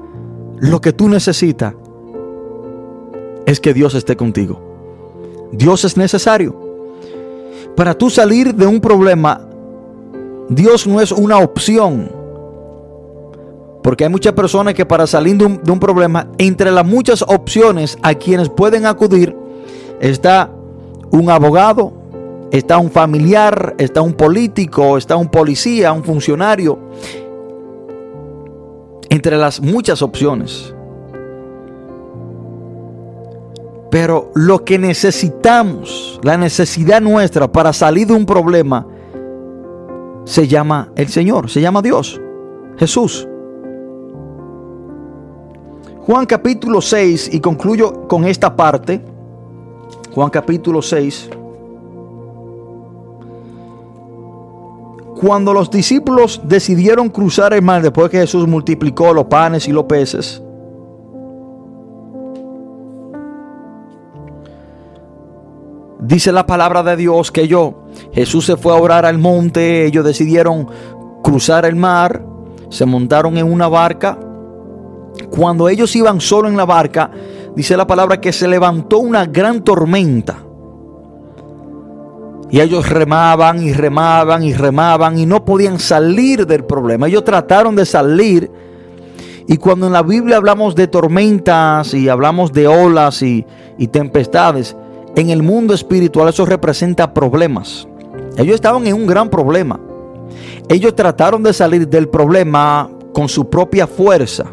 lo 0.59 0.81
que 0.81 0.93
tú 0.93 1.09
necesitas 1.09 1.75
es 3.47 3.61
que 3.61 3.73
Dios 3.73 3.95
esté 3.95 4.17
contigo. 4.17 4.61
Dios 5.53 5.85
es 5.85 5.97
necesario. 5.97 6.53
Para 7.77 7.95
tú 7.95 8.11
salir 8.11 8.53
de 8.53 8.67
un 8.67 8.81
problema, 8.81 9.47
Dios 10.49 10.89
no 10.89 11.01
es 11.01 11.13
una 11.13 11.39
opción. 11.39 12.11
Porque 13.83 14.05
hay 14.05 14.11
muchas 14.11 14.33
personas 14.33 14.75
que 14.75 14.87
para 14.87 15.07
salir 15.07 15.37
de 15.37 15.71
un, 15.73 15.81
problema, 15.81 16.29
entre 16.39 16.71
las 16.71 16.87
muchas 16.87 17.23
opciones 17.23 17.99
a 18.03 18.15
quienes 18.15 18.49
pueden 18.49 18.87
acudir, 18.87 19.37
está 20.01 20.51
un 21.11 21.29
abogado, 21.31 21.93
está 22.53 22.79
un 22.79 22.91
familiar, 22.91 23.75
está 23.79 24.01
un 24.01 24.13
político, 24.13 24.97
está 24.97 25.17
un 25.17 25.29
policía, 25.29 25.93
un 25.93 26.05
funcionario. 26.05 26.79
Entre 29.09 29.37
las 29.37 29.61
muchas 29.61 30.01
opciones. 30.01 30.73
Pero 33.91 34.31
lo 34.35 34.65
que 34.65 34.79
necesitamos, 34.79 36.21
la 36.23 36.39
necesidad 36.39 37.03
nuestra 37.03 37.51
para 37.51 37.73
salir 37.73 38.07
de 38.07 38.15
un 38.15 38.25
problema, 38.25 38.87
se 40.25 40.47
llama 40.47 40.93
el 40.97 41.09
Señor, 41.09 41.51
se 41.51 41.61
llama 41.61 41.83
Dios, 41.83 42.21
Jesús. 42.79 43.29
Juan 46.13 46.27
capítulo 46.27 46.83
6, 46.83 47.31
y 47.33 47.41
concluyo 47.41 48.07
con 48.07 48.27
esta 48.27 48.55
parte, 48.55 49.01
Juan 50.15 50.29
capítulo 50.29 50.83
6. 50.83 51.31
Cuando 55.19 55.55
los 55.55 55.71
discípulos 55.71 56.43
decidieron 56.45 57.09
cruzar 57.09 57.55
el 57.55 57.63
mar 57.63 57.81
después 57.81 58.11
que 58.11 58.19
Jesús 58.19 58.47
multiplicó 58.47 59.15
los 59.15 59.25
panes 59.25 59.67
y 59.69 59.73
los 59.73 59.85
peces, 59.85 60.43
Dice 65.99 66.31
la 66.31 66.45
palabra 66.45 66.83
de 66.83 66.97
Dios 66.97 67.33
que 67.33 67.49
yo, 67.49 67.85
Jesús 68.13 68.45
se 68.45 68.59
fue 68.59 68.77
a 68.77 68.77
orar 68.77 69.07
al 69.07 69.17
monte, 69.17 69.87
ellos 69.87 70.05
decidieron 70.05 70.69
cruzar 71.23 71.65
el 71.65 71.77
mar, 71.77 72.23
se 72.69 72.85
montaron 72.85 73.39
en 73.39 73.51
una 73.51 73.67
barca. 73.67 74.19
Cuando 75.31 75.69
ellos 75.69 75.95
iban 75.97 76.21
solo 76.21 76.49
en 76.49 76.57
la 76.57 76.65
barca, 76.65 77.11
dice 77.55 77.77
la 77.77 77.87
palabra 77.87 78.21
que 78.21 78.33
se 78.33 78.49
levantó 78.49 78.99
una 78.99 79.27
gran 79.27 79.63
tormenta. 79.63 80.39
Y 82.51 82.61
ellos 82.61 82.89
remaban 82.89 83.63
y 83.63 83.73
remaban 83.73 84.43
y 84.43 84.53
remaban 84.53 85.19
y 85.19 85.25
no 85.25 85.45
podían 85.45 85.79
salir 85.79 86.47
del 86.47 86.65
problema. 86.65 87.09
Ellos 87.09 87.25
trataron 87.25 87.75
de 87.75 87.87
salir. 87.87 88.51
Y 89.49 89.57
cuando 89.57 89.87
en 89.87 89.95
la 89.95 90.03
Biblia 90.03 90.37
hablamos 90.37 90.75
de 90.75 90.87
tormentas 90.87 91.95
y 91.95 92.09
hablamos 92.09 92.53
de 92.53 92.69
olas 92.69 93.23
y, 93.23 93.47
y 93.79 93.89
tempestades, 93.89 94.77
en 95.17 95.31
el 95.31 95.43
mundo 95.43 95.73
espiritual 95.73 96.29
eso 96.29 96.45
representa 96.45 97.15
problemas. 97.15 97.89
Ellos 98.37 98.55
estaban 98.55 98.87
en 98.87 98.95
un 98.95 99.07
gran 99.07 99.31
problema. 99.31 99.81
Ellos 100.69 100.95
trataron 100.95 101.43
de 101.43 101.53
salir 101.53 101.89
del 101.89 102.09
problema 102.09 102.91
con 103.13 103.29
su 103.29 103.49
propia 103.49 103.87
fuerza. 103.87 104.47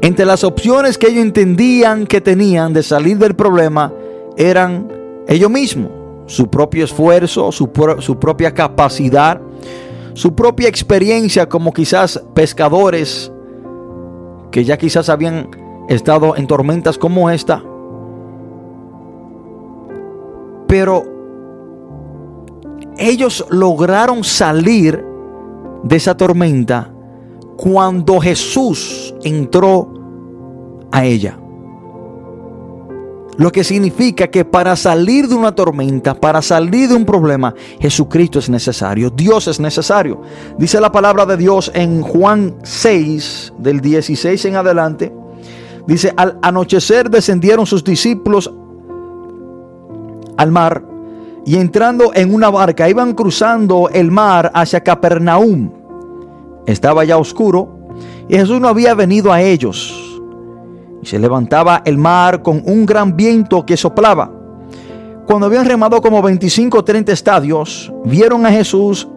Entre 0.00 0.24
las 0.24 0.44
opciones 0.44 0.96
que 0.96 1.08
ellos 1.08 1.22
entendían 1.22 2.06
que 2.06 2.20
tenían 2.20 2.72
de 2.72 2.82
salir 2.82 3.18
del 3.18 3.34
problema 3.34 3.92
eran 4.36 4.92
ellos 5.26 5.50
mismos, 5.50 5.90
su 6.26 6.48
propio 6.48 6.84
esfuerzo, 6.84 7.50
su, 7.50 7.70
propia 7.72 8.54
capacidad 8.54 9.40
su 10.18 10.34
propia 10.34 10.68
experiencia 10.68 11.48
como 11.48 11.72
quizás 11.72 12.20
pescadores 12.34 13.30
que 14.50 14.64
ya 14.64 14.76
quizás 14.76 15.08
habían 15.08 15.48
estado 15.88 16.34
en 16.36 16.48
tormentas 16.48 16.98
como 16.98 17.30
esta. 17.30 17.62
Pero 20.66 21.04
ellos 22.96 23.46
lograron 23.48 24.24
salir 24.24 25.04
de 25.84 25.96
esa 25.96 26.16
tormenta 26.16 26.92
cuando 27.58 28.20
Jesús 28.20 29.12
entró 29.24 29.92
a 30.92 31.04
ella. 31.04 31.36
Lo 33.36 33.50
que 33.50 33.64
significa 33.64 34.28
que 34.28 34.44
para 34.44 34.76
salir 34.76 35.26
de 35.26 35.34
una 35.34 35.52
tormenta, 35.52 36.14
para 36.14 36.40
salir 36.40 36.88
de 36.88 36.94
un 36.94 37.04
problema, 37.04 37.52
Jesucristo 37.80 38.38
es 38.38 38.48
necesario, 38.48 39.10
Dios 39.10 39.48
es 39.48 39.58
necesario. 39.58 40.22
Dice 40.56 40.80
la 40.80 40.92
palabra 40.92 41.26
de 41.26 41.36
Dios 41.36 41.70
en 41.74 42.00
Juan 42.02 42.54
6, 42.62 43.54
del 43.58 43.80
16 43.80 44.44
en 44.44 44.56
adelante. 44.56 45.12
Dice, 45.84 46.14
al 46.16 46.38
anochecer 46.42 47.10
descendieron 47.10 47.66
sus 47.66 47.82
discípulos 47.82 48.52
al 50.36 50.52
mar 50.52 50.84
y 51.44 51.56
entrando 51.56 52.12
en 52.14 52.32
una 52.32 52.50
barca 52.50 52.88
iban 52.88 53.14
cruzando 53.14 53.88
el 53.92 54.12
mar 54.12 54.52
hacia 54.54 54.84
Capernaum. 54.84 55.77
Estaba 56.68 57.02
ya 57.02 57.16
oscuro 57.16 57.78
y 58.28 58.36
Jesús 58.36 58.60
no 58.60 58.68
había 58.68 58.92
venido 58.92 59.32
a 59.32 59.40
ellos 59.40 60.20
y 61.00 61.06
se 61.06 61.18
levantaba 61.18 61.80
el 61.86 61.96
mar 61.96 62.42
con 62.42 62.62
un 62.66 62.84
gran 62.84 63.16
viento 63.16 63.64
que 63.64 63.74
soplaba. 63.74 64.30
Cuando 65.26 65.46
habían 65.46 65.64
remado 65.64 66.02
como 66.02 66.20
25 66.20 66.78
o 66.78 66.84
30 66.84 67.10
estadios, 67.10 67.90
vieron 68.04 68.44
a 68.44 68.50
Jesús 68.50 69.08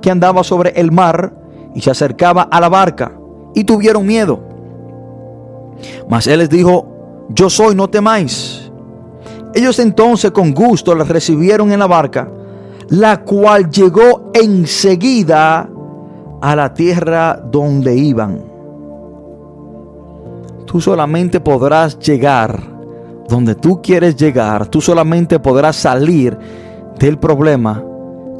que 0.00 0.10
andaba 0.10 0.42
sobre 0.42 0.70
el 0.80 0.92
mar 0.92 1.34
y 1.74 1.82
se 1.82 1.90
acercaba 1.90 2.42
a 2.42 2.58
la 2.58 2.70
barca 2.70 3.12
y 3.54 3.64
tuvieron 3.64 4.06
miedo. 4.06 4.40
Mas 6.08 6.26
él 6.26 6.38
les 6.38 6.48
dijo, 6.48 7.26
yo 7.28 7.50
soy, 7.50 7.74
no 7.74 7.90
temáis. 7.90 8.72
Ellos 9.54 9.78
entonces 9.78 10.30
con 10.30 10.54
gusto 10.54 10.94
les 10.94 11.06
recibieron 11.06 11.70
en 11.70 11.80
la 11.80 11.86
barca, 11.86 12.30
la 12.88 13.20
cual 13.24 13.68
llegó 13.70 14.30
enseguida 14.32 15.68
a 16.44 16.54
la 16.54 16.74
tierra 16.74 17.40
donde 17.42 17.96
iban. 17.96 18.38
Tú 20.66 20.78
solamente 20.78 21.40
podrás 21.40 21.98
llegar 21.98 22.60
donde 23.26 23.54
tú 23.54 23.80
quieres 23.80 24.14
llegar, 24.14 24.66
tú 24.66 24.82
solamente 24.82 25.40
podrás 25.40 25.74
salir 25.76 26.36
del 26.98 27.18
problema 27.18 27.82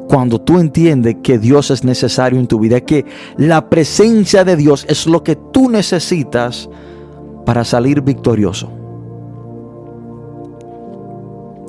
cuando 0.07 0.39
tú 0.39 0.59
entiendes 0.59 1.17
que 1.23 1.39
Dios 1.39 1.71
es 1.71 1.83
necesario 1.83 2.39
en 2.39 2.47
tu 2.47 2.59
vida, 2.59 2.83
que 2.83 3.07
la 3.39 3.71
presencia 3.71 4.45
de 4.45 4.57
Dios 4.57 4.85
es 4.87 5.07
lo 5.07 5.25
que 5.25 5.37
tú 5.37 5.71
necesitas 5.71 6.69
para 7.47 7.65
salir 7.65 8.03
victorioso. 8.03 8.71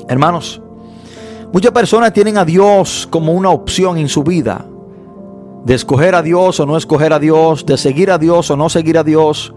Hermanos, 0.09 0.61
muchas 1.53 1.71
personas 1.71 2.11
tienen 2.11 2.37
a 2.37 2.43
Dios 2.43 3.07
como 3.09 3.31
una 3.31 3.51
opción 3.51 3.97
en 3.97 4.09
su 4.09 4.21
vida, 4.21 4.65
de 5.65 5.73
escoger 5.73 6.15
a 6.15 6.21
Dios 6.21 6.59
o 6.59 6.65
no 6.65 6.77
escoger 6.77 7.11
a 7.11 7.19
Dios, 7.19 7.65
de 7.65 7.77
seguir 7.77 8.11
a 8.11 8.17
Dios 8.17 8.49
o 8.49 8.55
no 8.55 8.69
seguir 8.69 8.97
a 8.97 9.03
Dios 9.03 9.53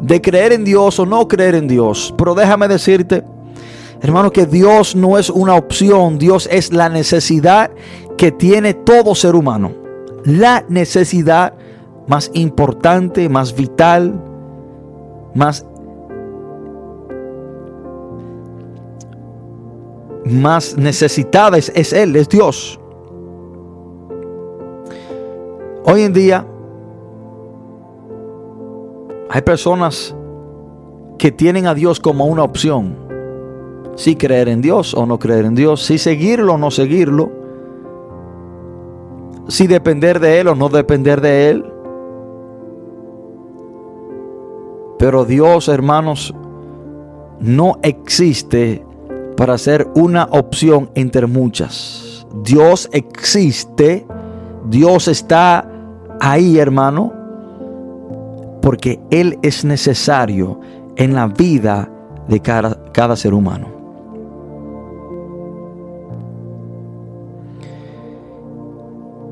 de 0.00 0.20
creer 0.20 0.52
en 0.52 0.64
Dios 0.64 0.98
o 0.98 1.06
no 1.06 1.26
creer 1.28 1.54
en 1.54 1.68
Dios. 1.68 2.14
Pero 2.16 2.34
déjame 2.34 2.68
decirte, 2.68 3.24
hermano, 4.00 4.30
que 4.30 4.46
Dios 4.46 4.94
no 4.94 5.18
es 5.18 5.30
una 5.30 5.54
opción, 5.54 6.18
Dios 6.18 6.48
es 6.50 6.72
la 6.72 6.88
necesidad 6.88 7.70
que 8.16 8.32
tiene 8.32 8.74
todo 8.74 9.14
ser 9.14 9.34
humano. 9.34 9.72
La 10.24 10.64
necesidad 10.68 11.54
más 12.06 12.30
importante, 12.34 13.28
más 13.28 13.54
vital, 13.54 14.20
más 15.34 15.64
más 20.24 20.76
necesitada 20.76 21.56
es, 21.56 21.72
es, 21.74 21.94
Él, 21.94 22.14
es 22.14 22.28
Dios. 22.28 22.78
Hoy 25.84 26.02
en 26.02 26.12
día 26.12 26.46
hay 29.30 29.42
personas 29.42 30.14
que 31.18 31.32
tienen 31.32 31.66
a 31.66 31.74
Dios 31.74 32.00
como 32.00 32.26
una 32.26 32.42
opción. 32.42 32.96
Si 33.96 34.16
creer 34.16 34.48
en 34.48 34.60
Dios 34.60 34.94
o 34.94 35.06
no 35.06 35.18
creer 35.18 35.44
en 35.44 35.54
Dios. 35.54 35.82
Si 35.82 35.98
seguirlo 35.98 36.54
o 36.54 36.58
no 36.58 36.70
seguirlo. 36.70 37.30
Si 39.48 39.66
depender 39.66 40.20
de 40.20 40.40
Él 40.40 40.48
o 40.48 40.54
no 40.54 40.68
depender 40.68 41.20
de 41.20 41.50
Él. 41.50 41.72
Pero 44.98 45.24
Dios, 45.24 45.68
hermanos, 45.68 46.34
no 47.40 47.78
existe 47.82 48.84
para 49.36 49.58
ser 49.58 49.88
una 49.94 50.24
opción 50.30 50.90
entre 50.94 51.26
muchas. 51.26 52.26
Dios 52.42 52.88
existe. 52.92 54.06
Dios 54.68 55.08
está 55.08 55.67
ahí, 56.20 56.58
hermano 56.58 57.18
porque 58.68 59.00
Él 59.10 59.38
es 59.42 59.64
necesario 59.64 60.60
en 60.96 61.14
la 61.14 61.26
vida 61.26 61.90
de 62.28 62.40
cada, 62.40 63.16
ser 63.16 63.32
humano. 63.32 63.68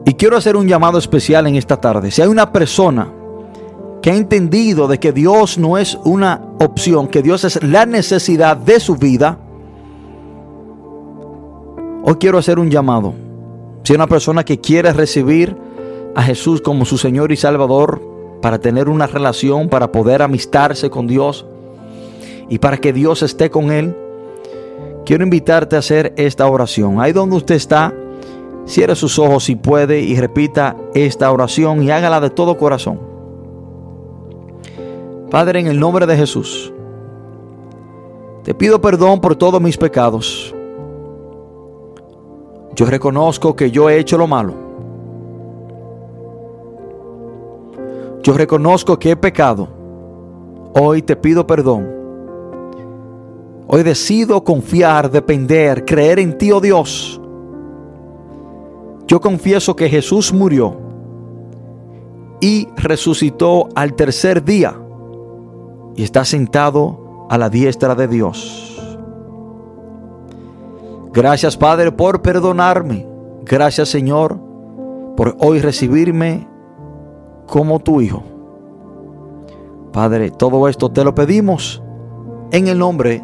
Y 0.05 0.14
quiero 0.14 0.37
hacer 0.37 0.57
un 0.57 0.66
llamado 0.68 0.99
especial 0.99 1.47
en 1.47 1.57
esta 1.57 1.78
tarde. 1.78 2.11
Si 2.11 2.22
hay 2.22 2.28
una 2.28 2.53
persona 2.53 3.12
que 4.01 4.11
ha 4.11 4.14
entendido 4.14 4.87
de 4.87 4.99
que 4.99 5.12
Dios 5.12 5.59
no 5.59 5.76
es 5.76 5.99
una 6.05 6.41
opción, 6.61 7.09
que 7.09 7.22
Dios 7.22 7.45
es 7.45 7.62
la 7.62 7.84
necesidad 7.84 8.57
de 8.57 8.78
su 8.78 8.97
vida, 8.97 9.39
hoy 12.05 12.14
quiero 12.14 12.39
hacer 12.39 12.59
un 12.59 12.70
llamado. 12.70 13.12
Si 13.82 13.93
hay 13.93 13.97
una 13.97 14.07
persona 14.07 14.45
que 14.45 14.61
quiere 14.61 14.93
recibir 14.93 15.66
a 16.17 16.23
Jesús 16.23 16.62
como 16.62 16.87
su 16.87 16.97
Señor 16.97 17.31
y 17.31 17.37
Salvador, 17.37 18.01
para 18.41 18.59
tener 18.59 18.89
una 18.89 19.07
relación, 19.07 19.69
para 19.69 19.93
poder 19.93 20.23
amistarse 20.23 20.89
con 20.89 21.07
Dios 21.07 21.45
y 22.49 22.59
para 22.59 22.79
que 22.79 22.95
Dios 22.95 23.23
esté 23.23 23.51
con 23.51 23.71
él, 23.71 23.95
quiero 25.05 25.25
invitarte 25.25 25.77
a 25.77 25.81
hacer 25.81 26.14
esta 26.17 26.47
oración. 26.47 27.03
Ahí 27.03 27.12
donde 27.12 27.37
usted 27.37 27.57
está, 27.57 27.93
cierre 28.64 28.97
sus 28.97 29.19
ojos 29.19 29.45
si 29.45 29.57
puede 29.57 30.01
y 30.01 30.19
repita 30.19 30.75
esta 30.95 31.31
oración 31.31 31.83
y 31.83 31.91
hágala 31.91 32.19
de 32.19 32.31
todo 32.31 32.57
corazón. 32.57 32.99
Padre, 35.31 35.61
en 35.61 35.67
el 35.67 35.79
nombre 35.79 36.07
de 36.07 36.17
Jesús, 36.17 36.73
te 38.43 38.55
pido 38.55 38.81
perdón 38.81 39.21
por 39.21 39.37
todos 39.37 39.61
mis 39.61 39.77
pecados. 39.77 40.55
Yo 42.75 42.87
reconozco 42.87 43.55
que 43.55 43.71
yo 43.71 43.91
he 43.91 43.99
hecho 43.99 44.17
lo 44.17 44.27
malo 44.27 44.66
Yo 48.27 48.33
reconozco 48.33 48.99
que 48.99 49.12
he 49.12 49.16
pecado. 49.16 49.68
Hoy 50.74 51.01
te 51.01 51.14
pido 51.14 51.47
perdón. 51.47 51.89
Hoy 53.68 53.85
decido 53.85 54.43
confiar, 54.43 55.09
depender, 55.12 55.85
creer 55.85 56.18
en 56.18 56.37
ti, 56.37 56.51
oh 56.51 56.61
Dios. 56.61 57.20
Yo 59.07 59.20
confieso 59.20 59.77
que 59.77 59.89
Jesús 59.89 60.33
murió 60.33 60.77
y 62.41 62.66
resucitó 62.77 63.68
al 63.77 63.95
tercer 63.95 64.45
día 64.45 64.74
y 65.95 66.03
está 66.03 66.24
sentado 66.24 67.29
a 67.31 67.39
la 67.39 67.49
diestra 67.49 67.95
de 67.95 68.09
Dios. 68.09 68.99
Gracias 71.12 71.57
Padre 71.57 71.93
por 71.93 72.22
perdonarme. 72.22 73.07
Gracias 73.45 73.89
Señor 73.89 74.37
por 75.16 75.37
hoy 75.39 75.61
recibirme 75.61 76.56
como 77.47 77.79
tu 77.81 78.01
Hijo. 78.01 78.23
Padre, 79.93 80.31
todo 80.31 80.69
esto 80.69 80.91
te 80.91 81.05
lo 81.05 81.15
pedimos 81.15 81.83
en 82.51 82.69
el 82.69 82.79
nombre 82.79 83.23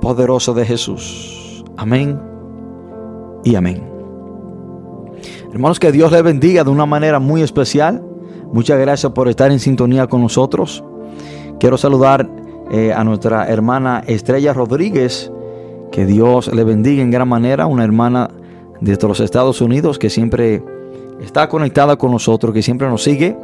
poderoso 0.00 0.54
de 0.54 0.64
Jesús. 0.64 1.64
Amén 1.76 2.20
y 3.44 3.54
amén. 3.54 3.88
Hermanos, 5.52 5.78
que 5.78 5.92
Dios 5.92 6.10
les 6.12 6.22
bendiga 6.22 6.64
de 6.64 6.70
una 6.70 6.86
manera 6.86 7.20
muy 7.20 7.42
especial. 7.42 8.02
Muchas 8.52 8.78
gracias 8.80 9.12
por 9.12 9.28
estar 9.28 9.50
en 9.52 9.60
sintonía 9.60 10.06
con 10.08 10.22
nosotros. 10.22 10.82
Quiero 11.58 11.76
saludar 11.76 12.28
eh, 12.70 12.92
a 12.92 13.04
nuestra 13.04 13.48
hermana 13.48 14.02
Estrella 14.06 14.52
Rodríguez. 14.52 15.30
Que 15.92 16.06
Dios 16.06 16.52
le 16.54 16.64
bendiga 16.64 17.02
en 17.02 17.10
gran 17.10 17.28
manera. 17.28 17.66
Una 17.66 17.84
hermana 17.84 18.30
de 18.80 18.96
los 19.00 19.20
Estados 19.20 19.60
Unidos 19.60 19.98
que 19.98 20.10
siempre 20.10 20.62
está 21.20 21.48
conectada 21.48 21.96
con 21.96 22.12
nosotros, 22.12 22.54
que 22.54 22.62
siempre 22.62 22.88
nos 22.88 23.02
sigue 23.02 23.36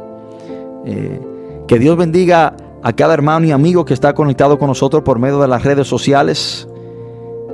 eh, 0.87 1.19
que 1.67 1.79
Dios 1.79 1.97
bendiga 1.97 2.55
a 2.81 2.93
cada 2.93 3.13
hermano 3.13 3.45
y 3.45 3.51
amigo 3.51 3.83
que 3.83 3.93
está 3.93 4.13
conectado 4.13 4.57
con 4.57 4.69
nosotros 4.69 5.03
por 5.03 5.19
medio 5.19 5.39
de 5.39 5.49
las 5.49 5.63
redes 5.63 5.85
sociales. 5.85 6.65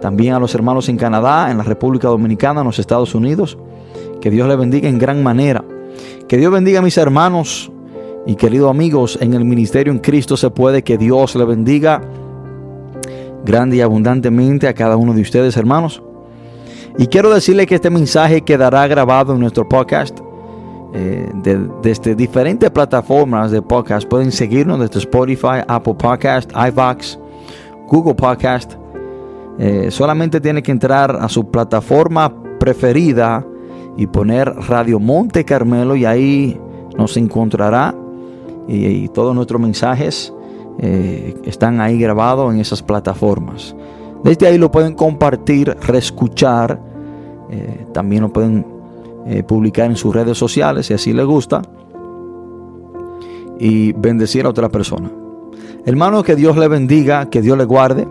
También 0.01 0.35
a 0.35 0.39
los 0.39 0.53
hermanos 0.53 0.87
en 0.87 0.97
Canadá, 0.97 1.49
en 1.49 1.57
la 1.57 1.63
República 1.63 2.09
Dominicana, 2.09 2.61
en 2.61 2.67
los 2.67 2.77
Estados 2.77 3.15
Unidos. 3.15 3.57
Que 4.21 4.29
Dios 4.29 4.47
les 4.47 4.55
bendiga 4.55 4.87
en 4.87 4.99
gran 4.99 5.23
manera. 5.23 5.65
Que 6.27 6.37
Dios 6.37 6.51
bendiga 6.51 6.79
a 6.79 6.81
mis 6.83 6.95
hermanos 6.97 7.71
y 8.27 8.35
queridos 8.35 8.69
amigos 8.69 9.17
en 9.19 9.33
el 9.33 9.43
ministerio 9.45 9.91
en 9.91 9.99
Cristo 9.99 10.37
se 10.37 10.51
puede. 10.51 10.83
Que 10.83 10.99
Dios 10.99 11.35
le 11.35 11.45
bendiga 11.45 12.01
grande 13.43 13.77
y 13.77 13.81
abundantemente 13.81 14.67
a 14.67 14.75
cada 14.75 14.95
uno 14.95 15.13
de 15.13 15.21
ustedes, 15.21 15.57
hermanos. 15.57 16.03
Y 16.99 17.07
quiero 17.07 17.33
decirle 17.33 17.65
que 17.65 17.75
este 17.75 17.89
mensaje 17.89 18.41
quedará 18.41 18.85
grabado 18.85 19.33
en 19.33 19.39
nuestro 19.39 19.67
podcast. 19.67 20.19
Eh, 20.95 21.31
de- 21.41 21.67
desde 21.81 22.13
diferentes 22.13 22.69
plataformas 22.69 23.49
de 23.49 23.61
podcast. 23.63 24.07
Pueden 24.07 24.31
seguirnos 24.31 24.79
desde 24.79 24.99
Spotify, 24.99 25.63
Apple 25.67 25.95
Podcast, 25.95 26.51
iVox, 26.55 27.17
Google 27.87 28.13
Podcast. 28.13 28.73
Eh, 29.57 29.87
solamente 29.89 30.39
tiene 30.39 30.61
que 30.61 30.71
entrar 30.71 31.15
a 31.19 31.27
su 31.29 31.49
plataforma 31.49 32.31
preferida 32.59 33.43
y 33.97 34.05
poner 34.07 34.47
Radio 34.67 34.99
Monte 34.99 35.43
Carmelo 35.43 35.95
y 35.95 36.05
ahí 36.05 36.59
nos 36.97 37.17
encontrará. 37.17 37.95
Y, 38.67 38.85
y 38.85 39.07
todos 39.09 39.33
nuestros 39.35 39.59
mensajes 39.59 40.31
eh, 40.79 41.33
están 41.43 41.81
ahí 41.81 41.97
grabados 41.99 42.53
en 42.53 42.59
esas 42.59 42.83
plataformas. 42.83 43.75
Desde 44.23 44.45
ahí 44.47 44.57
lo 44.59 44.69
pueden 44.71 44.93
compartir, 44.93 45.75
reescuchar. 45.87 46.79
eh, 47.49 47.85
también 47.93 48.21
lo 48.23 48.31
pueden 48.31 48.65
eh, 49.25 49.43
publicar 49.43 49.85
en 49.85 49.95
sus 49.95 50.13
redes 50.13 50.37
sociales 50.37 50.87
si 50.87 50.93
así 50.93 51.13
les 51.13 51.25
gusta. 51.25 51.61
Y 53.59 53.93
bendecir 53.93 54.45
a 54.45 54.49
otra 54.49 54.69
persona. 54.69 55.09
Hermano, 55.85 56.23
que 56.23 56.35
Dios 56.35 56.57
le 56.57 56.67
bendiga, 56.67 57.29
que 57.29 57.41
Dios 57.41 57.57
le 57.57 57.65
guarde. 57.65 58.07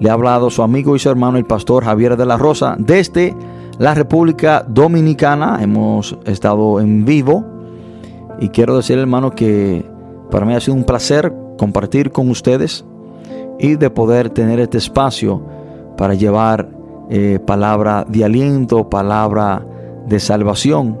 Le 0.00 0.10
ha 0.10 0.12
hablado 0.12 0.50
su 0.50 0.62
amigo 0.62 0.94
y 0.94 0.98
su 0.98 1.10
hermano, 1.10 1.38
el 1.38 1.44
pastor 1.44 1.84
Javier 1.84 2.16
de 2.16 2.24
la 2.24 2.36
Rosa, 2.36 2.76
desde 2.78 3.34
la 3.78 3.94
República 3.94 4.64
Dominicana. 4.66 5.58
Hemos 5.60 6.16
estado 6.24 6.80
en 6.80 7.04
vivo. 7.04 7.44
Y 8.40 8.48
quiero 8.48 8.76
decir, 8.76 8.98
hermano, 8.98 9.30
que 9.30 9.84
para 10.30 10.46
mí 10.46 10.54
ha 10.54 10.60
sido 10.60 10.76
un 10.76 10.84
placer 10.84 11.32
compartir 11.56 12.12
con 12.12 12.30
ustedes 12.30 12.84
y 13.58 13.74
de 13.74 13.90
poder 13.90 14.30
tener 14.30 14.60
este 14.60 14.78
espacio 14.78 15.42
para 15.96 16.14
llevar 16.14 16.68
eh, 17.10 17.40
palabra 17.44 18.04
de 18.08 18.24
aliento, 18.24 18.88
palabra 18.88 19.66
de 20.08 20.20
salvación 20.20 20.98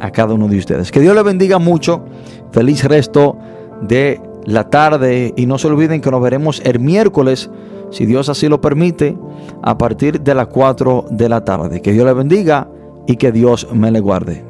a 0.00 0.10
cada 0.10 0.34
uno 0.34 0.48
de 0.48 0.58
ustedes. 0.58 0.90
Que 0.90 1.00
Dios 1.00 1.14
les 1.14 1.24
bendiga 1.24 1.58
mucho. 1.58 2.04
Feliz 2.52 2.84
resto 2.84 3.36
de 3.82 4.20
la 4.44 4.68
tarde 4.70 5.32
y 5.36 5.46
no 5.46 5.58
se 5.58 5.68
olviden 5.68 6.00
que 6.00 6.10
nos 6.10 6.22
veremos 6.22 6.60
el 6.64 6.80
miércoles, 6.80 7.50
si 7.90 8.06
Dios 8.06 8.28
así 8.28 8.48
lo 8.48 8.60
permite, 8.60 9.16
a 9.62 9.76
partir 9.78 10.20
de 10.20 10.34
las 10.34 10.48
4 10.48 11.06
de 11.10 11.28
la 11.28 11.44
tarde. 11.44 11.82
Que 11.82 11.92
Dios 11.92 12.06
les 12.06 12.14
bendiga 12.14 12.68
y 13.06 13.16
que 13.16 13.32
Dios 13.32 13.68
me 13.72 13.90
le 13.90 14.00
guarde. 14.00 14.44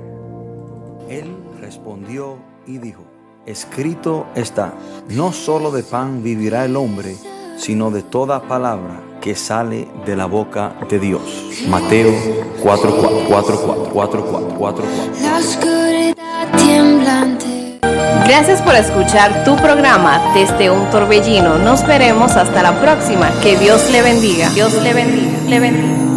Él 1.08 1.34
respondió 1.60 2.36
y 2.66 2.78
dijo, 2.78 3.02
escrito 3.46 4.26
está, 4.34 4.72
no 5.10 5.32
solo 5.32 5.70
de 5.72 5.82
pan 5.82 6.22
vivirá 6.22 6.64
el 6.64 6.76
hombre, 6.76 7.16
sino 7.56 7.90
de 7.90 8.02
toda 8.02 8.42
palabra 8.42 9.09
que 9.20 9.34
sale 9.34 9.88
de 10.06 10.16
la 10.16 10.26
boca 10.26 10.74
de 10.88 10.98
Dios. 10.98 11.22
Mateo 11.68 12.12
4, 12.62 12.96
4, 12.96 13.24
4, 13.28 13.60
4, 13.62 13.90
4, 13.92 14.24
4, 14.24 14.54
4, 14.58 14.58
4. 14.58 14.84
La 15.22 15.38
oscuridad 15.38 16.14
temblante. 16.56 17.78
Gracias 18.26 18.62
por 18.62 18.74
escuchar 18.74 19.44
tu 19.44 19.56
programa 19.56 20.32
desde 20.34 20.70
un 20.70 20.88
torbellino. 20.90 21.58
Nos 21.58 21.86
veremos 21.86 22.36
hasta 22.36 22.62
la 22.62 22.80
próxima. 22.80 23.30
Que 23.42 23.56
Dios 23.56 23.90
le 23.90 24.02
bendiga. 24.02 24.48
Dios 24.50 24.72
le 24.82 24.94
bendiga. 24.94 25.48
Le 25.48 25.60
bendiga. 25.60 26.09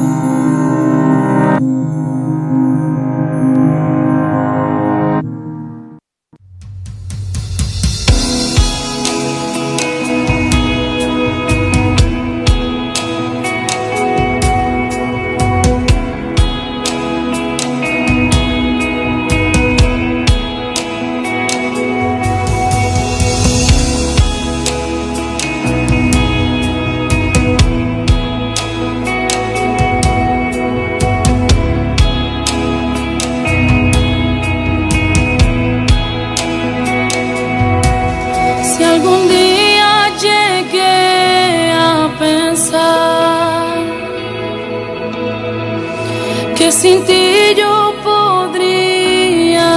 Sin 46.84 47.00
ti 47.06 47.56
yo 47.56 47.74
podría 48.04 49.70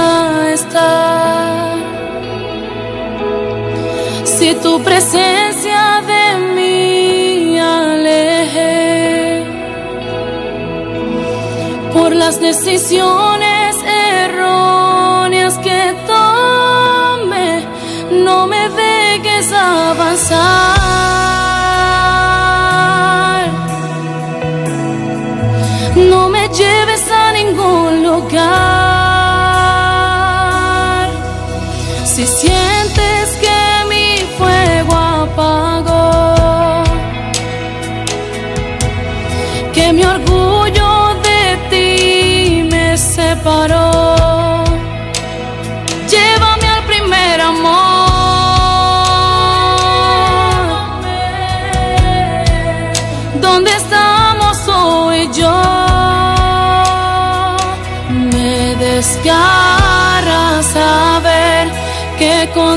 estar, 0.57 1.77
si 4.25 4.53
tu 4.55 4.83
presencia 4.83 6.03
de 6.11 6.25
mí 6.55 7.57
alejé 7.57 9.45
por 11.93 12.13
las 12.13 12.41
decisiones 12.41 13.77
erróneas 14.21 15.57
que 15.59 15.95
tome, 16.13 17.47
no 18.25 18.47
me 18.47 18.63
dejes 18.81 19.53
avanzar. 19.53 21.26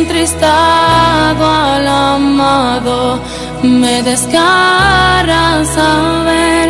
Contristado 0.00 1.44
al 1.46 1.86
amado, 1.86 3.20
me 3.62 4.02
desgarra 4.02 5.62
saber 5.64 6.68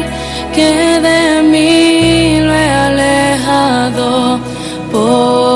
que 0.52 1.00
de 1.08 1.42
mí 1.42 2.40
lo 2.40 2.52
he 2.52 2.70
alejado. 2.88 4.40
Porque 4.90 5.49